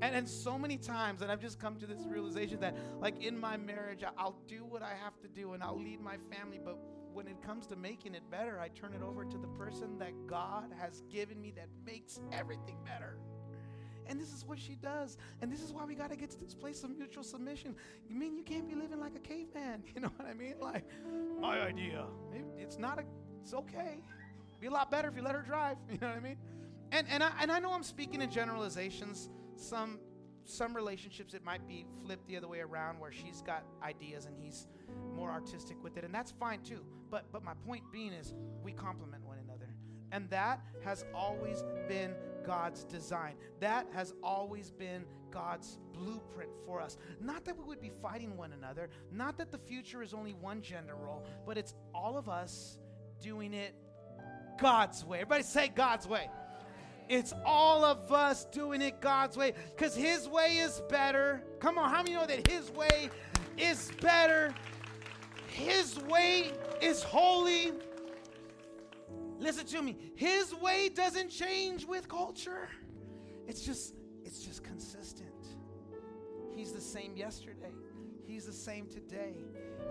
And, 0.00 0.14
and 0.14 0.28
so 0.28 0.58
many 0.58 0.78
times, 0.78 1.22
and 1.22 1.30
I've 1.30 1.40
just 1.40 1.60
come 1.60 1.76
to 1.76 1.86
this 1.86 2.04
realization 2.06 2.58
that, 2.60 2.76
like 3.00 3.22
in 3.22 3.38
my 3.38 3.56
marriage, 3.56 4.02
I'll 4.16 4.38
do 4.46 4.64
what 4.64 4.82
I 4.82 4.94
have 5.02 5.20
to 5.20 5.28
do 5.28 5.52
and 5.52 5.62
I'll 5.62 5.78
lead 5.78 6.00
my 6.00 6.16
family, 6.32 6.60
but 6.64 6.78
when 7.12 7.26
it 7.26 7.42
comes 7.42 7.66
to 7.66 7.76
making 7.76 8.14
it 8.14 8.22
better, 8.30 8.60
I 8.60 8.68
turn 8.68 8.94
it 8.94 9.02
over 9.02 9.24
to 9.24 9.38
the 9.38 9.48
person 9.48 9.98
that 9.98 10.12
God 10.26 10.72
has 10.78 11.02
given 11.10 11.40
me 11.40 11.52
that 11.56 11.68
makes 11.84 12.20
everything 12.32 12.78
better. 12.84 13.18
And 14.08 14.20
this 14.20 14.32
is 14.32 14.44
what 14.44 14.58
she 14.58 14.74
does. 14.74 15.18
And 15.42 15.52
this 15.52 15.62
is 15.62 15.72
why 15.72 15.84
we 15.84 15.94
got 15.94 16.10
to 16.10 16.16
get 16.16 16.30
to 16.30 16.40
this 16.40 16.54
place 16.54 16.82
of 16.82 16.96
mutual 16.96 17.22
submission. 17.22 17.74
You 18.08 18.16
mean 18.16 18.36
you 18.36 18.42
can't 18.42 18.68
be 18.68 18.74
living 18.74 19.00
like 19.00 19.14
a 19.14 19.20
caveman? 19.20 19.82
You 19.94 20.02
know 20.02 20.12
what 20.16 20.28
I 20.28 20.34
mean? 20.34 20.54
Like, 20.60 20.84
my 21.40 21.60
idea. 21.60 22.04
It, 22.32 22.44
it's 22.56 22.78
not 22.78 22.98
a, 22.98 23.04
it's 23.42 23.52
okay. 23.52 24.00
Be 24.60 24.68
a 24.68 24.70
lot 24.70 24.90
better 24.90 25.08
if 25.08 25.16
you 25.16 25.22
let 25.22 25.34
her 25.34 25.42
drive. 25.42 25.76
You 25.90 25.98
know 26.00 26.08
what 26.08 26.16
I 26.16 26.20
mean? 26.20 26.36
And, 26.92 27.06
and, 27.10 27.22
I, 27.22 27.30
and 27.40 27.52
I 27.52 27.58
know 27.58 27.72
I'm 27.72 27.82
speaking 27.82 28.22
in 28.22 28.30
generalizations 28.30 29.28
some 29.56 29.98
some 30.44 30.74
relationships 30.74 31.34
it 31.34 31.44
might 31.44 31.66
be 31.68 31.84
flipped 32.02 32.26
the 32.26 32.34
other 32.36 32.48
way 32.48 32.60
around 32.60 32.98
where 32.98 33.12
she's 33.12 33.42
got 33.42 33.64
ideas 33.82 34.24
and 34.24 34.34
he's 34.34 34.66
more 35.14 35.30
artistic 35.30 35.76
with 35.82 35.98
it 35.98 36.04
and 36.04 36.14
that's 36.14 36.30
fine 36.30 36.62
too 36.62 36.82
but 37.10 37.26
but 37.30 37.44
my 37.44 37.52
point 37.66 37.82
being 37.92 38.14
is 38.14 38.32
we 38.62 38.72
complement 38.72 39.22
one 39.26 39.36
another 39.44 39.68
and 40.10 40.30
that 40.30 40.60
has 40.82 41.04
always 41.14 41.62
been 41.86 42.14
God's 42.48 42.82
design 42.84 43.34
that 43.60 43.86
has 43.92 44.14
always 44.22 44.70
been 44.70 45.04
God's 45.30 45.78
blueprint 45.92 46.50
for 46.64 46.80
us 46.80 46.96
not 47.20 47.44
that 47.44 47.58
we 47.58 47.62
would 47.64 47.80
be 47.80 47.92
fighting 48.00 48.38
one 48.38 48.52
another 48.52 48.88
not 49.12 49.36
that 49.36 49.52
the 49.52 49.58
future 49.58 50.02
is 50.02 50.14
only 50.14 50.32
one 50.32 50.62
gender 50.62 50.94
role 50.94 51.26
but 51.46 51.58
it's 51.58 51.74
all 51.94 52.16
of 52.16 52.26
us 52.26 52.78
doing 53.22 53.52
it 53.52 53.74
God's 54.58 55.04
way 55.04 55.18
everybody 55.18 55.42
say 55.42 55.68
God's 55.68 56.08
way 56.08 56.30
it's 57.10 57.34
all 57.44 57.84
of 57.84 58.10
us 58.10 58.46
doing 58.46 58.80
it 58.80 59.00
God's 59.02 59.36
way 59.36 59.52
because 59.74 59.94
His 59.96 60.28
way 60.28 60.58
is 60.58 60.82
better. 60.90 61.42
Come 61.58 61.78
on, 61.78 61.88
how 61.88 62.02
many 62.02 62.14
know 62.14 62.26
that 62.26 62.46
His 62.46 62.70
way 62.70 63.08
is 63.56 63.90
better? 64.02 64.54
His 65.48 65.98
way 66.00 66.52
is 66.82 67.02
holy. 67.02 67.72
Listen 69.38 69.66
to 69.66 69.82
me. 69.82 69.96
His 70.16 70.54
way 70.54 70.88
doesn't 70.88 71.30
change 71.30 71.84
with 71.84 72.08
culture. 72.08 72.68
It's 73.46 73.62
just 73.62 73.94
it's 74.24 74.42
just 74.42 74.62
consistent. 74.64 75.28
He's 76.54 76.72
the 76.72 76.80
same 76.80 77.16
yesterday. 77.16 77.72
He's 78.26 78.44
the 78.44 78.52
same 78.52 78.86
today. 78.86 79.36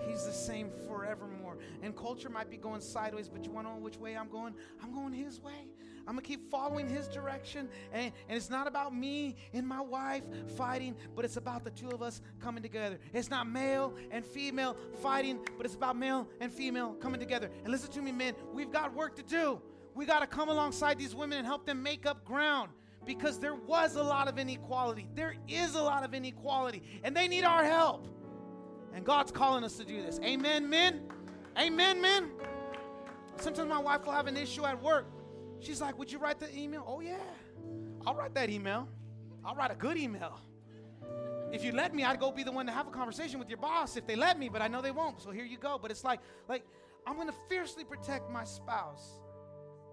He's 0.08 0.26
the 0.26 0.32
same 0.32 0.70
forevermore. 0.86 1.58
And 1.82 1.96
culture 1.96 2.30
might 2.30 2.52
be 2.52 2.58
going 2.58 2.82
sideways, 2.82 3.30
but 3.30 3.46
you 3.46 3.52
want 3.52 3.68
to 3.68 3.74
know 3.74 3.80
which 3.80 3.98
way 3.98 4.16
I'm 4.16 4.30
going? 4.30 4.54
I'm 4.84 4.94
going 4.94 5.14
His 5.14 5.42
way. 5.42 5.70
I'm 6.08 6.14
gonna 6.14 6.22
keep 6.22 6.50
following 6.50 6.88
his 6.88 7.08
direction. 7.08 7.68
And, 7.92 8.14
and 8.30 8.38
it's 8.38 8.50
not 8.50 8.66
about 8.66 8.96
me 8.96 9.36
and 9.54 9.68
my 9.68 9.82
wife 9.82 10.24
fighting, 10.56 10.96
but 11.16 11.26
it's 11.26 11.36
about 11.36 11.66
the 11.66 11.72
two 11.72 11.90
of 11.90 12.02
us 12.02 12.22
coming 12.40 12.64
together. 12.64 12.98
It's 13.14 13.30
not 13.30 13.48
male 13.48 13.94
and 14.10 14.26
female 14.26 14.78
fighting, 15.02 15.40
but 15.58 15.66
it's 15.66 15.76
about 15.76 15.98
male 15.98 16.30
and 16.40 16.52
female 16.52 16.94
coming 16.94 17.20
together. 17.20 17.50
And 17.64 17.72
listen 17.72 17.92
to 17.92 18.02
me, 18.02 18.14
men, 18.14 18.36
we've 18.54 18.72
got 18.72 18.94
work 18.94 19.18
to 19.18 19.24
do. 19.24 19.62
We 19.96 20.06
got 20.06 20.20
to 20.20 20.28
come 20.28 20.48
alongside 20.48 20.98
these 20.98 21.14
women 21.14 21.40
and 21.40 21.46
help 21.46 21.66
them 21.66 21.84
make 21.84 22.06
up 22.06 22.24
ground 22.24 22.72
because 23.06 23.40
there 23.40 23.56
was 23.56 23.96
a 23.96 24.04
lot 24.04 24.28
of 24.28 24.38
inequality. 24.38 25.10
There 25.14 25.36
is 25.48 25.76
a 25.76 25.82
lot 25.82 26.04
of 26.04 26.14
inequality, 26.14 26.84
and 27.04 27.16
they 27.16 27.28
need 27.28 27.44
our 27.44 27.66
help. 27.66 28.08
And 28.94 29.04
God's 29.04 29.32
calling 29.32 29.64
us 29.64 29.76
to 29.78 29.84
do 29.84 30.02
this. 30.02 30.20
Amen, 30.24 30.70
men? 30.70 31.02
Amen, 31.58 32.02
men? 32.02 32.32
Sometimes 33.38 33.70
my 33.70 33.80
wife 33.80 34.06
will 34.06 34.14
have 34.14 34.28
an 34.28 34.38
issue 34.38 34.66
at 34.66 34.82
work. 34.82 35.08
She's 35.60 35.82
like, 35.82 35.98
Would 35.98 36.12
you 36.12 36.20
write 36.20 36.40
the 36.40 36.56
email? 36.56 36.84
Oh, 36.88 37.00
yeah. 37.00 37.18
I'll 38.06 38.16
write 38.16 38.34
that 38.36 38.50
email. 38.50 38.88
I'll 39.44 39.56
write 39.56 39.72
a 39.72 39.76
good 39.76 39.98
email. 39.98 40.40
If 41.52 41.64
you 41.64 41.72
let 41.72 41.96
me, 41.96 42.04
I'd 42.04 42.20
go 42.20 42.32
be 42.32 42.44
the 42.44 42.52
one 42.52 42.66
to 42.66 42.72
have 42.72 42.88
a 42.88 42.92
conversation 42.92 43.40
with 43.40 43.50
your 43.50 43.58
boss 43.58 43.96
if 43.96 44.06
they 44.06 44.16
let 44.16 44.38
me, 44.38 44.50
but 44.50 44.62
I 44.62 44.68
know 44.68 44.82
they 44.82 44.92
won't. 44.92 45.22
So 45.22 45.32
here 45.32 45.46
you 45.46 45.58
go. 45.58 45.80
But 45.82 45.92
it's 45.92 46.04
like, 46.04 46.20
like, 46.50 46.64
I'm 47.06 47.16
gonna 47.16 47.34
fiercely 47.48 47.86
protect 47.86 48.30
my 48.30 48.44
spouse. 48.44 49.22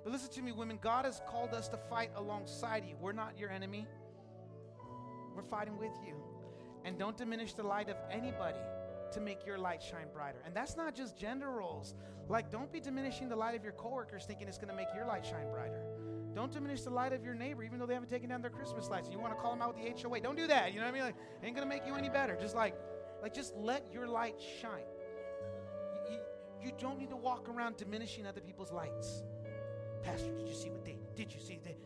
But 0.02 0.12
listen 0.12 0.30
to 0.32 0.42
me, 0.42 0.52
women, 0.52 0.78
God 0.82 1.04
has 1.04 1.22
called 1.28 1.54
us 1.54 1.68
to 1.68 1.76
fight 1.76 2.10
alongside 2.16 2.84
you. 2.84 2.96
We're 3.00 3.12
not 3.12 3.38
your 3.38 3.50
enemy. 3.50 3.86
We're 5.34 5.44
fighting 5.44 5.78
with 5.78 5.92
you. 6.06 6.14
And 6.84 6.98
don't 6.98 7.16
diminish 7.16 7.54
the 7.54 7.62
light 7.62 7.88
of 7.88 7.96
anybody 8.10 8.58
to 9.14 9.20
make 9.20 9.46
your 9.46 9.58
light 9.58 9.82
shine 9.82 10.08
brighter. 10.12 10.42
And 10.44 10.54
that's 10.54 10.76
not 10.76 10.94
just 10.94 11.16
gender 11.16 11.50
roles. 11.50 11.94
Like, 12.28 12.50
don't 12.50 12.72
be 12.72 12.80
diminishing 12.80 13.28
the 13.28 13.36
light 13.36 13.54
of 13.54 13.62
your 13.62 13.72
coworkers 13.72 14.24
thinking 14.24 14.48
it's 14.48 14.58
going 14.58 14.68
to 14.68 14.74
make 14.74 14.88
your 14.94 15.06
light 15.06 15.24
shine 15.24 15.50
brighter. 15.50 15.82
Don't 16.34 16.52
diminish 16.52 16.82
the 16.82 16.90
light 16.90 17.12
of 17.12 17.24
your 17.24 17.34
neighbor, 17.34 17.62
even 17.62 17.78
though 17.78 17.86
they 17.86 17.94
haven't 17.94 18.08
taken 18.08 18.28
down 18.28 18.42
their 18.42 18.50
Christmas 18.50 18.88
lights. 18.88 19.08
You 19.10 19.18
want 19.18 19.34
to 19.34 19.40
call 19.40 19.52
them 19.52 19.62
out 19.62 19.76
with 19.76 19.84
the 19.84 20.08
HOA. 20.08 20.20
Don't 20.20 20.36
do 20.36 20.46
that. 20.46 20.72
You 20.72 20.80
know 20.80 20.86
what 20.86 20.92
I 20.92 20.94
mean? 20.94 21.04
Like, 21.04 21.16
ain't 21.42 21.54
going 21.54 21.68
to 21.68 21.74
make 21.74 21.86
you 21.86 21.94
any 21.94 22.08
better. 22.08 22.36
Just 22.40 22.56
like, 22.56 22.74
like, 23.22 23.34
just 23.34 23.54
let 23.56 23.86
your 23.92 24.08
light 24.08 24.36
shine. 24.60 24.84
You, 26.10 26.14
you, 26.14 26.20
you 26.66 26.72
don't 26.78 26.98
need 26.98 27.10
to 27.10 27.16
walk 27.16 27.48
around 27.48 27.76
diminishing 27.76 28.26
other 28.26 28.40
people's 28.40 28.72
lights. 28.72 29.22
Pastor, 30.02 30.32
did 30.32 30.48
you 30.48 30.54
see 30.54 30.70
what 30.70 30.84
they 30.84 30.98
did? 31.14 31.32
You 31.32 31.40
see 31.40 31.60
they? 31.62 31.76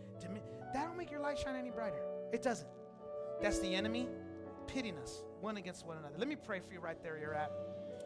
That 0.72 0.84
don't 0.86 0.98
make 0.98 1.10
your 1.10 1.20
light 1.20 1.38
shine 1.38 1.56
any 1.56 1.70
brighter. 1.70 2.02
It 2.32 2.42
doesn't. 2.42 2.68
That's 3.40 3.58
the 3.60 3.74
enemy 3.74 4.08
pitting 4.68 4.96
us 4.98 5.24
one 5.40 5.56
against 5.56 5.84
one 5.84 5.96
another. 5.96 6.14
Let 6.16 6.28
me 6.28 6.36
pray 6.36 6.60
for 6.60 6.72
you 6.72 6.80
right 6.80 7.02
there 7.02 7.18
you're 7.18 7.34
at. 7.34 7.50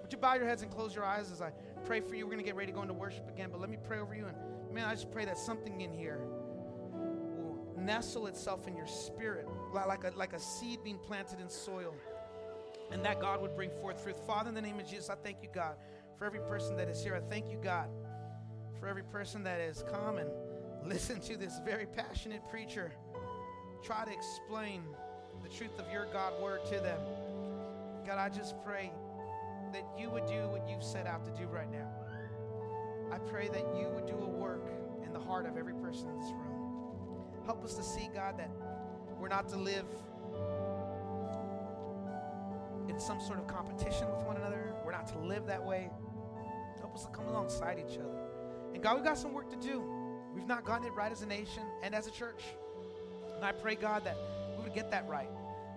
Would 0.00 0.12
you 0.12 0.18
bow 0.18 0.34
your 0.34 0.46
heads 0.46 0.62
and 0.62 0.70
close 0.70 0.94
your 0.94 1.04
eyes 1.04 1.30
as 1.30 1.42
I 1.42 1.52
pray 1.84 2.00
for 2.00 2.14
you? 2.14 2.24
We're 2.24 2.32
going 2.32 2.44
to 2.44 2.46
get 2.46 2.56
ready 2.56 2.72
to 2.72 2.76
go 2.76 2.82
into 2.82 2.94
worship 2.94 3.28
again, 3.28 3.50
but 3.50 3.60
let 3.60 3.68
me 3.68 3.76
pray 3.86 3.98
over 3.98 4.14
you. 4.14 4.26
And 4.26 4.74
man, 4.74 4.88
I 4.88 4.94
just 4.94 5.10
pray 5.10 5.24
that 5.24 5.36
something 5.36 5.80
in 5.80 5.92
here 5.92 6.20
will 6.24 7.74
nestle 7.78 8.26
itself 8.26 8.66
in 8.66 8.76
your 8.76 8.86
spirit 8.86 9.46
like 9.74 10.04
a, 10.04 10.12
like 10.16 10.32
a 10.32 10.40
seed 10.40 10.82
being 10.82 10.98
planted 10.98 11.40
in 11.40 11.48
soil. 11.48 11.94
And 12.90 13.04
that 13.04 13.20
God 13.20 13.40
would 13.40 13.54
bring 13.54 13.70
forth 13.70 14.02
fruit. 14.02 14.18
Father, 14.26 14.48
in 14.48 14.54
the 14.54 14.62
name 14.62 14.78
of 14.78 14.86
Jesus, 14.86 15.08
I 15.08 15.14
thank 15.14 15.42
you, 15.42 15.48
God, 15.52 15.76
for 16.18 16.26
every 16.26 16.40
person 16.40 16.76
that 16.76 16.88
is 16.88 17.02
here. 17.02 17.14
I 17.14 17.20
thank 17.20 17.50
you, 17.50 17.58
God, 17.62 17.88
for 18.78 18.86
every 18.86 19.02
person 19.02 19.42
that 19.44 19.60
has 19.60 19.82
come 19.90 20.18
and 20.18 20.28
listened 20.84 21.22
to 21.22 21.36
this 21.36 21.60
very 21.64 21.86
passionate 21.86 22.42
preacher 22.50 22.92
try 23.82 24.04
to 24.04 24.12
explain 24.12 24.82
the 25.42 25.48
truth 25.48 25.78
of 25.78 25.90
your 25.92 26.06
God 26.12 26.40
word 26.40 26.64
to 26.66 26.78
them. 26.80 27.00
God, 28.06 28.18
I 28.18 28.28
just 28.28 28.54
pray 28.64 28.92
that 29.72 29.84
you 29.98 30.10
would 30.10 30.26
do 30.26 30.48
what 30.48 30.68
you've 30.68 30.84
set 30.84 31.06
out 31.06 31.24
to 31.24 31.30
do 31.40 31.46
right 31.46 31.70
now. 31.70 31.88
I 33.12 33.18
pray 33.18 33.48
that 33.48 33.64
you 33.76 33.88
would 33.94 34.06
do 34.06 34.14
a 34.14 34.28
work 34.28 34.68
in 35.04 35.12
the 35.12 35.18
heart 35.20 35.46
of 35.46 35.56
every 35.56 35.74
person 35.74 36.08
in 36.08 36.20
this 36.20 36.30
room. 36.30 36.52
Help 37.44 37.64
us 37.64 37.74
to 37.74 37.82
see, 37.82 38.08
God, 38.14 38.38
that 38.38 38.50
we're 39.18 39.28
not 39.28 39.48
to 39.48 39.56
live 39.56 39.86
in 42.88 42.98
some 42.98 43.20
sort 43.20 43.38
of 43.38 43.46
competition 43.46 44.08
with 44.14 44.24
one 44.24 44.36
another. 44.36 44.74
We're 44.84 44.92
not 44.92 45.06
to 45.08 45.18
live 45.18 45.46
that 45.46 45.62
way. 45.64 45.90
Help 46.80 46.94
us 46.94 47.04
to 47.04 47.10
come 47.10 47.26
alongside 47.28 47.78
each 47.78 47.98
other. 47.98 48.18
And 48.74 48.82
God, 48.82 48.96
we've 48.96 49.04
got 49.04 49.18
some 49.18 49.32
work 49.32 49.50
to 49.50 49.56
do. 49.56 49.82
We've 50.34 50.46
not 50.46 50.64
gotten 50.64 50.86
it 50.86 50.92
right 50.94 51.12
as 51.12 51.22
a 51.22 51.26
nation 51.26 51.62
and 51.82 51.94
as 51.94 52.06
a 52.06 52.10
church. 52.10 52.42
And 53.36 53.44
I 53.44 53.52
pray, 53.52 53.74
God, 53.74 54.04
that 54.04 54.16
would 54.62 54.74
get 54.74 54.90
that 54.90 55.06
right, 55.08 55.30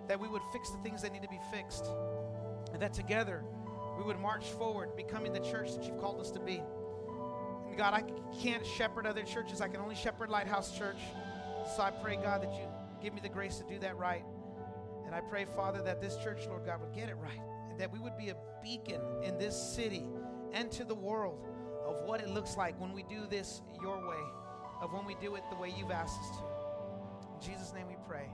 that 0.08 0.18
we 0.18 0.28
would 0.28 0.42
fix 0.52 0.70
the 0.70 0.78
things 0.78 1.02
that 1.02 1.12
need 1.12 1.22
to 1.22 1.28
be 1.28 1.40
fixed, 1.52 1.86
and 2.72 2.80
that 2.80 2.92
together 2.92 3.44
we 3.98 4.04
would 4.04 4.18
march 4.18 4.44
forward, 4.44 4.96
becoming 4.96 5.32
the 5.32 5.40
church 5.40 5.74
that 5.74 5.84
you've 5.84 5.98
called 5.98 6.20
us 6.20 6.30
to 6.32 6.40
be. 6.40 6.62
And 7.68 7.76
God, 7.76 7.94
I 7.94 8.04
can't 8.40 8.64
shepherd 8.66 9.06
other 9.06 9.22
churches, 9.22 9.60
I 9.60 9.68
can 9.68 9.80
only 9.80 9.94
shepherd 9.94 10.30
Lighthouse 10.30 10.76
Church. 10.76 10.98
So 11.76 11.82
I 11.82 11.90
pray, 11.90 12.16
God, 12.16 12.42
that 12.42 12.52
you 12.52 12.68
give 13.02 13.12
me 13.12 13.20
the 13.20 13.28
grace 13.28 13.58
to 13.58 13.64
do 13.64 13.78
that 13.80 13.96
right. 13.96 14.24
And 15.04 15.14
I 15.14 15.20
pray, 15.20 15.44
Father, 15.44 15.82
that 15.82 16.00
this 16.00 16.16
church, 16.16 16.46
Lord 16.46 16.66
God, 16.66 16.80
would 16.80 16.94
get 16.94 17.08
it 17.08 17.16
right, 17.16 17.40
and 17.70 17.80
that 17.80 17.92
we 17.92 17.98
would 17.98 18.16
be 18.16 18.28
a 18.28 18.36
beacon 18.62 19.00
in 19.22 19.38
this 19.38 19.56
city 19.56 20.04
and 20.52 20.70
to 20.72 20.84
the 20.84 20.94
world 20.94 21.46
of 21.86 22.02
what 22.04 22.20
it 22.20 22.28
looks 22.28 22.56
like 22.56 22.80
when 22.80 22.92
we 22.92 23.02
do 23.04 23.26
this 23.28 23.62
your 23.80 23.96
way, 24.08 24.22
of 24.80 24.92
when 24.92 25.04
we 25.06 25.14
do 25.20 25.36
it 25.36 25.42
the 25.50 25.56
way 25.56 25.72
you've 25.76 25.90
asked 25.90 26.18
us 26.20 26.30
to. 26.38 26.42
In 27.34 27.54
Jesus' 27.54 27.72
name 27.72 27.86
we 27.88 27.96
pray. 28.08 28.28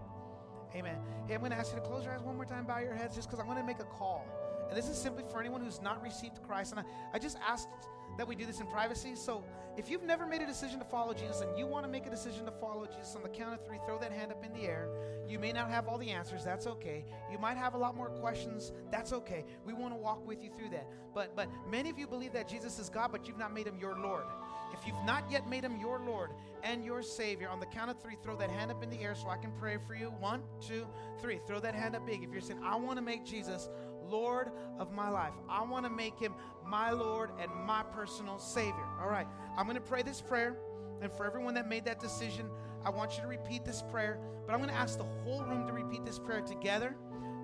Amen. 0.74 0.96
Hey, 1.26 1.34
I'm 1.34 1.40
going 1.40 1.52
to 1.52 1.58
ask 1.58 1.72
you 1.72 1.80
to 1.80 1.86
close 1.86 2.04
your 2.04 2.14
eyes 2.14 2.22
one 2.22 2.36
more 2.36 2.44
time, 2.44 2.64
bow 2.64 2.78
your 2.78 2.94
heads, 2.94 3.14
just 3.14 3.28
because 3.28 3.42
I 3.42 3.46
want 3.46 3.58
to 3.58 3.64
make 3.64 3.80
a 3.80 3.84
call. 3.84 4.26
And 4.68 4.76
this 4.76 4.88
is 4.88 4.96
simply 4.96 5.24
for 5.30 5.38
anyone 5.40 5.62
who's 5.62 5.82
not 5.82 6.02
received 6.02 6.42
Christ. 6.42 6.72
And 6.72 6.80
I, 6.80 6.84
I 7.12 7.18
just 7.18 7.36
asked 7.46 7.68
that 8.16 8.26
we 8.26 8.34
do 8.34 8.46
this 8.46 8.60
in 8.60 8.66
privacy. 8.66 9.14
So 9.14 9.44
if 9.76 9.90
you've 9.90 10.02
never 10.02 10.26
made 10.26 10.42
a 10.42 10.46
decision 10.46 10.78
to 10.78 10.84
follow 10.84 11.12
Jesus 11.14 11.40
and 11.40 11.58
you 11.58 11.66
want 11.66 11.84
to 11.84 11.90
make 11.90 12.06
a 12.06 12.10
decision 12.10 12.44
to 12.46 12.52
follow 12.52 12.86
Jesus 12.86 13.14
on 13.14 13.22
the 13.22 13.28
count 13.28 13.54
of 13.54 13.66
three, 13.66 13.78
throw 13.86 13.98
that 13.98 14.12
hand 14.12 14.32
up 14.32 14.44
in 14.44 14.52
the 14.52 14.66
air. 14.66 14.88
You 15.28 15.38
may 15.38 15.52
not 15.52 15.70
have 15.70 15.88
all 15.88 15.98
the 15.98 16.10
answers. 16.10 16.44
That's 16.44 16.66
okay. 16.66 17.04
You 17.30 17.38
might 17.38 17.56
have 17.56 17.74
a 17.74 17.78
lot 17.78 17.96
more 17.96 18.08
questions. 18.08 18.72
That's 18.90 19.12
okay. 19.12 19.44
We 19.64 19.72
want 19.72 19.94
to 19.94 19.98
walk 19.98 20.26
with 20.26 20.42
you 20.42 20.50
through 20.56 20.70
that. 20.70 20.86
But 21.14 21.34
but 21.36 21.48
many 21.70 21.88
of 21.90 21.98
you 21.98 22.06
believe 22.06 22.32
that 22.32 22.48
Jesus 22.48 22.78
is 22.78 22.88
God, 22.88 23.12
but 23.12 23.26
you've 23.26 23.38
not 23.38 23.54
made 23.54 23.66
him 23.66 23.78
your 23.78 23.98
Lord. 23.98 24.24
If 24.72 24.86
you've 24.86 25.04
not 25.04 25.24
yet 25.30 25.48
made 25.48 25.64
him 25.64 25.78
your 25.80 26.00
Lord 26.00 26.30
and 26.62 26.84
your 26.84 27.02
Savior, 27.02 27.48
on 27.48 27.60
the 27.60 27.66
count 27.66 27.90
of 27.90 28.00
three, 28.00 28.16
throw 28.22 28.36
that 28.36 28.50
hand 28.50 28.70
up 28.70 28.82
in 28.82 28.90
the 28.90 29.00
air 29.00 29.14
so 29.14 29.28
I 29.28 29.36
can 29.36 29.52
pray 29.52 29.76
for 29.86 29.94
you. 29.94 30.06
One, 30.18 30.42
two, 30.60 30.86
three. 31.20 31.38
Throw 31.46 31.60
that 31.60 31.74
hand 31.74 31.96
up 31.96 32.06
big. 32.06 32.22
If 32.22 32.30
you're 32.32 32.40
saying, 32.40 32.60
I 32.64 32.76
want 32.76 32.96
to 32.96 33.02
make 33.02 33.24
Jesus 33.24 33.68
Lord 34.08 34.50
of 34.78 34.92
my 34.92 35.08
life, 35.08 35.32
I 35.48 35.62
want 35.62 35.84
to 35.86 35.90
make 35.90 36.18
him 36.18 36.34
my 36.66 36.90
Lord 36.90 37.30
and 37.40 37.50
my 37.66 37.82
personal 37.82 38.38
Savior. 38.38 38.86
All 39.00 39.08
right, 39.08 39.26
I'm 39.56 39.64
going 39.66 39.76
to 39.76 39.80
pray 39.80 40.02
this 40.02 40.20
prayer. 40.20 40.56
And 41.00 41.12
for 41.12 41.26
everyone 41.26 41.54
that 41.54 41.68
made 41.68 41.84
that 41.86 41.98
decision, 41.98 42.46
I 42.84 42.90
want 42.90 43.16
you 43.16 43.22
to 43.22 43.28
repeat 43.28 43.64
this 43.64 43.82
prayer. 43.90 44.18
But 44.46 44.52
I'm 44.52 44.58
going 44.58 44.70
to 44.70 44.76
ask 44.76 44.98
the 44.98 45.04
whole 45.04 45.42
room 45.44 45.66
to 45.66 45.72
repeat 45.72 46.04
this 46.04 46.18
prayer 46.18 46.40
together. 46.40 46.94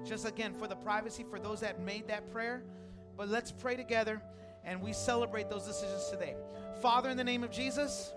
Just 0.05 0.27
again, 0.27 0.55
for 0.55 0.69
the 0.69 0.77
privacy, 0.77 1.25
for 1.29 1.39
those 1.39 1.61
that 1.61 1.81
made 1.81 2.09
that 2.09 2.31
prayer. 2.31 2.63
But 3.17 3.29
let's 3.29 3.51
pray 3.51 3.75
together 3.75 4.23
and 4.69 4.83
we 4.83 4.93
celebrate 4.93 5.49
those 5.49 5.65
decisions 5.65 6.11
today. 6.11 6.37
Father, 6.83 7.09
in 7.09 7.17
the 7.17 7.25
name 7.25 7.43
of 7.43 7.51
Jesus, 7.51 8.13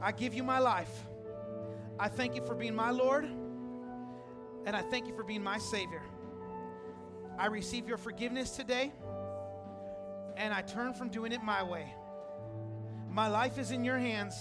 I 0.00 0.10
give 0.10 0.32
you 0.32 0.42
my 0.42 0.58
life. 0.58 0.90
I 2.00 2.08
thank 2.08 2.34
you 2.34 2.44
for 2.44 2.54
being 2.54 2.74
my 2.74 2.90
Lord, 2.90 3.26
and 4.64 4.74
I 4.74 4.80
thank 4.80 5.06
you 5.06 5.14
for 5.14 5.22
being 5.22 5.42
my 5.42 5.58
Savior. 5.58 6.02
I 7.38 7.46
receive 7.46 7.86
your 7.86 7.98
forgiveness 7.98 8.56
today, 8.56 8.90
and 10.38 10.54
I 10.54 10.62
turn 10.62 10.94
from 10.94 11.10
doing 11.10 11.32
it 11.32 11.42
my 11.42 11.62
way. 11.62 11.94
My 13.10 13.28
life 13.28 13.58
is 13.58 13.70
in 13.70 13.84
your 13.84 13.98
hands, 13.98 14.34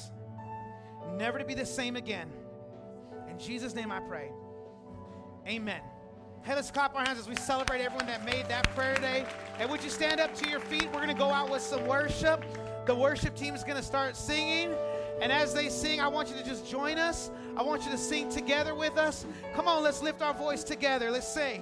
never 1.17 1.37
to 1.37 1.43
be 1.43 1.53
the 1.53 1.65
same 1.65 1.97
again. 1.97 2.31
In 3.29 3.37
Jesus' 3.37 3.75
name 3.75 3.91
I 3.91 3.99
pray. 3.99 4.31
Amen. 5.45 5.81
Hey, 6.43 6.55
let's 6.55 6.71
clap 6.71 6.95
our 6.95 7.03
hands 7.05 7.19
as 7.19 7.29
we 7.29 7.35
celebrate 7.35 7.81
everyone 7.81 8.07
that 8.07 8.25
made 8.25 8.47
that 8.47 8.67
prayer 8.75 8.95
today. 8.95 9.25
And 9.59 9.69
would 9.69 9.83
you 9.83 9.91
stand 9.91 10.19
up 10.19 10.33
to 10.37 10.49
your 10.49 10.59
feet? 10.59 10.85
We're 10.85 11.03
going 11.03 11.07
to 11.09 11.13
go 11.13 11.29
out 11.29 11.51
with 11.51 11.61
some 11.61 11.85
worship. 11.85 12.43
The 12.87 12.95
worship 12.95 13.35
team 13.35 13.53
is 13.53 13.63
going 13.63 13.77
to 13.77 13.83
start 13.83 14.15
singing. 14.15 14.73
And 15.21 15.31
as 15.31 15.53
they 15.53 15.69
sing, 15.69 16.01
I 16.01 16.07
want 16.07 16.29
you 16.29 16.35
to 16.35 16.43
just 16.43 16.67
join 16.67 16.97
us. 16.97 17.29
I 17.55 17.61
want 17.61 17.85
you 17.85 17.91
to 17.91 17.97
sing 17.97 18.31
together 18.31 18.73
with 18.73 18.97
us. 18.97 19.23
Come 19.53 19.67
on, 19.67 19.83
let's 19.83 20.01
lift 20.01 20.23
our 20.23 20.33
voice 20.33 20.63
together. 20.63 21.11
Let's 21.11 21.31
sing. 21.31 21.61